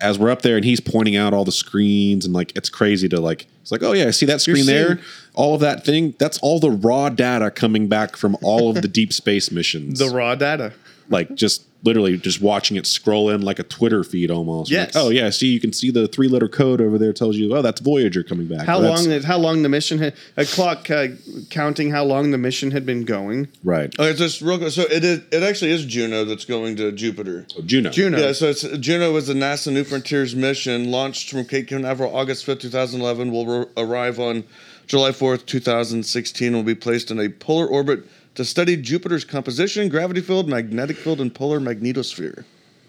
as 0.00 0.18
we're 0.18 0.30
up 0.30 0.42
there 0.42 0.56
and 0.56 0.64
he's 0.64 0.80
pointing 0.80 1.16
out 1.16 1.32
all 1.32 1.44
the 1.44 1.52
screens 1.52 2.24
and 2.24 2.34
like 2.34 2.56
it's 2.56 2.68
crazy 2.68 3.08
to 3.08 3.20
like 3.20 3.46
it's 3.62 3.70
like, 3.70 3.82
oh 3.82 3.92
yeah, 3.92 4.06
I 4.06 4.10
see 4.10 4.26
that 4.26 4.40
screen 4.40 4.66
there? 4.66 4.98
All 5.34 5.54
of 5.54 5.60
that 5.60 5.84
thing, 5.84 6.14
that's 6.18 6.38
all 6.38 6.60
the 6.60 6.70
raw 6.70 7.08
data 7.08 7.50
coming 7.50 7.88
back 7.88 8.16
from 8.16 8.36
all 8.42 8.68
of 8.74 8.82
the 8.82 8.88
deep 9.00 9.12
space 9.12 9.50
missions. 9.50 9.98
The 9.98 10.08
raw 10.10 10.34
data. 10.34 10.72
like 11.08 11.34
just 11.34 11.64
literally 11.84 12.16
just 12.16 12.40
watching 12.40 12.76
it 12.76 12.86
scroll 12.86 13.28
in 13.28 13.40
like 13.42 13.58
a 13.58 13.62
Twitter 13.64 14.04
feed 14.04 14.30
almost. 14.30 14.70
You're 14.70 14.82
Yes. 14.82 14.94
Like, 14.94 15.04
oh 15.04 15.08
yeah, 15.08 15.30
see 15.30 15.48
you 15.48 15.58
can 15.58 15.72
see 15.72 15.90
the 15.90 16.06
three 16.06 16.28
letter 16.28 16.48
code 16.48 16.80
over 16.80 16.96
there 16.96 17.12
tells 17.12 17.36
you, 17.36 17.52
oh, 17.56 17.60
that's 17.60 17.80
Voyager 17.80 18.22
coming 18.22 18.46
back. 18.46 18.66
How 18.66 18.78
Or 18.78 18.82
long? 18.82 19.08
That, 19.08 19.24
how 19.24 19.36
long 19.38 19.62
the 19.62 19.68
mission 19.68 19.98
had 19.98 20.14
a 20.36 20.44
clock 20.44 20.88
uh, 20.90 21.08
counting 21.50 21.90
how 21.90 22.04
long 22.04 22.30
the 22.30 22.38
mission 22.38 22.70
had 22.70 22.86
been 22.86 23.04
going. 23.04 23.48
Right. 23.64 23.92
Okay, 23.98 24.14
just 24.16 24.40
real 24.42 24.58
quick. 24.58 24.70
So 24.70 24.82
it 24.82 25.02
is, 25.02 25.22
it 25.32 25.42
actually 25.42 25.72
is 25.72 25.84
Juno 25.84 26.24
that's 26.24 26.44
going 26.44 26.76
to 26.76 26.92
Jupiter. 26.92 27.46
Oh, 27.58 27.62
Juno. 27.62 27.90
Juno. 27.90 28.18
Yeah, 28.18 28.32
so 28.32 28.46
it's 28.50 28.62
Juno 28.78 29.12
was 29.12 29.26
the 29.26 29.34
NASA 29.34 29.72
New 29.72 29.82
Frontiers 29.84 30.36
mission 30.36 30.90
launched 30.92 31.30
from 31.30 31.44
Cape 31.46 31.66
Canaveral 31.68 32.14
August 32.14 32.46
5th, 32.46 32.60
2011. 32.60 33.32
Will 33.32 33.46
ro- 33.46 33.68
arrive 33.76 34.20
on 34.20 34.44
July 34.92 35.10
4th, 35.10 35.46
2016. 35.46 36.52
Will 36.52 36.62
be 36.62 36.74
placed 36.74 37.10
in 37.10 37.18
a 37.18 37.30
polar 37.30 37.66
orbit 37.66 38.04
to 38.34 38.44
study 38.44 38.76
Jupiter's 38.76 39.24
composition, 39.24 39.88
gravity 39.88 40.20
field, 40.20 40.50
magnetic 40.50 40.98
field, 40.98 41.18
and 41.18 41.34
polar 41.34 41.58
magnetosphere. 41.60 42.44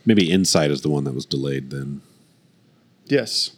Maybe 0.05 0.29
Insight 0.29 0.69
is 0.69 0.81
the 0.81 0.89
one 0.89 1.05
that 1.05 1.13
was 1.13 1.25
delayed 1.25 1.69
then. 1.69 2.01
Yes. 3.05 3.51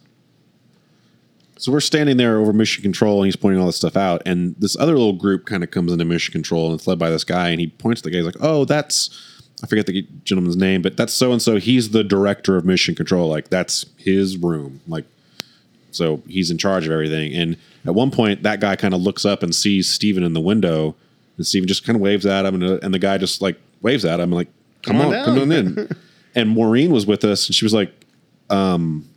So 1.58 1.71
we're 1.71 1.79
standing 1.79 2.17
there 2.17 2.38
over 2.38 2.53
mission 2.53 2.84
control, 2.84 3.17
and 3.19 3.25
he's 3.25 3.36
pointing 3.36 3.60
all 3.60 3.65
this 3.65 3.77
stuff 3.77 3.97
out. 3.97 4.21
And 4.27 4.55
this 4.60 4.77
other 4.77 4.93
little 4.93 5.13
group 5.13 5.47
kind 5.47 5.63
of 5.63 5.71
comes 5.71 5.91
into 5.91 6.05
mission 6.05 6.31
control, 6.31 6.67
and 6.69 6.75
it's 6.79 6.86
led 6.86 6.99
by 6.99 7.10
this 7.10 7.23
guy. 7.23 7.49
And 7.49 7.60
he 7.60 7.65
points 7.65 8.03
to 8.03 8.10
the 8.10 8.12
guy. 8.12 8.17
He's 8.17 8.27
like, 8.27 8.38
"Oh, 8.41 8.63
that's 8.65 9.10
I 9.63 9.65
forget 9.65 9.88
the 9.88 10.08
gentleman's 10.23 10.55
name, 10.55 10.84
but 10.84 10.97
that's 10.97 11.15
so 11.15 11.31
and 11.31 11.41
so. 11.41 11.55
He's 11.55 11.89
the 11.89 12.03
director 12.03 12.58
of 12.58 12.63
mission 12.63 12.93
control. 12.93 13.27
Like 13.27 13.49
that's 13.49 13.88
his 13.97 14.38
room. 14.38 14.81
Like 14.88 15.05
so 15.95 16.21
he's 16.27 16.51
in 16.51 16.58
charge 16.58 16.86
of 16.86 16.91
everything." 16.91 17.34
And 17.34 17.58
at 17.86 17.95
one 17.95 18.12
point, 18.12 18.43
that 18.43 18.60
guy 18.60 18.75
kind 18.75 18.93
of 18.93 19.01
looks 19.01 19.25
up 19.25 19.43
and 19.43 19.53
sees 19.53 19.91
Steven 19.91 20.23
in 20.23 20.34
the 20.34 20.41
window, 20.41 20.95
and 21.38 21.45
Steven 21.45 21.67
just 21.67 21.86
kind 21.86 21.95
of 21.95 22.01
waves 22.01 22.25
at 22.25 22.45
him, 22.45 22.55
and, 22.55 22.63
uh, 22.63 22.79
and 22.81 22.93
the 22.93 22.99
guy 22.99 23.17
just 23.17 23.41
like 23.41 23.58
waves 23.81 24.05
at 24.05 24.19
him, 24.19 24.31
like, 24.31 24.47
"Come, 24.84 24.97
Come 24.97 25.08
on, 25.08 25.15
on 25.15 25.25
come 25.25 25.39
on 25.39 25.51
in." 25.51 25.89
and 26.36 26.49
Maureen 26.49 26.91
was 26.91 27.08
with 27.08 27.23
us, 27.23 27.47
and 27.47 27.55
she 27.55 27.65
was 27.65 27.73
like, 27.73 27.91
um, 28.49 29.08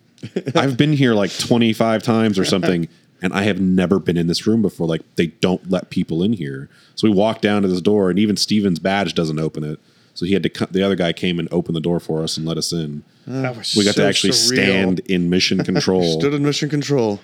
I've 0.55 0.77
been 0.77 0.93
here 0.93 1.15
like 1.15 1.37
25 1.37 2.03
times 2.03 2.39
or 2.39 2.45
something, 2.45 2.89
and 3.23 3.33
I 3.33 3.43
have 3.43 3.61
never 3.61 3.99
been 3.99 4.17
in 4.17 4.27
this 4.27 4.47
room 4.47 4.63
before. 4.63 4.87
Like, 4.87 5.03
they 5.17 5.27
don't 5.27 5.71
let 5.71 5.91
people 5.91 6.23
in 6.23 6.33
here. 6.33 6.69
So 6.95 7.09
we 7.09 7.15
walk 7.15 7.41
down 7.41 7.63
to 7.63 7.69
this 7.69 7.81
door, 7.81 8.11
and 8.11 8.19
even 8.19 8.37
Steven's 8.37 8.79
badge 8.79 9.15
doesn't 9.15 9.39
open 9.39 9.65
it. 9.65 9.81
So 10.15 10.27
he 10.27 10.33
had 10.33 10.43
to, 10.43 10.49
cut, 10.49 10.73
the 10.73 10.83
other 10.83 10.97
guy 10.97 11.13
came 11.13 11.39
and 11.39 11.49
opened 11.53 11.77
the 11.77 11.81
door 11.81 12.01
for 12.01 12.23
us 12.23 12.37
and 12.37 12.47
let 12.47 12.59
us 12.59 12.73
in. 12.73 13.05
That 13.29 13.57
was 13.57 13.75
We 13.77 13.85
got 13.85 13.95
so 13.95 14.03
to 14.03 14.09
actually 14.09 14.31
surreal. 14.31 14.55
stand 14.55 15.01
in 15.07 15.29
mission 15.31 15.63
control. 15.65 16.19
Stood 16.21 16.35
in 16.35 16.43
mission 16.43 16.69
control. 16.69 17.21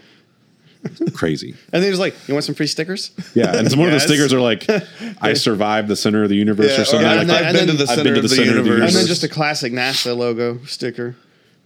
Crazy. 1.15 1.51
And 1.73 1.83
then 1.83 1.85
he 1.85 1.91
was 1.91 1.99
like, 1.99 2.15
"You 2.29 2.35
want 2.35 2.45
some 2.45 2.55
free 2.55 2.67
stickers?" 2.67 3.11
Yeah. 3.35 3.57
And 3.57 3.71
some 3.71 3.81
of 3.81 3.87
the 3.87 3.93
Yes. 3.93 4.05
stickers 4.05 4.35
are 4.35 4.41
like, 4.41 4.67
I 5.23 5.33
survived 5.33 5.89
the 5.89 5.97
center 5.97 6.23
of 6.23 6.29
the 6.29 6.37
universe 6.37 6.79
or 6.79 6.85
something 6.85 7.07
like 7.09 7.21
I've 7.21 7.27
that. 7.29 7.45
I've 7.45 7.55
been 7.55 7.67
to 7.69 7.73
the 7.73 7.83
I've 7.85 7.89
center 7.89 8.03
been 8.05 8.13
to 8.15 8.19
of 8.19 8.23
the 8.25 8.29
the 8.29 8.35
center 8.35 8.59
of 8.59 8.65
the 8.65 8.71
universe. 8.71 8.91
And 8.91 9.01
then 9.01 9.07
just 9.07 9.25
a 9.25 9.29
classic 9.29 9.73
NASA 9.73 10.15
logo 10.15 10.63
sticker, 10.67 11.17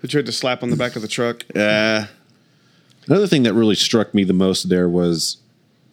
which 0.03 0.15
you 0.15 0.19
had 0.19 0.27
to 0.27 0.33
slap 0.33 0.63
on 0.63 0.71
the 0.71 0.77
back 0.77 0.95
of 0.95 1.03
the 1.03 1.09
truck. 1.09 1.45
Yeah. 1.53 2.07
Another 3.09 3.27
thing 3.27 3.43
that 3.43 3.55
really 3.55 3.75
struck 3.75 4.15
me 4.15 4.23
the 4.23 4.33
most 4.35 4.69
there 4.69 4.89
was 4.89 5.39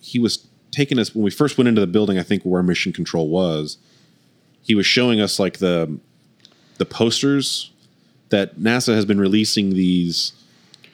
he 0.02 0.20
was 0.20 0.46
taking 0.70 1.00
us 1.00 1.16
when 1.16 1.24
we 1.24 1.32
first 1.32 1.58
went 1.58 1.68
into 1.68 1.82
the 1.82 1.88
building. 1.88 2.20
I 2.20 2.24
think 2.24 2.44
where 2.44 2.62
mission 2.62 2.94
control 2.94 3.28
was, 3.30 3.80
he 4.62 4.76
was 4.76 4.86
showing 4.86 5.20
us 5.20 5.40
like 5.40 5.58
the 5.58 5.98
the 6.78 6.86
posters 6.86 7.72
that 8.30 8.58
NASA 8.58 8.94
has 8.96 9.06
been 9.06 9.20
releasing 9.20 9.72
these 9.72 10.34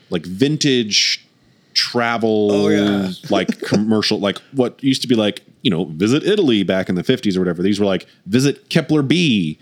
like 0.09 0.25
vintage 0.25 1.25
travel 1.73 2.49
Oh, 2.51 2.67
yeah. 2.67 3.11
like 3.29 3.59
commercial 3.61 4.19
like 4.19 4.37
what 4.51 4.83
used 4.83 5.01
to 5.03 5.07
be 5.07 5.15
like 5.15 5.41
you 5.61 5.71
know 5.71 5.85
visit 5.85 6.23
Italy 6.23 6.63
back 6.63 6.89
in 6.89 6.95
the 6.95 7.03
50s 7.03 7.35
or 7.35 7.39
whatever. 7.39 7.63
These 7.63 7.79
were 7.79 7.85
like 7.85 8.05
visit 8.25 8.69
Kepler 8.69 9.01
B. 9.01 9.57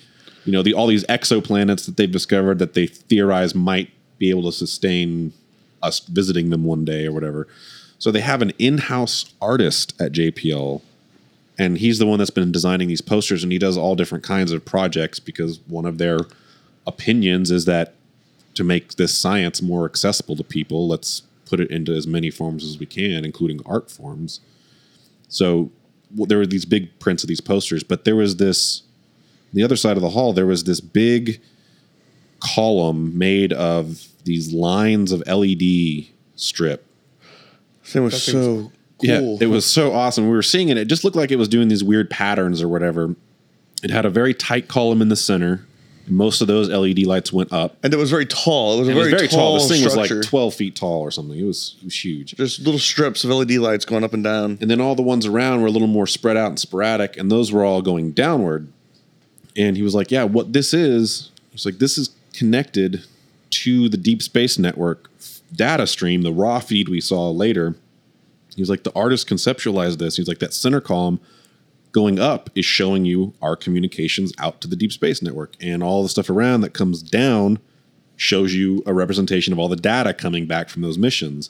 You 0.46 0.52
know 0.52 0.64
the 0.64 0.74
all 0.74 0.88
these 0.88 1.06
exoplanets 1.06 1.86
that 1.86 1.98
they've 1.98 2.12
discovered 2.12 2.60
that 2.60 2.74
they 2.74 2.88
theorize 2.88 3.54
might 3.54 3.92
be 4.18 4.30
able 4.30 4.44
to 4.44 4.52
sustain 4.52 5.34
us 5.82 6.00
visiting 6.00 6.50
them 6.50 6.64
one 6.64 6.84
day 6.86 7.06
or 7.06 7.12
whatever. 7.12 7.48
So 8.00 8.12
they 8.12 8.22
have 8.22 8.42
an 8.42 8.52
in-house 8.60 9.34
artist 9.42 9.94
at 10.02 10.14
JPL 10.14 10.82
and 11.58 11.78
he's 11.78 12.00
the 12.00 12.06
one 12.06 12.18
that's 12.18 12.30
been 12.30 12.52
designing 12.52 12.88
these 12.88 13.02
posters 13.02 13.44
and 13.44 13.52
he 13.52 13.60
does 13.60 13.78
all 13.78 13.96
different 13.96 14.24
kinds 14.24 14.52
of 14.54 14.64
projects 14.64 15.20
because 15.20 15.60
one 15.68 15.86
of 15.86 15.98
their 15.98 16.20
opinions 16.90 17.50
is 17.52 17.64
that 17.66 17.94
to 18.56 18.64
make 18.64 18.96
this 18.96 19.14
science 19.18 19.62
more 19.62 19.86
accessible 19.86 20.36
to 20.36 20.44
people 20.44 20.88
let's 20.88 21.22
put 21.46 21.60
it 21.60 21.70
into 21.72 21.94
as 21.94 22.06
many 22.06 22.30
forms 22.30 22.64
as 22.64 22.78
we 22.80 22.86
can 22.86 23.24
including 23.26 23.60
art 23.66 23.90
forms 23.90 24.40
so 25.28 25.70
w- 26.12 26.28
there 26.28 26.38
were 26.40 26.46
these 26.48 26.66
big 26.66 26.84
prints 27.00 27.24
of 27.24 27.28
these 27.30 27.42
posters 27.42 27.84
but 27.84 28.04
there 28.06 28.16
was 28.16 28.36
this 28.38 28.84
the 29.54 29.64
other 29.64 29.76
side 29.76 29.96
of 29.98 30.02
the 30.04 30.10
hall 30.12 30.34
there 30.34 30.46
was 30.46 30.64
this 30.66 30.82
big 30.82 31.40
column 32.40 33.18
made 33.18 33.52
of 33.54 34.08
these 34.26 34.54
lines 34.54 35.12
of 35.12 35.22
led 35.28 36.10
strip 36.36 36.86
It 37.94 38.00
was 38.00 38.22
so 38.24 38.32
cool. 38.34 38.72
yeah, 39.02 39.20
it 39.42 39.48
was 39.50 39.66
so 39.66 39.92
awesome. 39.94 40.26
We 40.26 40.32
were 40.32 40.44
seeing 40.44 40.70
it. 40.70 40.78
It 40.78 40.86
just 40.86 41.04
looked 41.04 41.16
like 41.18 41.32
it 41.32 41.38
was 41.38 41.48
doing 41.48 41.68
these 41.70 41.84
weird 41.84 42.10
patterns 42.10 42.62
or 42.62 42.68
whatever. 42.68 43.16
It 43.82 43.90
had 43.90 44.06
a 44.06 44.10
very 44.10 44.34
tight 44.34 44.68
column 44.68 45.02
in 45.02 45.10
the 45.10 45.16
center. 45.16 45.66
Most 46.10 46.42
of 46.42 46.48
those 46.48 46.70
LED 46.70 47.00
lights 47.00 47.32
went 47.32 47.54
up. 47.54 47.78
and 47.84 47.94
it 47.94 47.98
was 47.98 48.10
very 48.10 48.26
tall. 48.26 48.76
It 48.76 48.80
was 48.80 48.88
a 48.88 48.92
It 48.92 48.94
very, 48.96 49.12
was 49.12 49.14
very 49.22 49.28
tall. 49.28 49.40
tall. 49.40 49.54
This 49.56 49.68
thing 49.70 49.90
structure. 49.90 50.16
was 50.18 50.26
like 50.26 50.30
12 50.30 50.54
feet 50.54 50.76
tall 50.76 51.02
or 51.02 51.12
something. 51.12 51.40
It 51.40 51.44
was, 51.44 51.76
it 51.80 51.86
was 51.86 52.04
huge. 52.04 52.36
Just 52.36 52.60
little 52.60 52.80
strips 52.80 53.24
of 53.24 53.30
LED 53.30 53.52
lights 53.52 53.86
going 53.86 54.04
up 54.04 54.14
and 54.14 54.24
down. 54.24 54.58
And 54.62 54.70
then 54.70 54.82
all 54.82 54.96
the 54.96 55.02
ones 55.04 55.26
around 55.26 55.62
were 55.62 55.68
a 55.68 55.72
little 55.72 55.88
more 55.88 56.08
spread 56.08 56.36
out 56.38 56.48
and 56.48 56.60
sporadic, 56.60 57.16
and 57.18 57.32
those 57.32 57.52
were 57.52 57.64
all 57.64 57.82
going 57.82 58.12
downward. 58.12 58.68
And 59.56 59.76
he 59.78 59.84
was 59.84 59.94
like, 59.96 60.12
Yeah, 60.12 60.24
what 60.24 60.54
this 60.54 60.74
is, 60.74 61.32
he's 61.52 61.66
like, 61.66 61.80
this 61.80 61.98
is 61.98 62.10
connected 62.34 63.04
to 63.52 63.90
the 63.90 63.98
Deep 63.98 64.22
Space 64.22 64.58
Network 64.60 65.10
data 65.54 65.88
stream, 65.88 66.22
the 66.22 66.32
raw 66.32 66.60
feed 66.60 66.88
we 66.90 67.02
saw 67.02 67.30
later. 67.32 67.76
He's 68.56 68.70
like, 68.70 68.84
The 68.84 68.94
artist 68.94 69.28
conceptualized 69.28 69.98
this. 69.98 70.18
He's 70.18 70.28
like, 70.28 70.40
That 70.40 70.54
center 70.54 70.82
column 70.82 71.20
going 71.92 72.20
up 72.20 72.50
is 72.56 72.66
showing 72.66 73.06
you 73.06 73.34
our 73.42 73.56
communications 73.56 74.32
out 74.38 74.62
to 74.62 74.68
the 74.68 74.76
Deep 74.76 74.92
Space 74.92 75.22
Network, 75.22 75.56
and 75.62 75.82
all 75.82 76.04
the 76.04 76.10
stuff 76.10 76.30
around 76.30 76.62
that 76.62 76.74
comes 76.74 77.02
down 77.02 77.60
shows 78.16 78.54
you 78.54 78.84
a 78.86 78.94
representation 78.94 79.54
of 79.54 79.60
all 79.60 79.70
the 79.70 79.76
data 79.76 80.14
coming 80.14 80.46
back 80.46 80.70
from 80.70 80.82
those 80.82 80.98
missions 80.98 81.50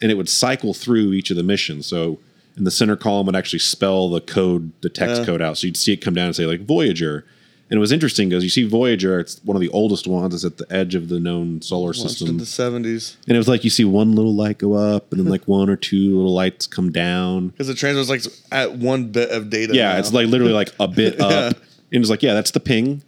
and 0.00 0.10
it 0.10 0.14
would 0.14 0.28
cycle 0.28 0.74
through 0.74 1.12
each 1.12 1.30
of 1.30 1.36
the 1.36 1.42
missions. 1.42 1.86
So 1.86 2.18
in 2.56 2.64
the 2.64 2.70
center 2.70 2.96
column 2.96 3.26
would 3.26 3.36
actually 3.36 3.58
spell 3.60 4.08
the 4.08 4.20
code, 4.20 4.72
the 4.80 4.88
text 4.88 5.22
uh. 5.22 5.24
code 5.24 5.42
out. 5.42 5.58
So 5.58 5.66
you'd 5.66 5.76
see 5.76 5.92
it 5.92 5.98
come 5.98 6.14
down 6.14 6.26
and 6.26 6.36
say 6.36 6.46
like 6.46 6.66
Voyager. 6.66 7.24
And 7.68 7.76
it 7.76 7.80
was 7.80 7.90
interesting 7.90 8.28
because 8.28 8.44
you 8.44 8.50
see 8.50 8.62
Voyager, 8.62 9.18
it's 9.18 9.42
one 9.42 9.56
of 9.56 9.60
the 9.60 9.68
oldest 9.70 10.06
ones. 10.06 10.34
It's 10.34 10.44
at 10.44 10.56
the 10.56 10.72
edge 10.72 10.94
of 10.94 11.08
the 11.08 11.18
known 11.18 11.60
solar 11.62 11.92
Launched 11.92 12.22
in 12.22 12.36
the 12.36 12.46
seventies 12.46 13.16
And 13.26 13.34
it 13.34 13.38
was 13.38 13.48
like 13.48 13.64
you 13.64 13.70
see 13.70 13.84
one 13.84 14.14
little 14.14 14.34
light 14.34 14.58
go 14.58 14.74
up 14.74 15.10
and 15.10 15.20
then 15.20 15.28
like 15.28 15.48
one 15.48 15.68
or 15.68 15.74
two 15.76 16.16
little 16.16 16.32
lights 16.32 16.68
come 16.68 16.92
down. 16.92 17.48
because 17.48 17.66
the 17.66 17.74
transmit's 17.74 18.08
like 18.08 18.22
at 18.52 18.76
one 18.78 19.08
bit 19.10 19.30
of 19.30 19.50
data. 19.50 19.74
Yeah, 19.74 19.94
now. 19.94 19.98
it's 19.98 20.12
like 20.12 20.28
literally 20.28 20.52
like 20.52 20.72
a 20.78 20.86
bit 20.86 21.20
up. 21.20 21.56
And 21.92 22.00
it's 22.00 22.10
like, 22.10 22.22
yeah, 22.22 22.34
that's 22.34 22.52
the 22.52 22.60
ping. 22.60 23.02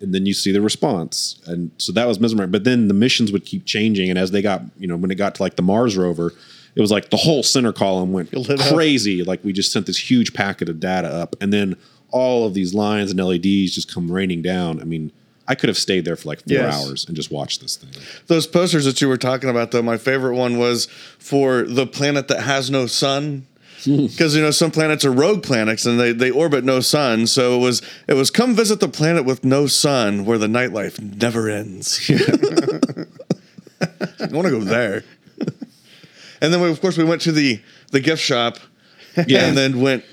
And 0.00 0.14
then 0.14 0.26
you 0.26 0.34
see 0.34 0.52
the 0.52 0.60
response. 0.60 1.40
And 1.46 1.70
so 1.78 1.90
that 1.92 2.06
was 2.06 2.20
mesmerizing. 2.20 2.52
But 2.52 2.64
then 2.64 2.88
the 2.88 2.94
missions 2.94 3.32
would 3.32 3.46
keep 3.46 3.64
changing. 3.64 4.10
And 4.10 4.18
as 4.18 4.32
they 4.32 4.42
got, 4.42 4.62
you 4.78 4.86
know, 4.86 4.96
when 4.96 5.10
it 5.10 5.14
got 5.14 5.34
to 5.36 5.42
like 5.42 5.56
the 5.56 5.62
Mars 5.62 5.96
rover, 5.96 6.32
it 6.74 6.80
was 6.80 6.90
like 6.90 7.08
the 7.08 7.16
whole 7.16 7.42
center 7.42 7.72
column 7.72 8.12
went 8.12 8.34
Lit 8.34 8.60
up. 8.60 8.74
crazy. 8.74 9.22
Like 9.22 9.42
we 9.44 9.52
just 9.54 9.72
sent 9.72 9.86
this 9.86 10.10
huge 10.10 10.34
packet 10.34 10.68
of 10.68 10.78
data 10.80 11.08
up. 11.08 11.36
And 11.40 11.52
then 11.52 11.76
all 12.14 12.46
of 12.46 12.54
these 12.54 12.72
lines 12.74 13.10
and 13.10 13.18
LEDs 13.18 13.74
just 13.74 13.92
come 13.92 14.08
raining 14.10 14.40
down. 14.40 14.80
I 14.80 14.84
mean, 14.84 15.10
I 15.48 15.54
could 15.56 15.68
have 15.68 15.76
stayed 15.76 16.04
there 16.04 16.14
for 16.16 16.28
like 16.28 16.38
four 16.40 16.52
Yes. 16.54 16.74
hours 16.86 17.04
and 17.06 17.16
just 17.16 17.30
watched 17.32 17.60
this 17.60 17.76
thing. 17.76 17.90
those 18.28 18.46
posters 18.46 18.84
that 18.84 19.00
you 19.00 19.08
were 19.08 19.16
talking 19.18 19.50
about. 19.50 19.72
Though 19.72 19.82
my 19.82 19.98
favorite 19.98 20.36
one 20.36 20.56
was 20.56 20.86
for 21.18 21.62
the 21.64 21.86
planet 21.86 22.28
that 22.28 22.42
has 22.44 22.70
no 22.70 22.86
sun. 22.86 23.46
Hmm. 23.84 24.06
Because 24.06 24.34
you 24.36 24.40
know 24.40 24.52
some 24.52 24.70
planets 24.70 25.04
are 25.04 25.10
rogue 25.12 25.42
planets 25.42 25.84
and 25.84 25.98
they, 26.00 26.12
they 26.12 26.30
orbit 26.30 26.64
no 26.64 26.80
sun, 26.80 27.26
so 27.26 27.56
it 27.58 27.62
was 27.62 27.82
it 28.08 28.14
was 28.14 28.30
come 28.30 28.54
visit 28.54 28.78
the 28.80 28.88
planet 28.88 29.24
with 29.26 29.44
no 29.44 29.66
sun 29.66 30.24
where 30.24 30.38
the 30.38 30.46
nightlife 30.46 30.98
never 31.20 31.50
ends. 31.50 32.00
I 33.80 34.26
want 34.30 34.46
to 34.46 34.50
go 34.50 34.60
there. 34.60 35.04
and 36.40 36.52
then 36.54 36.60
we, 36.60 36.70
of 36.70 36.80
course 36.80 36.96
we 36.96 37.04
went 37.04 37.20
to 37.22 37.32
the 37.32 37.60
the 37.90 38.00
gift 38.00 38.22
shop, 38.22 38.56
Yeah. 39.26 39.44
and 39.46 39.56
then 39.56 39.80
went 39.80 40.04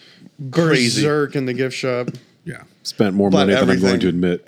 crazy 0.51 1.01
Berserk 1.01 1.36
in 1.36 1.45
the 1.45 1.54
gift 1.54 1.75
shop. 1.75 2.10
Yeah. 2.45 2.63
Spent 2.84 3.15
more 3.15 3.30
Bought 3.30 3.47
money 3.47 3.54
than 3.54 3.69
I'm 3.69 3.80
going 3.80 3.99
to 3.99 4.08
admit. 4.08 4.45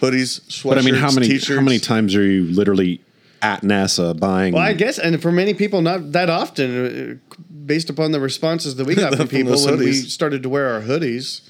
hoodies, 0.00 0.40
sweatshirts, 0.48 0.64
But 0.68 0.78
I 0.78 0.82
mean, 0.82 0.94
how 0.94 1.10
many 1.10 1.26
t-shirts. 1.28 1.58
how 1.58 1.64
many 1.64 1.78
times 1.78 2.14
are 2.14 2.22
you 2.22 2.44
literally 2.44 3.00
at 3.42 3.62
NASA 3.62 4.18
buying 4.18 4.54
Well, 4.54 4.62
I 4.62 4.72
guess, 4.72 4.98
and 4.98 5.20
for 5.20 5.32
many 5.32 5.52
people, 5.54 5.82
not 5.82 6.12
that 6.12 6.30
often, 6.30 7.20
uh, 7.20 7.34
based 7.66 7.90
upon 7.90 8.12
the 8.12 8.20
responses 8.20 8.76
that 8.76 8.86
we 8.86 8.94
got 9.04 9.10
from 9.16 9.26
From 9.26 9.28
people 9.28 9.52
those 9.52 9.66
when 9.66 9.78
we 9.78 9.86
hoodies. 9.86 10.10
started 10.10 10.42
to 10.44 10.48
wear 10.48 10.68
our 10.72 10.80
hoodies. 10.82 11.40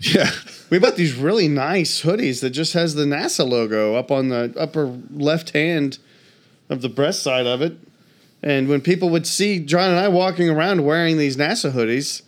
Yeah. 0.00 0.30
We 0.70 0.78
bought 0.78 0.96
these 0.96 1.14
really 1.14 1.48
nice 1.48 2.02
hoodies 2.02 2.40
that 2.40 2.50
just 2.50 2.72
has 2.74 2.94
the 2.94 3.04
NASA 3.04 3.48
logo 3.48 3.94
up 3.94 4.10
on 4.10 4.28
the 4.28 4.52
upper 4.58 4.98
left 5.10 5.50
hand 5.50 5.98
of 6.68 6.82
the 6.82 6.88
breast 6.88 7.22
side 7.22 7.46
of 7.46 7.62
it. 7.62 7.76
And 8.42 8.68
when 8.68 8.80
people 8.80 9.08
would 9.10 9.26
see 9.26 9.60
John 9.60 9.90
and 9.90 9.98
I 10.00 10.08
walking 10.08 10.50
around 10.50 10.84
wearing 10.84 11.18
these 11.18 11.36
NASA 11.36 11.70
hoodies, 11.72 12.22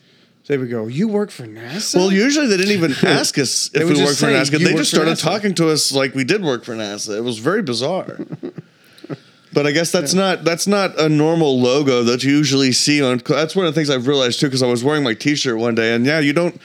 they 0.47 0.59
would 0.59 0.71
go, 0.71 0.87
"You 0.87 1.09
work 1.09 1.31
for 1.31 1.45
NASA?" 1.47 1.97
Well, 1.97 2.13
usually 2.13 2.47
they 2.47 2.57
didn't 2.57 2.73
even 2.73 2.95
ask 3.03 3.39
us 3.39 3.71
if 3.75 3.89
we 3.89 4.03
worked 4.05 4.19
for 4.19 4.27
NASA. 4.27 4.53
"You 4.53 4.59
They 4.59 4.73
work 4.73 4.77
just 4.79 4.91
for 4.91 4.97
started 4.97 5.17
NASA." 5.19 5.23
talking 5.23 5.55
to 5.55 5.71
us 5.71 5.93
like 5.93 6.15
we 6.15 6.25
did 6.25 6.43
work 6.43 6.65
for 6.65 6.75
NASA. 6.75 7.17
It 7.17 7.23
was 7.23 7.39
very 7.39 7.63
bizarre. 7.63 8.19
but 9.53 9.67
I 9.67 9.73
guess 9.73 9.91
that's 9.91 10.15
not 10.15 10.45
that's 10.45 10.67
not 10.67 10.99
a 10.99 11.09
normal 11.09 11.61
logo 11.61 12.03
that 12.03 12.25
you 12.25 12.31
usually 12.37 12.73
see 12.73 13.03
on. 13.03 13.23
That's 13.27 13.57
one 13.57 13.67
of 13.67 13.75
the 13.75 13.79
things 13.79 13.91
I've 13.91 14.07
realized 14.07 14.41
too 14.41 14.47
because 14.47 14.63
I 14.63 14.67
was 14.67 14.83
wearing 14.85 15.03
my 15.03 15.15
T-shirt 15.15 15.57
one 15.57 15.75
day, 15.75 15.95
and 15.95 16.05
yeah, 16.05 16.19
you 16.21 16.33
don't 16.33 16.61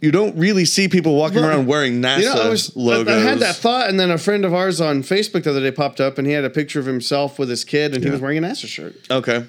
you 0.00 0.10
don't 0.10 0.36
really 0.36 0.64
see 0.64 0.88
people 0.88 1.14
walking 1.14 1.38
around 1.38 1.66
wearing 1.66 2.02
NASA 2.02 2.18
You 2.18 2.24
know, 2.26 2.42
I 2.42 2.48
was 2.48 2.74
logos. 2.76 3.14
I 3.14 3.20
had 3.20 3.38
that 3.38 3.56
thought, 3.56 3.88
and 3.88 3.98
then 3.98 4.10
a 4.10 4.18
friend 4.18 4.44
of 4.44 4.52
ours 4.52 4.80
on 4.80 5.02
Facebook 5.02 5.44
the 5.44 5.50
other 5.50 5.60
day 5.60 5.70
popped 5.70 6.00
up, 6.00 6.18
and 6.18 6.26
he 6.26 6.34
had 6.34 6.44
a 6.44 6.50
picture 6.50 6.78
of 6.80 6.84
himself 6.86 7.38
with 7.38 7.48
his 7.48 7.64
kid, 7.64 7.94
and 7.94 8.04
he 8.04 8.10
was 8.10 8.20
wearing 8.20 8.38
a 8.38 8.42
NASA 8.42 8.66
shirt. 8.66 8.96
okay. 9.10 9.46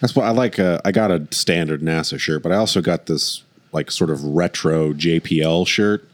That's 0.00 0.14
what 0.14 0.26
I 0.26 0.30
like. 0.30 0.58
Uh, 0.58 0.80
I 0.84 0.92
got 0.92 1.10
a 1.10 1.26
standard 1.30 1.80
NASA 1.80 2.18
shirt, 2.18 2.42
but 2.42 2.52
I 2.52 2.56
also 2.56 2.80
got 2.80 3.06
this 3.06 3.42
like 3.72 3.90
sort 3.90 4.10
of 4.10 4.22
retro 4.22 4.92
JPL 4.92 5.66
shirt. 5.66 6.08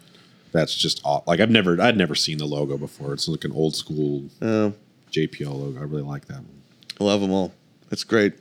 That's 0.52 0.74
just 0.74 1.00
aw- 1.04 1.22
like 1.26 1.40
I've 1.40 1.50
never 1.50 1.80
I'd 1.80 1.96
never 1.96 2.14
seen 2.14 2.38
the 2.38 2.46
logo 2.46 2.76
before. 2.78 3.12
It's 3.12 3.28
like 3.28 3.44
an 3.44 3.52
old 3.52 3.76
school 3.76 4.24
Uh, 4.40 4.70
JPL 5.12 5.52
logo. 5.52 5.78
I 5.80 5.84
really 5.84 6.02
like 6.02 6.26
that 6.26 6.38
one. 6.38 6.62
I 7.00 7.04
love 7.04 7.20
them 7.20 7.30
all. 7.32 7.52
It's 7.90 8.04
great. 8.04 8.34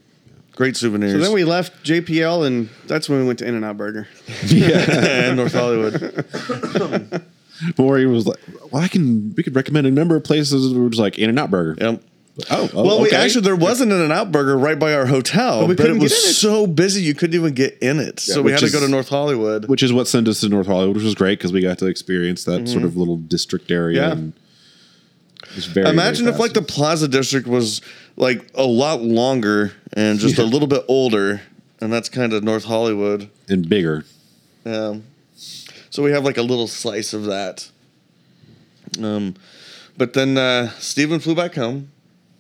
Great 0.56 0.76
souvenirs. 0.76 1.14
So 1.14 1.20
then 1.20 1.32
we 1.34 1.46
left 1.46 1.86
JPL, 1.86 2.46
and 2.46 2.70
that's 2.86 3.08
when 3.08 3.20
we 3.22 3.26
went 3.26 3.40
to 3.40 3.48
In-N-Out 3.48 3.78
Burger. 3.78 4.08
and 4.52 5.38
North 5.38 5.54
Hollywood. 5.54 7.26
Or 7.78 7.98
he 7.98 8.06
was 8.06 8.26
like, 8.26 8.40
"Well, 8.72 8.82
I 8.82 8.88
can 8.88 9.34
we 9.36 9.44
could 9.44 9.54
recommend 9.54 9.86
a 9.86 9.92
number 9.92 10.16
of 10.16 10.24
places." 10.24 10.74
We 10.74 10.80
were 10.80 10.90
just 10.90 11.02
like 11.02 11.20
In-N-Out 11.20 11.52
Burger. 11.52 11.76
Yep. 11.84 12.04
Oh, 12.50 12.70
oh, 12.74 12.84
Well, 12.86 13.02
we 13.02 13.12
actually 13.12 13.42
there 13.42 13.56
wasn't 13.56 13.92
an 13.92 14.12
out 14.12 14.32
burger 14.32 14.58
right 14.58 14.78
by 14.80 14.94
our 14.94 15.06
hotel, 15.06 15.62
But 15.62 15.68
we 15.70 15.76
but, 15.76 15.88
it 15.88 16.00
was 16.00 16.12
it. 16.14 16.34
so 16.34 16.68
busy 16.68 17.02
you 17.02 17.14
couldn't 17.14 17.36
even 17.36 17.54
get 17.54 17.78
in 17.80 18.00
it. 18.00 18.20
so 18.20 18.42
we 18.42 18.52
had 18.52 18.60
to 18.62 18.70
go 18.70 18.80
to 18.80 18.88
North 18.88 19.10
Hollywood. 19.10 19.66
which 19.66 19.84
is 19.84 19.92
what 19.94 20.08
sent 20.08 20.28
us 20.28 20.42
to 20.42 20.50
North 20.50 20.68
Hollywood, 20.68 20.96
which 20.96 21.06
was 21.06 21.16
great 21.16 21.40
because 21.40 21.52
we 21.52 21.62
got 21.62 21.78
to 21.80 21.88
experience 21.88 22.44
that 22.46 22.68
sort 22.68 22.84
of 22.84 22.96
little 22.98 23.18
district 23.18 23.72
area. 23.72 24.08
Yeah. 24.08 24.12
And 24.14 24.34
very, 25.74 25.90
Imagine 25.90 26.26
very 26.26 26.36
if 26.36 26.40
like 26.40 26.54
the. 26.54 26.62
Plaza 26.62 27.08
District 27.08 27.48
was 27.48 27.82
like 28.18 28.46
a 28.56 28.66
lot 28.66 29.02
longer 29.02 29.72
and 29.94 30.20
just 30.20 30.38
a 30.38 30.44
little 30.44 30.68
bit 30.68 30.84
older, 30.88 31.42
and 31.82 31.92
that's 31.92 32.10
kind 32.10 32.34
of 32.34 32.44
North 32.44 32.66
Hollywood. 32.66 33.30
and 33.48 33.68
bigger. 33.68 34.06
Um, 34.66 35.04
so 35.90 36.04
we 36.04 36.12
have 36.12 36.24
like 36.24 36.38
a 36.38 36.42
little 36.44 36.68
slice 36.68 37.14
of 37.14 37.24
that. 37.26 37.70
Um, 39.02 39.36
but 39.98 40.14
then 40.14 40.38
uh, 40.38 40.70
Steven 40.80 41.20
flew 41.20 41.34
back 41.36 41.56
home. 41.56 41.90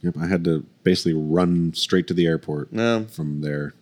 Yep, 0.02 0.16
I 0.20 0.28
had 0.28 0.44
to 0.46 0.66
basically 0.84 1.14
run 1.14 1.74
straight 1.74 2.08
to 2.08 2.14
the 2.14 2.26
airport 2.26 2.70
Yeah. 2.72 3.04
from 3.06 3.42
there. 3.42 3.74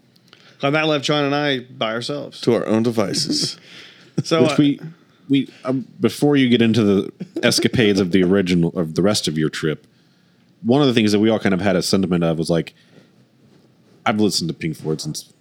And 0.61 0.73
that 0.73 0.87
left 0.87 1.05
John 1.05 1.23
and 1.25 1.35
I 1.35 1.59
by 1.59 1.93
ourselves. 1.93 2.41
to 2.41 2.53
our 2.55 2.65
own 2.65 2.83
devices. 2.83 3.57
So 4.23 4.41
Which 4.41 4.51
uh, 4.53 4.55
we 4.57 4.79
we 5.29 5.49
um, 5.63 5.87
before 5.99 6.35
you 6.37 6.49
get 6.49 6.59
into 6.59 6.83
the 6.83 7.11
escapades 7.43 7.99
of 7.99 8.11
the 8.11 8.23
original 8.23 8.69
of 8.75 8.95
the 8.95 9.03
rest 9.03 9.27
of 9.27 9.37
your 9.37 9.49
trip, 9.49 9.85
one 10.63 10.81
of 10.81 10.87
the 10.87 10.93
things 10.95 11.11
that 11.11 11.19
we 11.19 11.29
all 11.29 11.37
kind 11.37 11.53
of 11.53 11.61
had 11.61 11.75
a 11.75 11.83
sentiment 11.83 12.23
of 12.23 12.39
was 12.39 12.49
like, 12.49 12.73
I've 14.07 14.19
listened 14.19 14.47
to 14.47 14.55
Pink 14.55 14.75
Floyd 14.75 15.01
since 15.01 15.31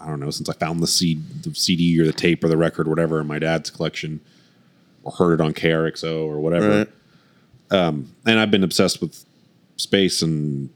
I 0.00 0.06
don't 0.08 0.18
know 0.18 0.30
since 0.30 0.48
I 0.48 0.52
found 0.54 0.80
the 0.80 0.88
CD, 0.88 1.22
the 1.42 1.54
CD 1.54 2.00
or 2.00 2.06
the 2.06 2.12
tape 2.12 2.42
or 2.42 2.48
the 2.48 2.56
record 2.56 2.88
whatever 2.88 3.20
in 3.20 3.28
my 3.28 3.38
dad's 3.38 3.70
collection, 3.70 4.20
or 5.04 5.12
heard 5.12 5.34
it 5.34 5.40
on 5.40 5.54
KRXO 5.54 6.26
or 6.26 6.40
whatever. 6.40 6.78
Right. 6.78 6.88
and 7.70 8.08
I've 8.40 8.50
been 8.50 8.64
obsessed 8.64 9.00
with 9.00 9.24
space 9.76 10.22
and 10.22 10.70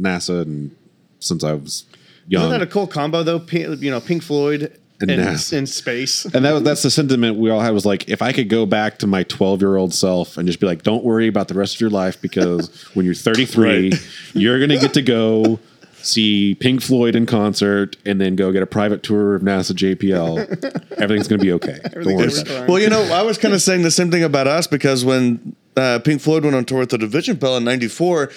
NASA 0.00 0.42
and 0.42 0.74
since 1.20 1.42
I 1.44 1.52
was 1.54 1.84
young. 2.28 2.42
isn't 2.46 2.58
that 2.58 2.62
a 2.62 2.70
cool 2.70 2.86
combo 2.86 3.22
though? 3.22 3.38
P- 3.40 3.60
you 3.62 3.90
know, 3.90 4.00
Pink 4.00 4.22
Floyd 4.22 4.78
And 5.00 5.10
and 5.10 5.20
NASA. 5.22 5.54
in 5.54 5.66
space. 5.66 6.24
and 6.24 6.44
that 6.44 6.52
was 6.52 6.62
that's 6.62 6.82
the 6.82 6.90
sentiment 6.90 7.36
we 7.38 7.50
all 7.50 7.60
had 7.60 7.70
was 7.70 7.84
like 7.86 8.08
if 8.08 8.22
I 8.22 8.32
could 8.32 8.48
go 8.48 8.64
back 8.66 8.98
to 8.98 9.06
my 9.06 9.22
12 9.24 9.60
year 9.60 9.76
old 9.76 9.92
self 9.94 10.36
and 10.38 10.46
just 10.46 10.60
be 10.60 10.66
like, 10.66 10.82
don't 10.82 11.04
worry 11.04 11.26
about 11.28 11.48
the 11.48 11.54
rest 11.54 11.74
of 11.76 11.80
your 11.80 11.90
life 11.90 12.20
because 12.20 12.68
when 12.94 13.04
you're 13.06 13.14
33, 13.14 13.90
Right. 13.90 14.08
you're 14.34 14.60
gonna 14.60 14.78
get 14.78 14.94
to 14.94 15.02
go 15.02 15.58
see 16.02 16.54
Pink 16.56 16.82
Floyd 16.82 17.16
in 17.16 17.24
concert 17.24 17.96
and 18.04 18.20
then 18.20 18.36
go 18.36 18.52
get 18.52 18.62
a 18.62 18.66
private 18.66 19.02
tour 19.02 19.34
of 19.34 19.42
NASA 19.42 19.72
JPL. 19.72 20.92
Everything's 20.98 21.28
gonna 21.28 21.42
be 21.42 21.52
okay. 21.52 21.78
Don't 21.82 21.94
worry 22.04 22.14
Everything's 22.14 22.38
about 22.40 22.50
it. 22.52 22.58
fine. 22.60 22.66
Well, 22.68 22.78
you 22.78 22.90
know, 22.90 23.02
I 23.04 23.22
was 23.22 23.38
kind 23.38 23.54
of 23.54 23.62
saying 23.62 23.82
the 23.82 23.90
same 23.90 24.10
thing 24.10 24.22
about 24.22 24.46
us 24.46 24.66
because 24.66 25.02
when 25.04 25.56
uh, 25.76 25.98
Pink 26.00 26.20
Floyd 26.20 26.44
went 26.44 26.56
on 26.56 26.64
tour 26.64 26.80
with 26.80 26.90
the 26.90 26.98
Division 26.98 27.36
Bell 27.36 27.56
in 27.56 27.64
'94, 27.64 28.30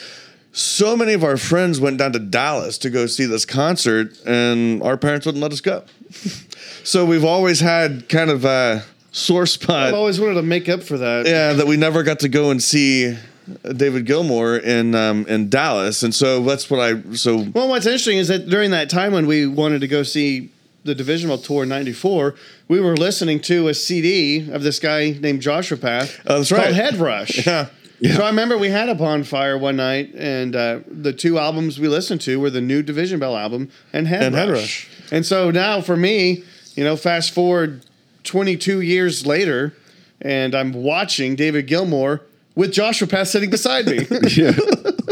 so 0.52 0.98
many 0.98 1.14
of 1.14 1.24
our 1.24 1.38
friends 1.38 1.80
went 1.80 2.00
down 2.00 2.14
to 2.14 2.20
Dallas 2.20 2.78
to 2.80 2.90
go 2.90 3.06
see 3.06 3.26
this 3.26 3.46
concert, 3.46 4.18
and 4.26 4.82
our 4.82 4.98
parents 4.98 5.26
wouldn't 5.26 5.42
let 5.42 5.52
us 5.52 5.62
go. 5.62 5.84
so 6.84 7.06
we've 7.06 7.24
always 7.24 7.60
had 7.60 8.10
kind 8.10 8.32
of 8.32 8.44
a 8.44 8.84
sore 9.12 9.46
spot. 9.46 9.88
I've 9.88 9.94
always 9.94 10.20
wanted 10.20 10.36
to 10.36 10.42
make 10.42 10.68
up 10.68 10.82
for 10.84 10.98
that. 10.98 11.28
yeah, 11.28 11.54
that 11.54 11.68
we 11.68 11.78
never 11.78 12.04
got 12.04 12.20
to 12.22 12.30
go 12.30 12.50
and 12.50 12.62
see 12.62 13.16
David 13.64 14.06
Gilmour 14.06 14.58
in 14.58 14.96
um, 14.96 15.26
in 15.28 15.50
Dallas, 15.50 16.04
and 16.04 16.14
so 16.14 16.42
that's 16.44 16.70
what 16.70 16.80
I 16.80 17.14
so 17.14 17.38
Well, 17.54 17.70
what's 17.70 17.86
interesting 17.86 18.18
is 18.18 18.28
that 18.28 18.50
during 18.50 18.72
that 18.72 18.90
time 18.90 19.14
when 19.14 19.28
we 19.28 19.46
wanted 19.46 19.82
to 19.82 19.88
go 19.88 20.04
see 20.04 20.52
the 20.88 20.96
Divisional 20.96 21.38
Tour 21.38 21.64
in 21.64 21.70
'94, 21.70 22.34
we 22.68 22.80
were 22.80 22.98
listening 22.98 23.40
to 23.42 23.68
a 23.68 23.74
CD 23.74 24.50
of 24.52 24.64
this 24.64 24.80
guy 24.80 25.12
named 25.12 25.42
Joshua 25.42 25.78
Path. 25.78 26.20
Oh, 26.26 26.38
that's 26.38 26.50
called 26.50 26.64
right. 26.64 26.74
Head 26.74 26.96
Rush. 26.96 27.48
Yeah. 28.00 28.14
So 28.16 28.24
I 28.24 28.28
remember 28.30 28.60
we 28.60 28.70
had 28.70 28.90
a 28.90 28.94
bonfire 28.94 29.58
one 29.58 29.78
night, 29.78 30.14
and 30.14 30.56
uh, 30.56 30.82
the 30.86 31.12
two 31.12 31.40
albums 31.40 31.80
we 31.80 31.88
listened 31.88 32.22
to 32.22 32.40
were 32.40 32.52
the 32.52 32.62
new 32.62 32.84
Division 32.84 33.20
Bell 33.20 33.36
album 33.36 33.72
and 33.92 34.08
Head 34.08 34.22
And 34.22 34.36
Rush. 34.36 34.46
Head 34.46 34.52
Rush. 34.52 34.90
And 35.12 35.26
so 35.26 35.50
now 35.50 35.82
for 35.82 35.98
me, 35.98 36.44
you 36.76 36.84
know, 36.84 36.96
fast 36.96 37.32
forward 37.34 37.84
22 38.24 38.82
years 38.82 39.26
later, 39.26 39.74
and 40.22 40.54
I'm 40.54 40.74
watching 40.74 41.36
David 41.36 41.66
Gilmour 41.66 42.22
with 42.54 42.72
Joshua 42.72 43.08
Path 43.08 43.30
sitting 43.30 43.50
beside 43.50 43.88
me. 43.88 44.06
Yeah. 44.30 44.52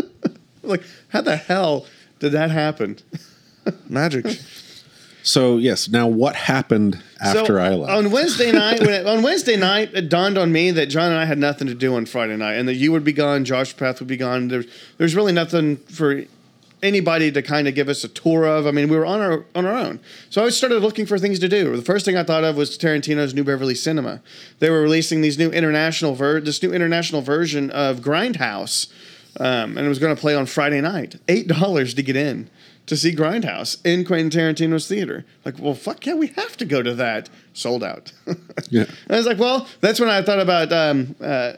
like, 0.61 0.83
how 1.09 1.21
the 1.21 1.37
hell 1.37 1.87
did 2.19 2.33
that 2.33 2.51
happen? 2.51 2.99
magic. 3.89 4.25
So 5.25 5.57
yes, 5.57 5.89
now 5.89 6.07
what 6.07 6.35
happened 6.35 7.01
after 7.19 7.45
So, 7.45 7.57
I 7.57 7.69
left? 7.69 7.91
On 7.91 8.11
Wednesday 8.11 8.51
night, 8.51 8.79
when 8.79 8.89
it, 8.91 9.07
on 9.07 9.23
Wednesday 9.23 9.57
night, 9.57 9.89
it 9.95 10.07
dawned 10.07 10.37
on 10.37 10.51
me 10.51 10.69
that 10.69 10.85
John 10.85 11.09
and 11.09 11.19
I 11.19 11.25
had 11.25 11.39
nothing 11.39 11.67
to 11.67 11.73
do 11.73 11.95
on 11.95 12.05
Friday 12.05 12.37
night, 12.37 12.53
and 12.53 12.67
that 12.67 12.75
you 12.75 12.91
would 12.91 13.03
be 13.03 13.11
gone, 13.11 13.43
Josh 13.43 13.75
Path 13.75 13.99
would 13.99 14.07
be 14.07 14.17
gone. 14.17 14.49
There's 14.49 14.67
there's 14.99 15.15
really 15.15 15.33
nothing 15.33 15.77
for 15.77 16.23
anybody 16.83 17.31
to 17.31 17.41
kind 17.41 17.67
of 17.67 17.73
give 17.73 17.89
us 17.89 18.03
a 18.03 18.07
tour 18.07 18.45
of. 18.45 18.67
I 18.67 18.71
mean, 18.71 18.87
we 18.87 18.95
were 18.95 19.05
on 19.05 19.19
our 19.19 19.45
on 19.55 19.65
our 19.65 19.73
own. 19.73 19.99
So 20.29 20.45
I 20.45 20.49
started 20.49 20.83
looking 20.83 21.07
for 21.07 21.17
things 21.17 21.39
to 21.39 21.49
do. 21.49 21.75
The 21.75 21.81
first 21.81 22.05
thing 22.05 22.15
I 22.15 22.23
thought 22.23 22.43
of 22.43 22.55
was 22.55 22.77
Tarantino's 22.77 23.33
New 23.33 23.43
Beverly 23.43 23.75
Cinema. 23.75 24.21
They 24.59 24.69
were 24.69 24.81
releasing 24.81 25.21
these 25.21 25.39
new 25.39 25.49
international 25.49 26.13
ver- 26.13 26.39
this 26.39 26.61
new 26.61 26.71
international 26.71 27.23
version 27.23 27.71
of 27.71 28.01
Grindhouse, 28.01 28.91
um, 29.39 29.75
and 29.75 29.87
it 29.87 29.89
was 29.89 29.97
going 29.97 30.15
to 30.15 30.21
play 30.21 30.35
on 30.35 30.45
Friday 30.45 30.81
night. 30.81 31.15
Eight 31.27 31.47
dollars 31.47 31.95
to 31.95 32.03
get 32.03 32.15
in 32.15 32.47
to 32.87 32.95
see 32.95 33.15
Grindhouse 33.15 33.77
in 33.85 34.05
Quentin 34.05 34.29
Tarantino's 34.29 34.87
theater. 34.87 35.25
Like, 35.43 35.59
well, 35.59 35.73
fuck 35.73 36.05
yeah, 36.05 36.13
we 36.13 36.27
have 36.27 36.55
to 36.57 36.65
go 36.65 36.83
to 36.83 36.93
that. 36.95 37.29
Sold 37.53 37.83
out. 37.83 38.11
yeah. 38.69 38.85
I 39.09 39.17
was 39.17 39.25
like, 39.25 39.39
well, 39.39 39.67
that's 39.81 39.99
when 39.99 40.09
I 40.09 40.21
thought 40.21 40.39
about 40.39 40.71
um, 40.71 41.15
uh, 41.21 41.53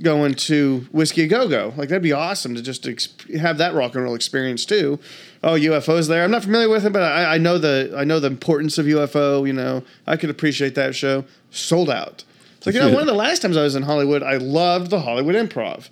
going 0.00 0.34
to 0.34 0.86
Whisky 0.92 1.22
a 1.22 1.26
Go 1.26 1.48
Go. 1.48 1.74
Like, 1.76 1.88
that'd 1.88 2.02
be 2.02 2.12
awesome 2.12 2.54
to 2.54 2.62
just 2.62 2.86
ex- 2.86 3.14
have 3.38 3.58
that 3.58 3.74
rock 3.74 3.94
and 3.94 4.04
roll 4.04 4.14
experience 4.14 4.64
too. 4.64 4.98
Oh, 5.42 5.52
UFOs 5.52 6.08
there. 6.08 6.24
I'm 6.24 6.30
not 6.30 6.44
familiar 6.44 6.68
with 6.68 6.86
it, 6.86 6.92
but 6.92 7.02
I, 7.02 7.34
I 7.34 7.38
know 7.38 7.58
the 7.58 7.94
I 7.96 8.04
know 8.04 8.18
the 8.18 8.28
importance 8.28 8.78
of 8.78 8.86
UFO. 8.86 9.46
You 9.46 9.52
know, 9.52 9.84
I 10.06 10.16
could 10.16 10.30
appreciate 10.30 10.74
that 10.76 10.94
show. 10.94 11.24
Sold 11.50 11.90
out. 11.90 12.24
It's 12.56 12.66
like 12.66 12.74
you 12.74 12.80
know, 12.80 12.90
one 12.90 13.02
of 13.02 13.06
the 13.06 13.12
last 13.12 13.42
times 13.42 13.58
I 13.58 13.62
was 13.62 13.76
in 13.76 13.82
Hollywood, 13.82 14.22
I 14.22 14.36
loved 14.36 14.90
the 14.90 15.00
Hollywood 15.00 15.34
Improv. 15.34 15.90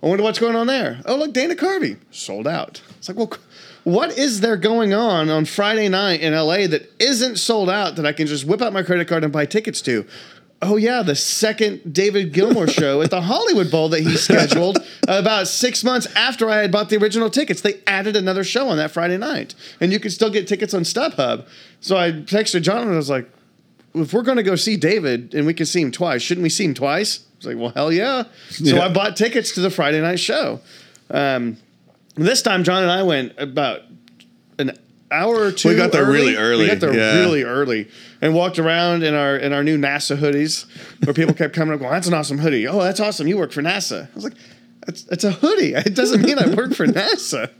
I 0.00 0.06
wonder 0.06 0.22
what's 0.22 0.38
going 0.38 0.54
on 0.54 0.68
there. 0.68 1.00
Oh, 1.06 1.16
look, 1.16 1.32
Dana 1.32 1.56
Carvey 1.56 1.98
sold 2.12 2.46
out. 2.46 2.80
It's 2.98 3.08
like, 3.08 3.18
well, 3.18 3.32
what 3.84 4.16
is 4.18 4.40
there 4.40 4.56
going 4.56 4.92
on 4.92 5.30
on 5.30 5.44
Friday 5.44 5.88
night 5.88 6.20
in 6.20 6.34
LA 6.34 6.66
that 6.66 6.92
isn't 6.98 7.36
sold 7.36 7.70
out 7.70 7.96
that 7.96 8.06
I 8.06 8.12
can 8.12 8.26
just 8.26 8.44
whip 8.44 8.60
out 8.62 8.72
my 8.72 8.82
credit 8.82 9.08
card 9.08 9.24
and 9.24 9.32
buy 9.32 9.46
tickets 9.46 9.80
to? 9.82 10.06
Oh 10.60 10.76
yeah, 10.76 11.02
the 11.02 11.14
second 11.14 11.92
David 11.94 12.32
Gilmour 12.32 12.66
show 12.66 13.00
at 13.00 13.10
the 13.10 13.20
Hollywood 13.20 13.70
Bowl 13.70 13.88
that 13.90 14.00
he 14.00 14.16
scheduled 14.16 14.78
about 15.06 15.46
six 15.46 15.84
months 15.84 16.06
after 16.16 16.50
I 16.50 16.56
had 16.62 16.72
bought 16.72 16.88
the 16.88 16.96
original 16.96 17.30
tickets. 17.30 17.60
They 17.60 17.80
added 17.86 18.16
another 18.16 18.42
show 18.42 18.68
on 18.68 18.76
that 18.78 18.90
Friday 18.90 19.18
night, 19.18 19.54
and 19.80 19.92
you 19.92 20.00
could 20.00 20.10
still 20.12 20.30
get 20.30 20.48
tickets 20.48 20.74
on 20.74 20.82
StubHub. 20.82 21.46
So 21.80 21.96
I 21.96 22.10
texted 22.10 22.62
John 22.62 22.82
and 22.82 22.92
I 22.92 22.96
was 22.96 23.08
like, 23.08 23.30
if 23.94 24.12
we're 24.12 24.22
going 24.22 24.36
to 24.36 24.42
go 24.42 24.56
see 24.56 24.76
David 24.76 25.32
and 25.32 25.46
we 25.46 25.54
can 25.54 25.64
see 25.64 25.80
him 25.80 25.92
twice, 25.92 26.22
shouldn't 26.22 26.42
we 26.42 26.50
see 26.50 26.64
him 26.64 26.74
twice? 26.74 27.20
I 27.20 27.36
was 27.38 27.46
like, 27.46 27.56
well, 27.56 27.70
hell 27.70 27.92
yeah. 27.92 28.24
So 28.50 28.64
Yeah. 28.76 28.80
I 28.80 28.92
bought 28.92 29.16
tickets 29.16 29.52
to 29.52 29.60
the 29.60 29.70
Friday 29.70 30.00
night 30.00 30.18
show. 30.18 30.60
Um, 31.08 31.56
this 32.24 32.42
time, 32.42 32.64
John 32.64 32.82
and 32.82 32.90
I 32.90 33.02
went 33.02 33.32
about 33.38 33.82
an 34.58 34.72
hour 35.10 35.36
or 35.36 35.52
two. 35.52 35.68
We 35.68 35.76
got 35.76 35.92
there 35.92 36.04
really 36.04 36.36
early, 36.36 36.64
We 36.64 36.70
got 36.70 36.80
there 36.80 36.94
yeah. 36.94 37.18
really 37.20 37.42
early 37.44 37.88
and 38.20 38.34
walked 38.34 38.58
around 38.58 39.02
in 39.02 39.14
our 39.14 39.36
in 39.36 39.52
our 39.52 39.62
new 39.64 39.78
NASA 39.78 40.16
hoodies, 40.18 40.66
where 41.04 41.14
people 41.14 41.34
kept 41.34 41.54
coming 41.54 41.72
up, 41.74 41.80
going, 41.80 41.92
"That's 41.92 42.08
an 42.08 42.14
awesome 42.14 42.38
hoodie. 42.38 42.66
Oh, 42.66 42.80
that's 42.82 43.00
awesome. 43.00 43.26
You 43.28 43.38
work 43.38 43.52
for 43.52 43.62
NASA." 43.62 44.08
I 44.10 44.14
was 44.14 44.24
like, 44.24 44.34
"It's 44.86 45.06
it's 45.10 45.24
a 45.24 45.30
hoodie. 45.32 45.74
It 45.74 45.94
doesn't 45.94 46.22
mean 46.22 46.38
I 46.38 46.48
work 46.54 46.74
for 46.74 46.86
NASA." 46.86 47.50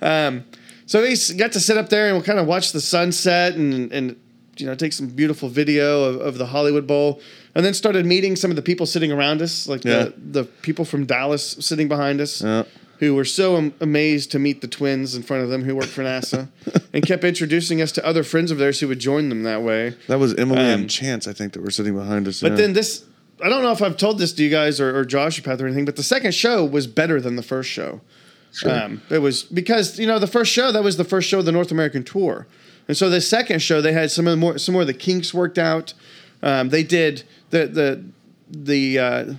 Um, 0.00 0.44
so 0.86 1.02
we 1.02 1.16
got 1.36 1.52
to 1.52 1.60
sit 1.60 1.76
up 1.76 1.88
there 1.88 2.06
and 2.06 2.14
we'll 2.16 2.24
kind 2.24 2.38
of 2.38 2.46
watch 2.46 2.72
the 2.72 2.80
sunset 2.80 3.54
and 3.56 3.92
and 3.92 4.16
you 4.56 4.66
know 4.66 4.74
take 4.74 4.92
some 4.92 5.08
beautiful 5.08 5.48
video 5.48 6.04
of, 6.04 6.20
of 6.20 6.38
the 6.38 6.46
Hollywood 6.46 6.86
Bowl, 6.86 7.20
and 7.54 7.64
then 7.64 7.74
started 7.74 8.06
meeting 8.06 8.36
some 8.36 8.50
of 8.50 8.56
the 8.56 8.62
people 8.62 8.86
sitting 8.86 9.12
around 9.12 9.42
us, 9.42 9.66
like 9.68 9.84
Yeah. 9.84 10.04
the 10.04 10.14
the 10.42 10.44
people 10.44 10.84
from 10.84 11.04
Dallas 11.04 11.56
sitting 11.60 11.88
behind 11.88 12.20
us. 12.20 12.40
Yeah. 12.42 12.62
Who 13.00 13.14
were 13.14 13.24
so 13.24 13.56
am- 13.56 13.74
amazed 13.80 14.32
to 14.32 14.38
meet 14.38 14.60
the 14.60 14.66
twins 14.68 15.14
in 15.14 15.22
front 15.22 15.44
of 15.44 15.50
them 15.50 15.62
who 15.64 15.76
worked 15.76 15.88
for 15.88 16.02
NASA, 16.02 16.48
and 16.92 17.06
kept 17.06 17.22
introducing 17.24 17.80
us 17.80 17.92
to 17.92 18.04
other 18.04 18.24
friends 18.24 18.50
of 18.50 18.58
theirs 18.58 18.80
who 18.80 18.88
would 18.88 18.98
join 18.98 19.28
them 19.28 19.44
that 19.44 19.62
way. 19.62 19.94
That 20.08 20.18
was 20.18 20.34
Emily 20.34 20.60
Um, 20.60 20.80
and 20.80 20.90
Chance, 20.90 21.28
I 21.28 21.32
think, 21.32 21.52
that 21.52 21.62
were 21.62 21.70
sitting 21.70 21.94
behind 21.94 22.26
us. 22.26 22.40
But 22.40 22.52
yeah. 22.52 22.56
then 22.56 22.72
this, 22.72 23.04
I 23.44 23.48
don't 23.48 23.62
know 23.62 23.70
if 23.72 23.82
I've 23.82 23.96
told 23.96 24.18
this 24.18 24.32
to 24.32 24.42
you 24.42 24.50
guys 24.50 24.80
or, 24.80 24.96
or 24.98 25.04
Josh 25.04 25.40
Path 25.42 25.60
or 25.60 25.66
anything, 25.66 25.84
but 25.84 25.94
the 25.96 26.02
second 26.02 26.34
show 26.34 26.64
was 26.64 26.86
better 26.88 27.20
than 27.20 27.36
the 27.36 27.42
first 27.42 27.70
show. 27.70 28.00
Um, 28.64 29.02
it 29.10 29.18
was 29.18 29.44
because 29.44 29.98
you 29.98 30.06
know 30.06 30.18
the 30.18 30.26
first 30.26 30.50
show 30.50 30.72
that 30.72 30.82
was 30.82 30.96
the 30.96 31.04
first 31.04 31.28
show 31.28 31.38
of 31.40 31.44
the 31.44 31.52
North 31.52 31.70
American 31.70 32.02
tour, 32.02 32.46
And 32.88 32.96
so 32.96 33.10
the 33.10 33.20
second 33.20 33.60
show, 33.60 33.80
they 33.82 33.92
had 33.92 34.10
some 34.10 34.26
of 34.26 34.30
the 34.32 34.36
more 34.38 34.58
some 34.58 34.72
more 34.72 34.82
of 34.82 34.88
the 34.88 34.94
kinks 34.94 35.32
worked 35.34 35.58
out. 35.58 35.92
Um, 36.42 36.70
they 36.70 36.82
did 36.82 37.22
the 37.50 37.66
the 37.66 38.04
the 38.50 38.98
uh, 38.98 39.34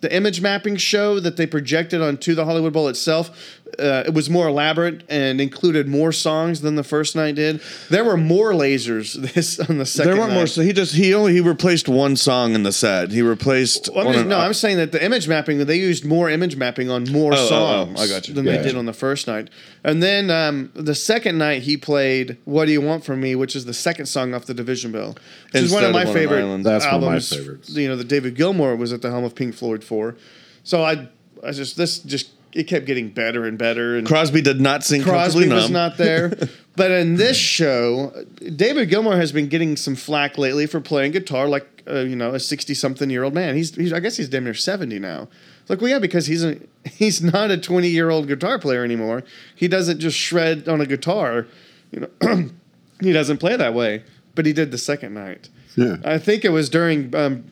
the 0.00 0.14
image 0.14 0.40
mapping 0.40 0.76
show 0.76 1.20
that 1.20 1.36
they 1.36 1.46
projected 1.46 2.00
onto 2.00 2.34
the 2.34 2.44
Hollywood 2.44 2.72
Bowl 2.72 2.88
itself. 2.88 3.58
Uh, 3.78 4.02
it 4.06 4.14
was 4.14 4.28
more 4.28 4.48
elaborate 4.48 5.02
and 5.08 5.40
included 5.40 5.86
more 5.86 6.10
songs 6.10 6.62
than 6.62 6.74
the 6.74 6.82
first 6.82 7.14
night 7.14 7.34
did. 7.36 7.60
There 7.90 8.02
were 8.04 8.16
more 8.16 8.52
lasers 8.52 9.14
this 9.34 9.60
on 9.60 9.78
the 9.78 9.86
second. 9.86 10.12
There 10.12 10.20
weren't 10.20 10.32
more. 10.34 10.46
So 10.48 10.62
he 10.62 10.72
just 10.72 10.94
he 10.94 11.14
only 11.14 11.32
he 11.34 11.40
replaced 11.40 11.88
one 11.88 12.16
song 12.16 12.54
in 12.54 12.64
the 12.64 12.72
set. 12.72 13.10
He 13.12 13.22
replaced. 13.22 13.88
Well, 13.94 14.08
I'm 14.08 14.14
just, 14.14 14.26
no, 14.26 14.38
I'm 14.38 14.54
saying 14.54 14.78
that 14.78 14.90
the 14.92 15.04
image 15.04 15.28
mapping 15.28 15.58
they 15.64 15.76
used 15.78 16.04
more 16.04 16.28
image 16.28 16.56
mapping 16.56 16.90
on 16.90 17.04
more 17.12 17.32
Oh, 17.34 17.36
oh, 17.36 17.40
oh, 17.44 17.46
songs 17.48 18.00
I 18.00 18.08
got 18.08 18.26
you. 18.26 18.34
than 18.34 18.46
Yeah. 18.46 18.56
they 18.56 18.62
did 18.64 18.76
on 18.76 18.86
the 18.86 18.92
first 18.92 19.26
night. 19.26 19.48
And 19.84 20.02
then 20.02 20.30
um, 20.30 20.70
the 20.74 20.94
second 20.94 21.38
night 21.38 21.62
he 21.62 21.76
played 21.76 22.36
"What 22.46 22.64
Do 22.66 22.72
You 22.72 22.80
Want 22.80 23.04
From 23.04 23.20
Me," 23.20 23.34
which 23.36 23.54
is 23.54 23.64
the 23.64 23.74
second 23.74 24.06
song 24.06 24.34
off 24.34 24.46
the 24.46 24.54
Division 24.54 24.90
Bell, 24.92 25.16
which 25.52 25.62
is 25.62 25.72
one 25.72 25.84
of 25.84 25.92
my 25.92 26.04
One 26.04 26.14
favorite 26.14 26.40
Island. 26.40 26.64
That's 26.64 26.84
one 26.84 26.94
of 26.94 27.00
my 27.02 27.06
albums. 27.08 27.28
favorites. 27.36 27.70
You 27.70 27.88
know, 27.88 27.96
that 27.96 28.08
David 28.08 28.34
Gilmour 28.34 28.76
was 28.76 28.92
at 28.92 29.02
the 29.02 29.10
helm 29.10 29.24
of 29.24 29.34
Pink 29.36 29.54
Floyd 29.54 29.84
for. 29.84 30.16
So 30.64 30.82
I, 30.82 31.08
I 31.44 31.52
just 31.52 31.76
this 31.76 32.00
just 32.00 32.30
it 32.58 32.66
kept 32.66 32.86
getting 32.86 33.08
better 33.08 33.46
and 33.46 33.56
better 33.56 33.96
and. 33.96 34.04
Crosby 34.04 34.42
did 34.42 34.60
not 34.60 34.82
sing 34.82 35.02
Crosby 35.02 35.48
was 35.48 35.64
numb. 35.64 35.72
not 35.72 35.96
there. 35.96 36.36
but 36.76 36.90
in 36.90 37.14
this 37.14 37.36
show, 37.36 38.12
David 38.56 38.90
Gilmour 38.90 39.16
has 39.16 39.30
been 39.30 39.48
getting 39.48 39.76
some 39.76 39.94
flack 39.94 40.36
lately 40.36 40.66
for 40.66 40.80
playing 40.80 41.12
guitar 41.12 41.46
like 41.46 41.84
uh, 41.88 42.00
you 42.00 42.16
know 42.16 42.34
a 42.34 42.40
sixty 42.40 42.74
something 42.74 43.10
year 43.10 43.22
old 43.22 43.32
man. 43.32 43.54
He's, 43.54 43.76
he's 43.76 43.92
I 43.92 44.00
guess 44.00 44.16
he's 44.16 44.28
damn 44.28 44.42
near 44.42 44.54
seventy 44.54 44.98
now. 44.98 45.28
Like 45.68 45.80
well 45.80 45.88
yeah 45.88 46.00
because 46.00 46.26
he's 46.26 46.44
a 46.44 46.58
he's 46.84 47.22
not 47.22 47.52
a 47.52 47.56
twenty 47.56 47.90
year 47.90 48.10
old 48.10 48.26
guitar 48.26 48.58
player 48.58 48.82
anymore. 48.82 49.22
He 49.54 49.68
doesn't 49.68 50.00
just 50.00 50.18
shred 50.18 50.68
on 50.68 50.80
a 50.80 50.86
guitar, 50.86 51.46
you 51.92 52.08
know. 52.20 52.50
he 53.00 53.12
doesn't 53.12 53.38
play 53.38 53.56
that 53.56 53.72
way. 53.72 54.02
But 54.34 54.46
he 54.46 54.52
did 54.52 54.72
the 54.72 54.78
second 54.78 55.14
night. 55.14 55.48
Yeah. 55.76 55.96
I 56.04 56.18
think 56.18 56.44
it 56.44 56.50
was 56.50 56.68
during 56.68 57.14
um, 57.14 57.44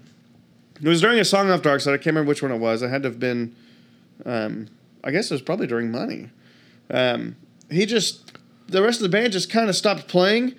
it 0.83 0.89
was 0.89 1.01
during 1.01 1.21
a 1.21 1.25
song 1.25 1.49
off 1.51 1.63
Dark 1.63 1.81
Side. 1.81 1.95
I 1.95 1.97
can't 1.97 2.07
remember 2.07 2.29
which 2.29 2.43
one 2.43 2.51
it 2.51 2.59
was. 2.59 2.83
It 2.83 2.89
had 2.89 3.05
to 3.05 3.09
have 3.09 3.21
been 3.21 3.55
um, 4.25 4.69
I 5.07 5.13
guess 5.13 5.31
it 5.31 5.35
was 5.35 5.43
probably 5.43 5.69
during 5.69 5.91
Money. 5.93 6.31
Um, 6.91 7.37
he 7.71 7.87
just 7.87 8.33
the 8.69 8.83
rest 8.83 8.99
of 8.99 9.05
the 9.05 9.09
band 9.09 9.33
just 9.33 9.49
kind 9.49 9.69
of 9.69 9.77
stopped 9.77 10.09
playing, 10.09 10.57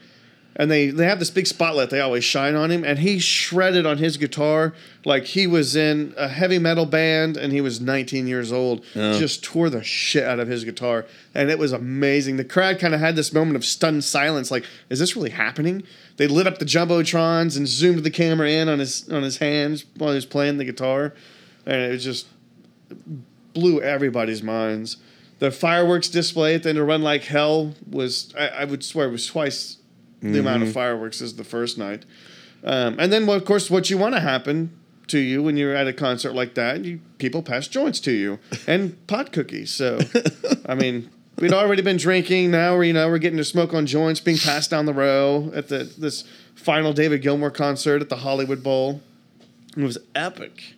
and 0.55 0.71
they 0.71 0.87
they 0.89 1.03
have 1.05 1.19
this 1.19 1.29
big 1.29 1.47
spotlight 1.47 1.89
they 1.89 1.99
always 1.99 2.23
shine 2.23 2.55
on 2.55 2.71
him, 2.71 2.85
and 2.85 2.99
he 2.99 3.19
shredded 3.19 3.85
on 3.85 3.97
his 3.97 4.15
guitar 4.15 4.73
like 5.03 5.25
he 5.25 5.47
was 5.47 5.75
in 5.75 6.13
a 6.17 6.29
heavy 6.29 6.59
metal 6.59 6.85
band 6.85 7.35
and 7.35 7.51
he 7.51 7.59
was 7.59 7.81
19 7.81 8.25
years 8.25 8.51
old. 8.53 8.83
Just 9.19 9.43
tore 9.43 9.69
the 9.69 9.83
shit 9.83 10.23
out 10.23 10.39
of 10.39 10.47
his 10.47 10.63
guitar, 10.63 11.05
and 11.35 11.49
it 11.49 11.59
was 11.59 11.73
amazing. 11.73 12.37
The 12.37 12.45
crowd 12.45 12.79
kind 12.79 12.93
of 12.93 13.01
had 13.01 13.17
this 13.17 13.33
moment 13.33 13.57
of 13.57 13.65
stunned 13.65 14.05
silence, 14.05 14.49
like, 14.49 14.63
is 14.89 14.99
this 14.99 15.13
really 15.15 15.31
happening? 15.31 15.83
They 16.15 16.27
lit 16.27 16.47
up 16.47 16.59
the 16.59 16.65
jumbotrons 16.65 17.57
and 17.57 17.67
zoomed 17.67 18.03
the 18.05 18.11
camera 18.11 18.49
in 18.49 18.69
on 18.69 18.79
his 18.79 19.09
on 19.09 19.23
his 19.23 19.37
hands 19.39 19.83
while 19.97 20.11
he 20.11 20.15
was 20.15 20.25
playing 20.25 20.57
the 20.57 20.65
guitar, 20.65 21.13
and 21.65 21.81
it 21.81 21.91
was 21.91 22.03
just 22.05 22.27
blew 23.57 23.81
everybody's 23.81 24.43
minds. 24.43 24.97
The 25.39 25.49
fireworks 25.49 26.09
display 26.09 26.53
at 26.53 26.61
the 26.63 26.69
end 26.69 26.77
of 26.77 26.85
Run 26.87 27.01
Like 27.01 27.23
Hell 27.23 27.73
was, 27.89 28.31
I, 28.37 28.47
I 28.49 28.65
would 28.65 28.83
swear, 28.83 29.07
it 29.07 29.11
was 29.11 29.25
twice 29.25 29.77
the 30.21 30.39
amount 30.39 30.63
of 30.63 30.71
fireworks 30.71 31.21
as 31.21 31.35
the 31.35 31.43
first 31.43 31.77
night. 31.77 32.05
Um, 32.63 32.95
and 32.99 33.11
then, 33.11 33.25
well, 33.27 33.37
of 33.37 33.45
course, 33.45 33.69
what 33.69 33.89
you 33.89 33.97
want 33.97 34.13
to 34.15 34.19
happen 34.21 34.77
to 35.07 35.17
you 35.19 35.41
when 35.41 35.57
you're 35.57 35.75
at 35.75 35.87
a 35.87 35.93
concert 35.93 36.33
like 36.33 36.53
that, 36.55 36.83
you 36.85 36.99
people 37.17 37.41
pass 37.41 37.67
joints 37.67 37.99
to 38.01 38.11
you 38.11 38.39
and 38.67 38.95
pot 39.07 39.31
cookies. 39.31 39.71
So, 39.71 39.99
I 40.65 40.75
mean, 40.75 41.09
we'd 41.39 41.53
already 41.53 41.81
been 41.81 41.97
drinking. 41.97 42.51
Now 42.51 42.75
we're 42.75 42.85
you 42.85 42.93
know 42.93 43.07
we're 43.07 43.19
getting 43.19 43.37
to 43.37 43.43
smoke 43.43 43.73
on 43.73 43.85
joints 43.85 44.19
being 44.19 44.37
passed 44.37 44.71
down 44.71 44.85
the 44.85 44.93
row 44.93 45.51
at 45.55 45.69
the 45.69 45.83
this 45.97 46.23
final 46.55 46.93
David 46.93 47.21
Gilmour 47.21 47.51
concert 47.53 48.01
at 48.01 48.09
the 48.09 48.17
Hollywood 48.17 48.63
Bowl. 48.63 49.01
It 49.77 49.83
was 49.83 49.97
epic. 50.15 50.73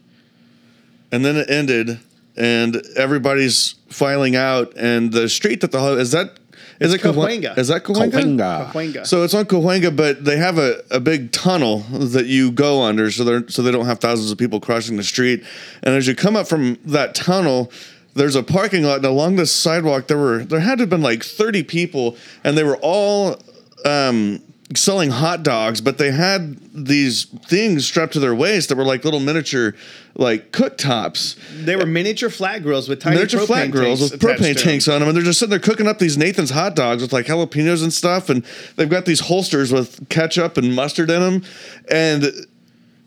and 1.11 1.23
then 1.25 1.37
it 1.37 1.49
ended, 1.49 1.99
and 2.39 2.81
everybody's 2.95 3.75
filing 3.89 4.35
out, 4.35 4.73
and 4.77 5.11
the 5.11 5.27
street 5.29 5.61
that 5.61 5.71
the 5.71 5.79
ho- 5.79 5.97
is 5.97 6.11
that 6.11 6.39
is 6.79 6.93
It's 6.93 7.03
it 7.03 7.07
Cahu- 7.07 7.15
Cahuenga. 7.27 7.57
Is 7.57 7.67
that 7.67 7.83
Cahuenga? 7.83 8.11
Cahuenga. 8.11 8.71
Cahuenga. 8.71 9.05
So 9.07 9.23
it's 9.23 9.33
on 9.33 9.45
Cahuenga, 9.45 9.93
but 9.93 10.23
they 10.23 10.37
have 10.37 10.57
a, 10.57 10.81
a 10.89 11.01
big 11.01 11.31
tunnel 11.33 11.79
that 11.91 12.27
you 12.27 12.51
go 12.51 12.81
under, 12.83 13.11
so 13.11 13.23
they 13.25 13.51
so 13.51 13.61
they 13.61 13.71
don't 13.71 13.85
have 13.85 13.99
thousands 13.99 14.31
of 14.31 14.37
people 14.37 14.59
crossing 14.61 14.95
the 14.97 15.03
street. 15.03 15.43
And 15.83 15.93
as 15.95 16.07
you 16.07 16.15
come 16.15 16.35
up 16.37 16.47
from 16.47 16.79
that 16.85 17.13
tunnel, 17.15 17.69
there's 18.13 18.35
a 18.35 18.43
parking 18.43 18.83
lot, 18.83 18.97
and 18.97 19.05
along 19.05 19.35
this 19.35 19.51
sidewalk, 19.51 20.07
there 20.07 20.17
were 20.17 20.45
there 20.45 20.61
had 20.61 20.77
to 20.77 20.83
have 20.83 20.89
been 20.89 21.01
like 21.01 21.23
30 21.23 21.63
people, 21.63 22.15
and 22.45 22.57
they 22.57 22.63
were 22.63 22.77
all 22.81 23.37
um, 23.85 24.41
selling 24.75 25.09
hot 25.09 25.41
dogs, 25.43 25.81
but 25.81 25.97
they 25.97 26.11
had 26.11 26.57
these 26.73 27.25
things 27.47 27.85
strapped 27.87 28.13
to 28.13 28.19
their 28.19 28.35
waist 28.35 28.69
that 28.69 28.77
were 28.77 28.83
like 28.85 29.03
little 29.03 29.19
miniature 29.19 29.73
like 30.15 30.51
cooktops 30.51 31.37
They 31.63 31.75
were 31.75 31.85
miniature 31.85 32.29
flat 32.29 32.61
grills 32.61 32.87
with 32.87 33.01
tiny 33.01 33.15
miniature 33.15 33.39
propane 33.41 33.45
flat 33.47 33.71
grills 33.71 33.99
tanks 33.99 34.11
with 34.11 34.21
propane 34.21 34.61
tanks 34.61 34.87
on 34.87 34.99
them, 34.99 35.07
and 35.09 35.17
they're 35.17 35.23
just 35.23 35.39
sitting 35.39 35.49
there 35.51 35.59
cooking 35.59 35.87
up 35.87 35.97
these 35.97 36.17
Nathan's 36.17 36.51
hot 36.51 36.75
dogs 36.75 37.01
with 37.01 37.11
like 37.13 37.25
jalapenos 37.25 37.81
and 37.81 37.91
stuff, 37.91 38.29
and 38.29 38.45
they've 38.75 38.89
got 38.89 39.05
these 39.05 39.21
holsters 39.21 39.71
with 39.71 40.07
ketchup 40.09 40.57
and 40.57 40.75
mustard 40.75 41.09
in 41.09 41.21
them, 41.21 41.43
and 41.89 42.23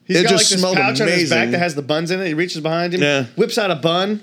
He's 0.04 0.16
it 0.20 0.22
got 0.24 0.30
just 0.30 0.50
like 0.50 0.60
this 0.60 0.74
pouch 0.74 1.00
on 1.00 1.08
his 1.08 1.30
back 1.30 1.50
that 1.50 1.58
has 1.58 1.76
the 1.76 1.82
buns 1.82 2.10
in 2.10 2.20
it. 2.20 2.26
He 2.26 2.34
reaches 2.34 2.60
behind 2.60 2.92
him, 2.94 3.02
Yeah. 3.02 3.24
whips 3.36 3.56
out 3.56 3.70
a 3.70 3.76
bun, 3.76 4.20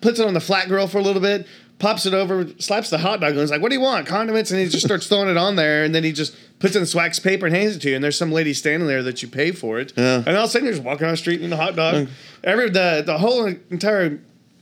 puts 0.00 0.20
it 0.20 0.26
on 0.26 0.34
the 0.34 0.40
flat 0.40 0.68
grill 0.68 0.86
for 0.86 0.98
a 0.98 1.02
little 1.02 1.20
bit, 1.22 1.46
pops 1.82 2.06
it 2.06 2.14
over, 2.14 2.46
slaps 2.60 2.88
the 2.90 2.96
hot 2.98 3.20
dog, 3.20 3.32
and 3.32 3.40
he's 3.40 3.50
like, 3.50 3.60
"What 3.60 3.68
do 3.70 3.74
you 3.74 3.80
want? 3.82 4.06
Condiments?" 4.06 4.50
And 4.52 4.60
he 4.60 4.66
just 4.68 4.86
starts 4.86 5.06
throwing 5.08 5.28
it 5.28 5.36
on 5.36 5.56
there, 5.56 5.82
and 5.84 5.92
then 5.94 6.04
he 6.04 6.12
just 6.12 6.34
puts 6.60 6.74
it 6.74 6.78
in 6.78 6.82
this 6.82 6.94
wax 6.94 7.18
paper 7.18 7.44
and 7.46 7.54
hands 7.54 7.76
it 7.76 7.80
to 7.82 7.90
you. 7.90 7.96
And 7.96 8.02
there's 8.04 8.16
some 8.16 8.30
lady 8.32 8.54
standing 8.54 8.86
there 8.88 9.02
that 9.02 9.20
you 9.20 9.28
pay 9.28 9.50
for 9.50 9.78
it, 9.80 9.92
Yeah. 9.96 10.22
and 10.24 10.36
all 10.36 10.44
of 10.44 10.48
a 10.48 10.52
sudden 10.52 10.66
you're 10.66 10.74
just 10.74 10.84
walking 10.84 11.06
on 11.06 11.10
the 11.12 11.16
street 11.18 11.40
eating 11.40 11.52
a 11.52 11.56
hot 11.56 11.76
dog. 11.76 12.08
Every 12.44 12.70
the 12.70 13.02
the 13.04 13.18
whole 13.18 13.46
entire 13.70 14.20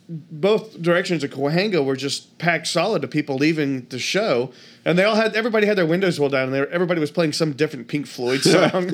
both 0.09 0.83
directions 0.83 1.23
of 1.23 1.31
Cahuenga 1.31 1.85
were 1.85 1.95
just 1.95 2.37
packed 2.39 2.67
solid 2.67 3.05
of 3.05 3.11
people 3.11 3.37
leaving 3.37 3.87
the 3.91 3.99
show, 4.01 4.51
and 4.85 4.99
they 4.99 5.05
all 5.05 5.15
had 5.15 5.37
everybody 5.37 5.67
had 5.69 5.79
their 5.79 5.87
windows 5.87 6.19
rolled 6.19 6.33
down, 6.33 6.53
and 6.53 6.55
they, 6.55 6.61
everybody 6.73 6.99
was 7.01 7.13
playing 7.13 7.33
some 7.33 7.53
different 7.53 7.87
Pink 7.87 8.07
Floyd 8.09 8.41
song. 8.55 8.91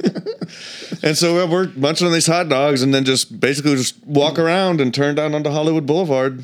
and 1.02 1.16
so 1.16 1.46
we're 1.48 1.68
munching 1.76 2.06
on 2.06 2.12
these 2.12 2.26
hot 2.26 2.48
dogs, 2.50 2.82
and 2.82 2.92
then 2.92 3.04
just 3.04 3.40
basically 3.40 3.76
just 3.76 4.04
walk 4.04 4.38
around 4.38 4.80
and 4.80 4.92
turn 4.92 5.14
down 5.14 5.34
onto 5.34 5.48
Hollywood 5.48 5.86
Boulevard. 5.86 6.42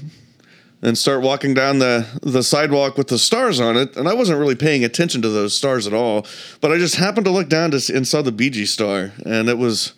And 0.84 0.98
start 0.98 1.22
walking 1.22 1.54
down 1.54 1.78
the, 1.78 2.08
the 2.22 2.42
sidewalk 2.42 2.98
with 2.98 3.06
the 3.06 3.16
stars 3.18 3.60
on 3.60 3.76
it, 3.76 3.96
and 3.96 4.08
I 4.08 4.14
wasn't 4.14 4.40
really 4.40 4.56
paying 4.56 4.82
attention 4.84 5.22
to 5.22 5.28
those 5.28 5.56
stars 5.56 5.86
at 5.86 5.92
all. 5.94 6.26
But 6.60 6.72
I 6.72 6.78
just 6.78 6.96
happened 6.96 7.24
to 7.26 7.30
look 7.30 7.48
down 7.48 7.70
to 7.70 7.78
see, 7.78 7.94
and 7.94 8.04
saw 8.06 8.20
the 8.20 8.32
Bee 8.32 8.50
Gees 8.50 8.72
star, 8.72 9.12
and 9.24 9.48
it 9.48 9.58
was. 9.58 9.92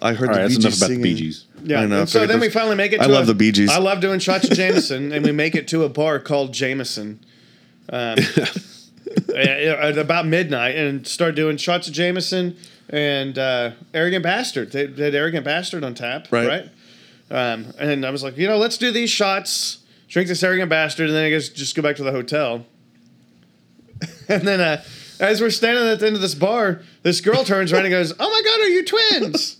I 0.00 0.12
heard 0.14 0.28
All 0.28 0.34
the 0.36 0.40
right, 0.42 0.48
Bee 0.48 0.54
that's 0.54 0.64
enough 0.64 0.72
Gees 0.74 0.78
about 0.82 0.88
the 0.90 0.94
singing. 0.94 1.02
Bee 1.02 1.14
Gees. 1.16 1.46
Yeah. 1.64 1.80
I 1.80 1.86
know. 1.86 2.00
and 2.02 2.08
so 2.08 2.20
figured 2.20 2.30
then 2.30 2.40
we 2.40 2.50
finally 2.50 2.76
make 2.76 2.92
it. 2.92 3.00
I 3.00 3.06
To 3.08 3.12
love 3.12 3.24
a- 3.24 3.26
the 3.26 3.34
Bee 3.34 3.50
Gees. 3.50 3.68
I 3.70 3.78
love 3.78 3.98
doing 4.00 4.20
shots 4.20 4.44
of 4.48 4.56
Jameson, 4.56 5.10
and 5.12 5.24
we 5.24 5.32
make 5.32 5.56
it 5.56 5.66
to 5.68 5.82
a 5.82 5.88
bar 5.88 6.20
called 6.20 6.52
Jameson. 6.54 7.18
Um, 7.88 8.18
at 9.36 9.98
about 9.98 10.26
midnight, 10.26 10.76
and 10.76 11.06
start 11.06 11.34
doing 11.34 11.56
shots 11.56 11.88
of 11.88 11.94
Jameson 11.94 12.56
and 12.90 13.36
uh, 13.38 13.72
Arrogant 13.92 14.22
Bastard. 14.22 14.72
They, 14.72 14.86
they 14.86 15.06
had 15.06 15.14
Arrogant 15.14 15.44
Bastard 15.44 15.82
on 15.84 15.94
tap, 15.94 16.28
Right. 16.30 16.46
right? 16.46 16.68
Um, 17.30 17.72
and 17.78 18.04
I 18.04 18.10
was 18.10 18.22
like, 18.22 18.36
you 18.36 18.46
know, 18.46 18.58
let's 18.58 18.78
do 18.78 18.90
these 18.90 19.10
shots, 19.10 19.78
drink 20.08 20.28
this 20.28 20.42
Arrogant 20.42 20.70
Bastard, 20.70 21.08
and 21.08 21.16
then 21.16 21.24
I 21.24 21.30
guess 21.30 21.48
just 21.48 21.74
go 21.74 21.82
back 21.82 21.96
to 21.96 22.04
the 22.04 22.12
hotel. 22.12 22.66
and 24.28 24.42
then 24.46 24.60
uh, 24.60 24.82
as 25.20 25.40
we're 25.40 25.50
standing 25.50 25.84
at 25.84 26.00
the 26.00 26.06
end 26.06 26.16
of 26.16 26.22
this 26.22 26.34
bar, 26.34 26.82
this 27.02 27.20
girl 27.20 27.44
turns 27.44 27.72
around 27.72 27.86
and 27.86 27.92
goes, 27.92 28.12
"Oh 28.18 28.30
my 28.30 28.42
God, 28.44 28.60
are 28.60 28.68
you 28.68 28.84
twins?" 28.84 29.56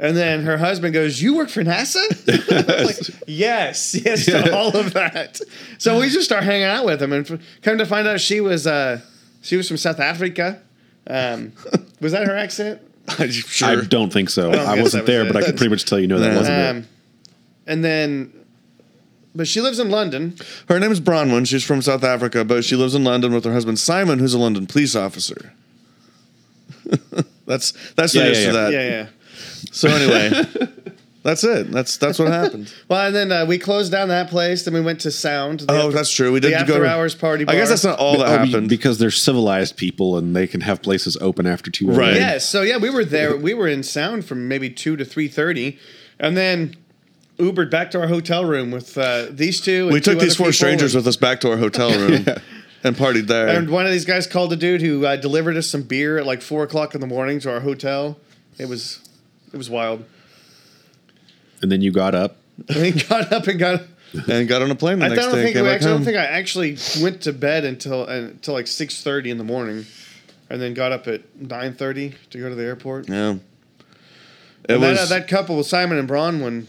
And 0.00 0.16
then 0.16 0.42
her 0.44 0.58
husband 0.58 0.94
goes, 0.94 1.20
"You 1.20 1.36
work 1.36 1.48
for 1.48 1.62
NASA?" 1.64 2.04
Like, 2.86 3.26
yes, 3.26 3.94
yes 3.94 4.26
to 4.26 4.54
all 4.56 4.76
of 4.76 4.94
that. 4.94 5.40
So 5.78 5.98
we 5.98 6.08
just 6.08 6.24
start 6.24 6.44
hanging 6.44 6.64
out 6.64 6.84
with 6.84 7.02
him, 7.02 7.12
and 7.12 7.28
f- 7.28 7.40
come 7.62 7.78
to 7.78 7.86
find 7.86 8.06
out, 8.06 8.20
she 8.20 8.40
was 8.40 8.66
uh, 8.66 9.00
she 9.42 9.56
was 9.56 9.66
from 9.66 9.76
South 9.76 9.98
Africa. 10.00 10.60
Um, 11.06 11.52
was 12.00 12.12
that 12.12 12.26
her 12.26 12.36
accent? 12.36 12.80
sure. 13.30 13.68
I 13.68 13.84
don't 13.84 14.12
think 14.12 14.28
so. 14.28 14.52
don't 14.52 14.60
I, 14.60 14.80
wasn't 14.80 15.06
that 15.06 15.12
was 15.12 15.24
there, 15.24 15.24
but 15.24 15.36
I 15.36 15.46
can 15.46 15.56
pretty 15.56 15.70
much 15.70 15.84
tell 15.84 15.98
you 15.98 16.06
no, 16.06 16.18
that 16.18 16.36
wasn't 16.36 16.58
it. 16.58 16.88
And 17.68 17.84
then, 17.84 18.32
but 19.34 19.46
she 19.46 19.60
lives 19.60 19.78
in 19.78 19.90
London. 19.90 20.34
Her 20.68 20.80
name's 20.80 21.00
Bronwyn. 21.00 21.46
She's 21.46 21.62
from 21.62 21.82
South 21.82 22.02
Africa, 22.02 22.44
but 22.44 22.64
she 22.64 22.74
lives 22.74 22.94
in 22.94 23.04
London 23.04 23.32
with 23.32 23.44
her 23.44 23.52
husband 23.52 23.78
Simon, 23.78 24.18
who's 24.18 24.34
a 24.34 24.38
London 24.38 24.66
police 24.66 24.96
officer. 24.96 25.52
that's 27.46 27.72
that's 27.94 28.12
the 28.12 28.20
Yeah, 28.20 28.28
gist 28.28 28.40
yeah, 28.42 28.48
of 28.48 28.54
that. 28.54 28.72
Yeah, 28.72 28.88
yeah. 28.88 29.06
So 29.72 29.88
anyway, 29.88 30.44
that's 31.22 31.44
it. 31.44 31.70
That's 31.70 31.96
that's 31.98 32.18
what 32.18 32.28
happened. 32.28 32.72
Well, 32.88 33.06
and 33.06 33.14
then 33.14 33.30
uh, 33.32 33.44
we 33.44 33.58
closed 33.58 33.92
down 33.92 34.08
that 34.08 34.30
place. 34.30 34.64
Then 34.64 34.72
we 34.74 34.80
went 34.80 35.00
to 35.00 35.10
Sound. 35.10 35.64
Oh, 35.68 35.76
after- 35.86 35.92
that's 35.92 36.10
true. 36.10 36.32
We 36.32 36.40
did 36.40 36.52
the 36.52 36.64
go 36.64 36.74
after 36.74 36.86
hours 36.86 37.14
party. 37.14 37.44
Bar. 37.44 37.54
I 37.54 37.58
guess 37.58 37.68
that's 37.68 37.84
not 37.84 37.98
all 37.98 38.18
that 38.18 38.28
Oh, 38.28 38.44
happened. 38.46 38.68
because 38.70 38.98
they're 38.98 39.10
civilized 39.10 39.76
people 39.76 40.16
and 40.16 40.34
they 40.34 40.46
can 40.46 40.62
have 40.62 40.80
places 40.82 41.16
open 41.20 41.46
after 41.46 41.70
two. 41.70 41.90
Right. 41.90 42.08
a.m. 42.14 42.16
Yes. 42.16 42.48
So 42.48 42.62
yeah, 42.62 42.78
we 42.78 42.88
were 42.90 43.04
there. 43.04 43.36
We 43.36 43.52
were 43.54 43.68
in 43.68 43.82
Sound 43.82 44.24
from 44.24 44.48
maybe 44.48 44.70
two 44.70 44.96
to 44.96 45.04
three 45.04 45.28
thirty, 45.28 45.78
and 46.18 46.36
then 46.36 46.74
Ubered 47.38 47.70
back 47.70 47.90
to 47.92 48.00
our 48.00 48.08
hotel 48.08 48.44
room 48.44 48.70
with 48.70 48.98
uh, 48.98 49.26
these 49.30 49.60
two. 49.60 49.84
and 49.84 49.92
we 49.94 50.00
two 50.00 50.12
took 50.12 50.20
these 50.20 50.36
four 50.36 50.52
strangers 50.52 50.94
and- 50.94 51.00
with 51.04 51.08
us 51.08 51.16
back 51.16 51.40
to 51.40 51.50
our 51.50 51.56
hotel 51.56 51.90
room. 51.98 52.24
and 52.84 52.96
partied 52.96 53.26
there. 53.28 53.48
And 53.48 53.70
one 53.70 53.86
of 53.86 53.92
these 53.92 54.04
guys 54.04 54.26
called 54.26 54.52
a 54.52 54.56
dude 54.56 54.80
who 54.82 55.04
uh, 55.06 55.16
delivered 55.16 55.56
us 55.56 55.68
some 55.68 55.82
beer 55.82 56.18
at 56.18 56.26
like 56.26 56.42
four 56.42 56.62
o'clock 56.64 56.94
in 56.94 57.00
the 57.00 57.06
morning 57.06 57.38
to 57.40 57.50
our 57.52 57.60
hotel. 57.60 58.18
It 58.58 58.68
was, 58.68 59.00
it 59.52 59.56
was 59.56 59.70
wild. 59.70 60.04
And 61.62 61.70
then 61.72 61.80
you 61.82 61.92
got 61.92 62.14
up. 62.14 62.36
And 62.68 62.84
he 62.84 62.90
got 62.92 63.32
up 63.32 63.46
and 63.46 63.58
got. 63.58 63.82
and 64.28 64.48
got 64.48 64.62
on 64.62 64.70
a 64.70 64.74
plane 64.74 64.98
the 65.00 65.04
I 65.04 65.08
next 65.10 65.20
don't 65.26 65.34
day. 65.34 65.52
think 65.52 65.56
we 65.64 65.68
actually, 65.68 65.90
I 65.90 65.94
don't 65.94 66.04
think 66.04 66.16
I 66.16 66.24
actually 66.24 66.76
went 67.02 67.20
to 67.22 67.32
bed 67.32 67.64
until 67.64 68.02
uh, 68.02 68.06
until 68.06 68.54
like 68.54 68.66
six 68.66 69.02
thirty 69.02 69.30
in 69.30 69.36
the 69.38 69.44
morning, 69.44 69.84
and 70.50 70.60
then 70.62 70.72
got 70.74 70.90
up 70.92 71.06
at 71.06 71.36
nine 71.40 71.74
thirty 71.74 72.14
to 72.30 72.38
go 72.38 72.48
to 72.48 72.54
the 72.56 72.64
airport. 72.64 73.08
yeah. 73.08 73.32
It 74.64 74.72
And 74.72 74.80
was 74.80 74.96
that, 74.98 75.02
uh, 75.04 75.18
that 75.20 75.28
couple 75.28 75.56
with 75.58 75.66
Simon 75.66 75.98
and 75.98 76.08
Bronwyn, 76.08 76.66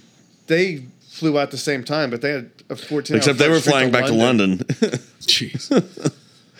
they 0.49 0.83
flew 1.07 1.39
out 1.39 1.51
the 1.51 1.57
same 1.57 1.83
time, 1.83 2.09
but 2.09 2.21
they 2.21 2.31
had 2.31 2.51
a 2.69 2.75
fourteen. 2.75 3.15
except 3.15 3.39
they 3.39 3.47
were 3.47 3.59
flying 3.61 3.91
back 3.91 4.05
to 4.07 4.13
London. 4.13 4.57
Jeez. 5.21 6.13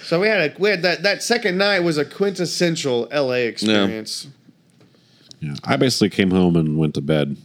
So 0.04 0.20
we 0.22 0.28
had 0.28 0.52
a 0.52 0.60
we 0.60 0.70
had 0.70 0.82
that 0.84 1.04
that 1.04 1.22
second 1.22 1.58
night 1.58 1.82
was 1.82 1.98
a 1.98 2.06
quintessential 2.06 3.08
LA 3.12 3.46
experience. 3.52 4.28
yeah. 5.42 5.56
I 5.64 5.76
basically 5.76 6.10
came 6.10 6.32
home 6.32 6.56
and 6.56 6.78
went 6.78 6.94
to 6.96 7.02
bed. 7.02 7.38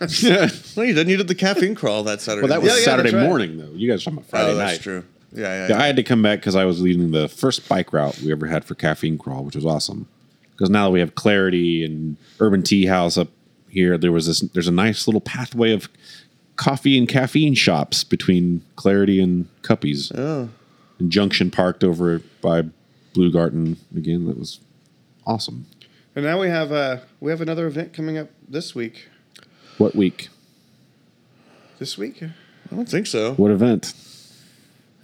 yeah. 0.20 0.48
No, 0.76 0.82
you 0.82 0.94
didn't. 0.94 1.08
You 1.08 1.16
did 1.16 1.28
the 1.28 1.34
caffeine 1.34 1.74
crawl 1.74 2.02
that 2.04 2.20
Saturday. 2.20 2.46
Well, 2.46 2.48
that 2.48 2.62
was 2.62 2.72
Yeah, 2.72 2.78
yeah, 2.78 2.84
Saturday 2.84 3.14
right. 3.14 3.26
morning, 3.26 3.58
though. 3.58 3.70
You 3.72 3.90
guys 3.90 4.02
are 4.02 4.04
talking 4.06 4.18
about 4.18 4.30
Friday 4.30 4.52
oh, 4.52 4.56
that's 4.56 4.72
night. 4.72 4.82
true. 4.82 5.04
Yeah, 5.32 5.42
yeah. 5.42 5.68
Yeah, 5.68 5.82
I 5.82 5.86
had 5.86 5.96
to 5.96 6.02
come 6.02 6.22
back 6.22 6.40
because 6.40 6.54
I 6.54 6.64
was 6.64 6.80
leading 6.80 7.10
the 7.10 7.28
first 7.28 7.68
bike 7.68 7.92
route 7.92 8.18
we 8.20 8.30
ever 8.32 8.46
had 8.46 8.64
for 8.64 8.74
Caffeine 8.74 9.18
Crawl, 9.18 9.44
which 9.44 9.56
was 9.56 9.66
awesome. 9.66 10.06
Because 10.52 10.70
now 10.70 10.86
that 10.86 10.90
we 10.90 11.00
have 11.00 11.14
Clarity 11.16 11.84
and 11.84 12.16
Urban 12.38 12.62
Tea 12.62 12.86
House 12.86 13.16
up 13.18 13.28
here, 13.74 13.98
there 13.98 14.12
was 14.12 14.26
this. 14.26 14.40
There's 14.40 14.68
a 14.68 14.72
nice 14.72 15.06
little 15.06 15.20
pathway 15.20 15.72
of 15.72 15.88
coffee 16.56 16.96
and 16.96 17.08
caffeine 17.08 17.54
shops 17.54 18.04
between 18.04 18.62
Clarity 18.76 19.20
and 19.20 19.48
Cuppies. 19.62 20.12
Oh. 20.16 20.48
And 20.98 21.10
Junction 21.10 21.50
parked 21.50 21.82
over 21.82 22.20
by 22.40 22.62
Blue 23.12 23.30
Garden 23.30 23.76
again. 23.94 24.26
That 24.26 24.38
was 24.38 24.60
awesome. 25.26 25.66
And 26.14 26.24
now 26.24 26.40
we 26.40 26.48
have 26.48 26.70
uh 26.72 26.98
we 27.20 27.30
have 27.30 27.40
another 27.40 27.66
event 27.66 27.92
coming 27.92 28.16
up 28.16 28.30
this 28.48 28.74
week. 28.74 29.08
What 29.76 29.94
week? 29.96 30.28
This 31.80 31.98
week. 31.98 32.22
I 32.22 32.74
don't 32.74 32.88
think 32.88 33.08
so. 33.08 33.34
What 33.34 33.50
event? 33.50 33.92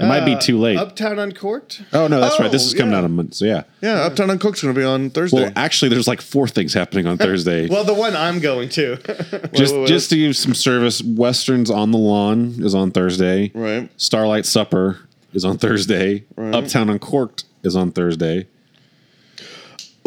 It 0.00 0.06
might 0.06 0.24
be 0.24 0.34
Uh, 0.34 0.40
too 0.40 0.58
late. 0.58 0.78
Uptown 0.78 1.18
Uncorked. 1.18 1.82
oh 1.92 2.06
no, 2.08 2.20
that's 2.20 2.40
right. 2.40 2.50
This 2.50 2.62
Oh, 2.64 2.66
is 2.68 2.74
coming 2.74 2.92
yeah. 2.92 2.98
out 2.98 3.04
of 3.04 3.10
a 3.10 3.14
month. 3.14 3.34
So 3.34 3.44
yeah. 3.44 3.62
Yeah, 3.82 4.00
Uptown 4.02 4.30
Uncorked 4.30 4.62
going 4.62 4.74
to 4.74 4.80
be 4.80 4.84
on 4.84 5.10
Thursday. 5.10 5.42
Well, 5.42 5.52
actually, 5.56 5.88
there's 5.90 6.08
like 6.08 6.20
four 6.20 6.48
things 6.48 6.72
happening 6.74 7.06
on 7.06 7.18
Thursday. 7.26 7.68
Well, 7.68 7.84
the 7.84 7.94
one 7.94 8.16
I'm 8.16 8.40
going 8.40 8.68
to. 8.70 8.96
just 9.52 9.74
wait, 9.74 9.80
wait. 9.82 9.88
just 9.88 10.10
to 10.10 10.16
give 10.16 10.36
some 10.36 10.54
service, 10.54 11.02
Westerns 11.02 11.70
on 11.70 11.90
the 11.90 11.98
Lawn 11.98 12.54
is 12.60 12.74
on 12.74 12.90
Thursday. 12.90 13.50
right. 13.54 13.90
Starlight 13.96 14.46
Supper 14.46 14.98
is 15.32 15.44
on 15.44 15.58
Thursday. 15.58 16.24
Right. 16.36 16.54
Uptown 16.54 16.88
Uncorked 16.90 17.44
is 17.62 17.76
on 17.76 17.92
Thursday. 17.92 18.46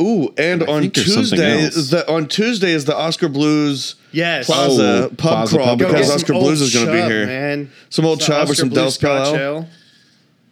Ooh, 0.01 0.33
and 0.39 0.63
I 0.63 0.65
on 0.65 0.81
think 0.81 0.95
there's 0.95 1.13
something 1.13 1.37
Tuesday, 1.39 1.63
else. 1.65 1.89
the, 1.91 2.11
on 2.11 2.27
Tuesday 2.27 2.71
is 2.71 2.85
the 2.85 2.95
Oskar 2.97 3.29
Blues 3.29 3.93
yes. 4.11 4.47
Plaza 4.47 5.03
Oh, 5.05 5.09
pub 5.09 5.17
Plaza 5.19 5.55
crawl 5.55 5.67
pub 5.67 5.79
Go 5.79 5.87
because 5.87 6.07
get 6.07 6.15
Oscar 6.15 6.33
some 6.33 6.41
Blues 6.41 6.61
is 6.61 6.73
going 6.73 6.87
to 6.87 6.91
be 6.93 6.97
chub, 6.97 7.11
here. 7.11 7.25
man. 7.27 7.71
Some 7.89 8.05
old 8.05 8.19
chub 8.19 8.39
or 8.39 8.41
Oscar 8.41 8.55
some 8.55 8.69
Blues 8.69 8.75
Del 8.81 8.91
Scotch 8.91 9.27
Scala. 9.27 9.39
Ale. 9.39 9.67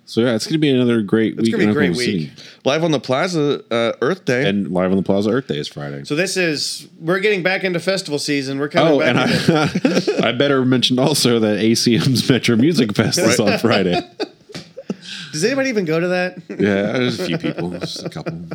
So 0.05 0.21
yeah, 0.21 0.35
it's 0.35 0.45
going 0.45 0.53
to 0.53 0.59
be 0.59 0.69
another 0.69 1.01
great 1.01 1.33
It's 1.33 1.43
week. 1.43 1.51
gonna 1.51 1.65
be 1.65 1.69
a 1.69 1.73
great 1.73 1.95
week. 1.95 2.31
City. 2.31 2.31
Live 2.65 2.83
on 2.83 2.91
the 2.91 2.99
Plaza 2.99 3.63
uh, 3.71 3.93
Earth 4.01 4.25
Day. 4.25 4.47
And 4.47 4.69
live 4.71 4.91
on 4.91 4.97
the 4.97 5.03
Plaza 5.03 5.29
Earth 5.29 5.47
Day 5.47 5.57
is 5.57 5.67
Friday. 5.67 6.03
So 6.03 6.15
this 6.15 6.37
is 6.37 6.87
we're 6.99 7.19
getting 7.19 7.43
back 7.43 7.63
into 7.63 7.79
festival 7.79 8.19
season. 8.19 8.59
We're 8.59 8.69
coming 8.69 8.93
oh, 8.93 8.99
back. 8.99 9.15
Oh, 9.49 9.79
and 9.85 10.23
I, 10.23 10.27
I 10.29 10.31
better 10.33 10.65
mention 10.65 10.99
also 10.99 11.39
that 11.39 11.59
ACM's 11.59 12.29
Metro 12.29 12.55
Music 12.55 12.91
Fest 12.95 13.19
is 13.19 13.39
on 13.39 13.57
Friday. 13.59 14.01
does 15.31 15.43
anybody 15.43 15.69
even 15.69 15.85
go 15.85 15.99
to 15.99 16.09
that? 16.09 16.37
Yeah, 16.49 16.93
there's 16.93 17.19
a 17.19 17.25
few 17.25 17.37
people, 17.37 17.69
just 17.71 18.03
a 18.03 18.09
couple. 18.09 18.47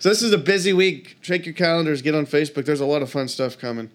So 0.00 0.10
this 0.10 0.22
is 0.22 0.32
a 0.32 0.38
busy 0.38 0.72
week. 0.72 1.16
Check 1.22 1.46
your 1.46 1.54
calendars. 1.54 2.02
Get 2.02 2.14
on 2.14 2.26
Facebook. 2.26 2.64
There's 2.64 2.80
a 2.80 2.86
lot 2.86 3.02
of 3.02 3.10
fun 3.10 3.28
stuff 3.28 3.58
coming. 3.58 3.90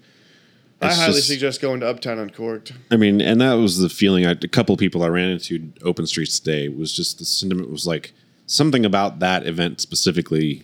I 0.85 0.93
highly 0.93 1.13
just- 1.15 1.27
suggest 1.27 1.61
going 1.61 1.79
to 1.81 1.87
Uptown 1.87 2.19
Uncorked. 2.19 2.73
I 2.91 2.97
mean, 2.97 3.21
and 3.21 3.41
that 3.41 3.53
was 3.53 3.77
the 3.77 3.89
feeling. 3.89 4.25
I, 4.25 4.31
a 4.31 4.35
couple 4.47 4.73
of 4.73 4.79
people 4.79 5.03
I 5.03 5.07
ran 5.07 5.29
into 5.29 5.71
open 5.83 6.05
streets 6.07 6.39
today 6.39 6.67
was 6.69 6.91
just 6.93 7.19
the 7.19 7.25
sentiment 7.25 7.69
was 7.71 7.85
like 7.87 8.13
something 8.45 8.85
about 8.85 9.19
that 9.19 9.45
event 9.47 9.79
specifically, 9.81 10.63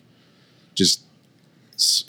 just 0.75 1.01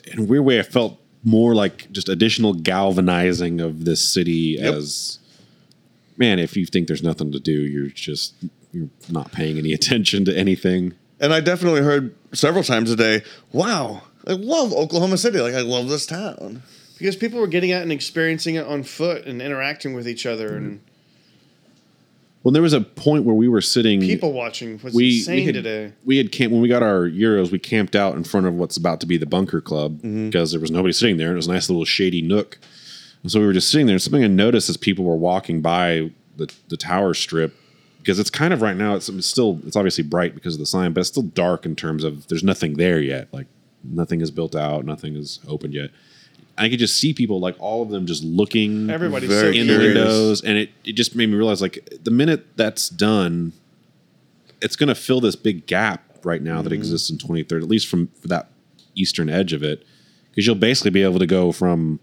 in 0.07 0.21
a 0.21 0.23
weird 0.23 0.45
way. 0.45 0.59
I 0.59 0.63
felt 0.63 0.99
more 1.23 1.55
like 1.55 1.91
just 1.93 2.09
additional 2.09 2.55
galvanizing 2.55 3.61
of 3.61 3.85
this 3.85 4.01
city 4.03 4.59
as 4.59 5.19
man. 6.17 6.39
If 6.39 6.57
you 6.57 6.67
think 6.67 6.87
there's 6.89 7.03
nothing 7.03 7.31
to 7.33 7.41
do, 7.41 7.53
you're 7.53 7.89
just 7.89 8.35
you're 8.73 8.89
not 9.11 9.33
paying 9.33 9.59
any 9.59 9.73
attention 9.79 10.25
to 10.27 10.37
anything. 10.37 10.95
and 11.21 11.33
I 11.35 11.41
definitely 11.41 11.83
heard 11.83 12.15
several 12.33 12.65
times 12.65 12.91
a 12.91 12.97
day, 12.97 13.23
wow, 13.53 14.03
I 14.27 14.33
love 14.33 14.73
Oklahoma 14.73 15.19
City. 15.19 15.41
Like, 15.41 15.55
I 15.55 15.61
love 15.63 15.89
this 15.89 16.07
town. 16.07 16.63
Because 17.01 17.17
people 17.17 17.41
were 17.41 17.49
getting 17.49 17.73
out 17.73 17.83
and 17.83 17.91
experiencing 17.91 18.55
it 18.55 18.65
on 18.67 18.85
foot 18.85 19.25
and 19.27 19.43
interacting 19.43 19.95
with 19.95 20.07
each 20.07 20.25
other 20.27 20.55
and 20.57 20.81
Well, 22.43 22.53
there 22.53 22.63
was 22.63 22.73
a 22.73 22.81
point 22.81 23.25
where 23.25 23.35
we 23.35 23.49
were 23.49 23.61
sitting. 23.61 24.01
people 24.01 24.33
watching 24.33 24.79
was 24.83 24.95
we 24.95 25.19
insane 25.19 25.35
we 25.37 25.45
had, 25.47 25.55
today. 25.55 25.93
We 26.05 26.17
had 26.19 26.31
camp 26.33 26.53
when 26.53 26.63
we 26.63 26.69
got 26.69 26.83
our 26.83 27.09
euros. 27.09 27.51
We 27.51 27.59
camped 27.59 27.95
out 27.97 28.15
in 28.17 28.25
front 28.25 28.47
of 28.47 28.55
what's 28.55 28.77
about 28.77 29.01
to 29.01 29.07
be 29.07 29.17
the 29.19 29.27
bunker 29.27 29.61
club 29.61 29.99
Mm-hmm. 29.99 30.27
because 30.27 30.53
there 30.53 30.61
was 30.61 30.71
nobody 30.71 30.93
sitting 30.93 31.17
there. 31.17 31.29
and 31.29 31.35
It 31.35 31.37
was 31.37 31.49
a 31.49 31.53
nice 31.53 31.69
little 31.69 31.85
shady 31.85 32.23
nook. 32.23 32.59
And 33.23 33.31
so 33.33 33.41
we 33.41 33.47
were 33.47 33.53
just 33.53 33.71
sitting 33.71 33.87
there. 33.87 33.95
And 33.95 34.03
something 34.03 34.25
I 34.25 34.29
noticed 34.29 34.71
as 34.71 34.77
people 34.77 35.05
were 35.05 35.17
walking 35.17 35.61
by 35.61 36.11
the 36.37 36.51
the 36.69 36.77
tower 36.79 37.13
strip 37.13 37.55
because 37.99 38.19
it's 38.19 38.31
kind 38.31 38.55
of 38.55 38.63
right 38.63 38.77
now. 38.77 38.95
It's, 38.95 39.11
it's 39.11 39.27
still 39.27 39.61
it's 39.67 39.77
obviously 39.77 40.05
bright 40.05 40.35
because 40.35 40.55
of 40.55 40.61
the 40.61 40.67
sign, 40.67 40.93
but 40.95 41.01
it's 41.01 41.09
still 41.11 41.25
dark 41.25 41.67
in 41.67 41.77
terms 41.77 42.05
of 42.05 42.29
there's 42.29 42.43
nothing 42.45 42.75
there 42.79 43.01
yet. 43.01 43.29
Like 43.33 43.47
nothing 43.85 44.23
is 44.23 44.31
built 44.31 44.57
out, 44.57 44.87
nothing 44.87 45.17
is 45.17 45.41
opened 45.47 45.75
yet. 45.75 45.91
I 46.61 46.69
could 46.69 46.79
just 46.79 46.99
see 46.99 47.15
people 47.15 47.41
like 47.41 47.57
all 47.59 47.81
of 47.81 47.89
them 47.89 48.05
just 48.05 48.23
looking 48.23 48.91
Everybody's 48.91 49.31
so 49.31 49.47
in 49.47 49.67
the 49.67 49.73
curious. 49.73 49.95
windows, 49.95 50.43
and 50.43 50.59
it, 50.59 50.71
it 50.85 50.93
just 50.93 51.17
made 51.17 51.31
me 51.31 51.35
realize 51.35 51.63
like 51.63 51.89
the 52.05 52.11
minute 52.11 52.55
that's 52.59 52.91
done, 52.91 53.55
it's 54.61 54.77
going 54.77 54.91
to 54.91 54.95
fill 54.95 55.23
this 55.23 55.37
big 55.37 55.67
gap 55.67 56.05
right 56.23 56.43
now 56.43 56.61
that 56.61 56.69
mm-hmm. 56.69 56.75
exists 56.75 57.09
in 57.09 57.17
2030, 57.17 57.65
at 57.65 57.71
least 57.71 57.89
from 57.89 58.09
for 58.09 58.29
that 58.29 58.51
eastern 58.95 59.31
edge 59.31 59.55
of 59.55 59.63
it, 59.63 59.87
because 60.31 60.47
you'll 60.47 60.55
basically 60.55 60.91
be 60.91 61.03
able 61.03 61.19
to 61.19 61.27
go 61.27 61.51
from, 61.51 61.99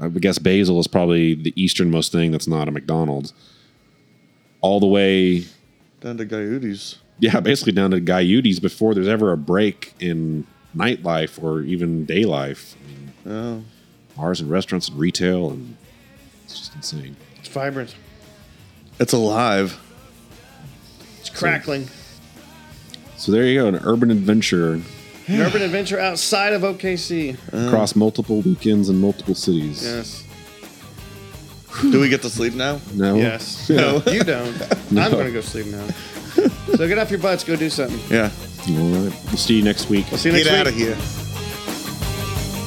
I 0.00 0.06
would 0.06 0.22
guess 0.22 0.38
Basil 0.38 0.80
is 0.80 0.86
probably 0.86 1.34
the 1.34 1.52
easternmost 1.62 2.12
thing 2.12 2.30
that's 2.30 2.48
not 2.48 2.68
a 2.68 2.70
McDonald's, 2.70 3.34
all 4.62 4.80
the 4.80 4.86
way, 4.86 5.44
Down 6.00 6.16
to 6.16 6.24
Guyutes. 6.24 6.96
yeah, 7.18 7.38
basically 7.40 7.72
down 7.72 7.90
to 7.90 8.00
Guyutes 8.00 8.62
before 8.62 8.94
there's 8.94 9.08
ever 9.08 9.30
a 9.30 9.36
break 9.36 9.92
in 10.00 10.46
nightlife 10.74 11.42
or 11.42 11.62
even 11.62 12.04
day 12.04 12.24
life. 12.24 12.76
I 12.78 12.88
mean, 12.88 12.99
Oh. 13.26 13.62
bars 14.16 14.40
and 14.40 14.50
restaurants 14.50 14.88
and 14.88 14.98
retail, 14.98 15.50
and 15.50 15.76
it's 16.44 16.58
just 16.58 16.74
insane. 16.74 17.16
It's 17.38 17.48
vibrant. 17.48 17.94
It's 18.98 19.12
alive. 19.12 19.78
It's 21.20 21.30
crackling. 21.30 21.88
So 23.16 23.32
there 23.32 23.44
you 23.44 23.60
go, 23.60 23.68
an 23.68 23.76
urban 23.84 24.10
adventure 24.10 24.72
An 24.72 24.84
urban 25.28 25.62
adventure 25.62 25.98
outside 26.00 26.52
of 26.54 26.62
OKC. 26.62 27.36
across 27.66 27.94
multiple 27.94 28.40
weekends 28.40 28.88
and 28.88 28.98
multiple 29.00 29.34
cities. 29.34 29.82
Yes. 29.84 30.24
Do 31.82 32.00
we 32.00 32.08
get 32.08 32.20
to 32.22 32.30
sleep 32.30 32.54
now? 32.54 32.80
No. 32.94 33.14
Yes. 33.16 33.68
No, 33.70 34.02
you 34.10 34.24
don't. 34.24 34.54
I'm 34.90 35.10
going 35.12 35.26
to 35.26 35.32
go 35.32 35.40
sleep 35.40 35.66
now. 35.66 35.86
So 36.76 36.88
get 36.88 36.98
off 36.98 37.10
your 37.10 37.20
butts. 37.20 37.44
Go 37.44 37.54
do 37.56 37.70
something. 37.70 37.98
Yeah. 38.10 38.30
All 38.70 38.74
right. 38.88 39.14
We'll 39.26 39.36
see 39.36 39.54
you 39.56 39.62
next 39.62 39.88
week. 39.88 40.06
We'll 40.10 40.18
see 40.18 40.30
you 40.30 40.34
next 40.34 40.48
Get 40.48 40.52
week. 40.52 40.60
out 40.60 40.66
of 40.66 40.74
here. 40.74 41.29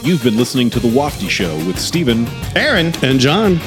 You've 0.04 0.22
been 0.22 0.36
listening 0.36 0.70
to 0.72 0.82
The 0.82 0.90
Wafty 0.90 1.30
Show 1.30 1.56
with 1.66 1.80
Stephen, 1.80 2.28
Aaron. 2.58 2.94
And 3.02 3.22
John. 3.22 3.58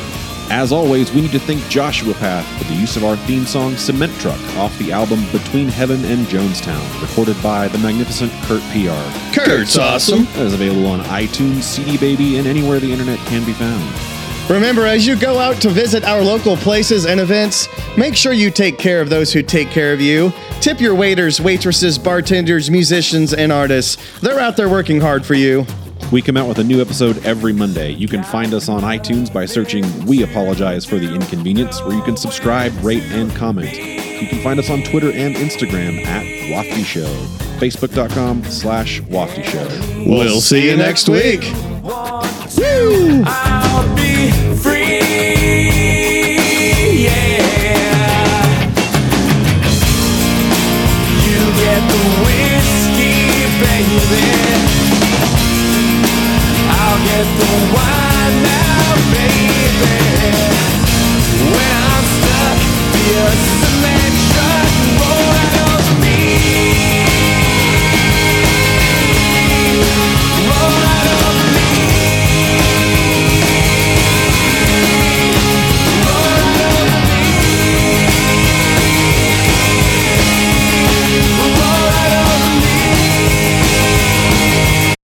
As 0.51 0.71
always, 0.71 1.11
we 1.11 1.23
need 1.23 1.31
to 1.31 1.39
thank 1.39 1.67
Joshua 1.71 2.13
Path 2.13 2.47
for 2.59 2.65
the 2.71 2.79
use 2.79 2.95
of 2.95 3.05
our 3.05 3.17
theme 3.17 3.47
song 3.47 3.75
Cement 3.79 4.13
Truck 4.21 4.39
off 4.57 4.79
the 4.79 4.93
album 4.93 5.25
Between 5.33 5.69
Heaven 5.69 6.05
and 6.05 6.27
Jonestown, 6.27 7.01
recorded 7.01 7.43
by 7.43 7.69
the 7.69 7.79
magnificent 7.79 8.31
Kurt 8.43 8.61
PR. 8.65 9.35
Kurt's 9.35 9.79
awesome. 9.79 10.27
That 10.35 10.45
is 10.45 10.53
available 10.53 10.85
on 10.85 11.01
iTunes, 11.05 11.63
CD 11.63 11.97
Baby, 11.97 12.37
and 12.37 12.47
anywhere 12.47 12.81
the 12.81 12.93
internet 12.93 13.19
can 13.21 13.43
be 13.47 13.55
found. 13.55 14.51
Remember, 14.51 14.85
as 14.85 15.07
you 15.07 15.17
go 15.17 15.39
out 15.39 15.57
to 15.63 15.71
visit 15.71 16.05
our 16.05 16.21
local 16.21 16.59
places 16.59 17.07
and 17.07 17.19
events, 17.19 17.67
make 17.97 18.15
sure 18.15 18.35
you 18.35 18.51
take 18.51 18.77
care 18.77 19.01
of 19.01 19.09
those 19.09 19.33
who 19.33 19.43
take 19.43 19.71
care 19.71 19.95
of 19.95 20.03
you. 20.03 20.35
Tip 20.61 20.83
your 20.83 20.95
waiters, 20.95 21.41
waitresses, 21.41 21.97
bartenders, 21.97 22.71
musicians, 22.71 23.33
and 23.33 23.51
artists. 23.51 23.97
They're 24.21 24.39
out 24.39 24.59
there 24.59 24.69
working 24.69 25.01
hard 25.01 25.25
for 25.25 25.33
you. 25.33 25.67
We 26.13 26.23
come 26.23 26.37
out 26.37 26.47
with 26.47 26.59
a 26.59 26.65
new 26.65 26.81
episode 26.81 27.25
every 27.27 27.53
Monday. 27.53 27.91
You 27.91 28.07
can 28.07 28.23
find 28.23 28.55
us 28.55 28.69
on 28.69 28.83
iTunes 28.83 29.33
by 29.33 29.45
searching 29.45 29.85
We 30.07 30.23
Apologize 30.23 30.85
for 30.85 30.99
the 30.99 31.13
Inconvenience, 31.13 31.83
where 31.83 31.97
you 31.97 32.03
can 32.03 32.17
subscribe, 32.17 32.73
rate, 32.85 33.03
and 33.05 33.35
comment. 33.35 33.77
You 33.77 34.29
can 34.29 34.41
find 34.43 34.61
us 34.61 34.71
on 34.71 34.83
Twitter 34.85 35.11
and 35.11 35.35
Instagram 35.35 36.07
at 36.07 36.25
Wafty 36.53 36.85
Show. 36.85 37.13
Facebook.com 37.59 38.45
slash 38.45 39.01
Wafty 39.03 39.43
Show. 39.45 40.09
We'll, 40.09 40.41
see 40.41 40.71
you 40.71 40.77
next 40.77 41.09
week. 41.09 41.43
Woo! 41.83 43.25
When 57.17 57.25
I'm 61.73 62.05
stuck, 62.05 62.59
be 62.93 63.05
a 63.17 63.76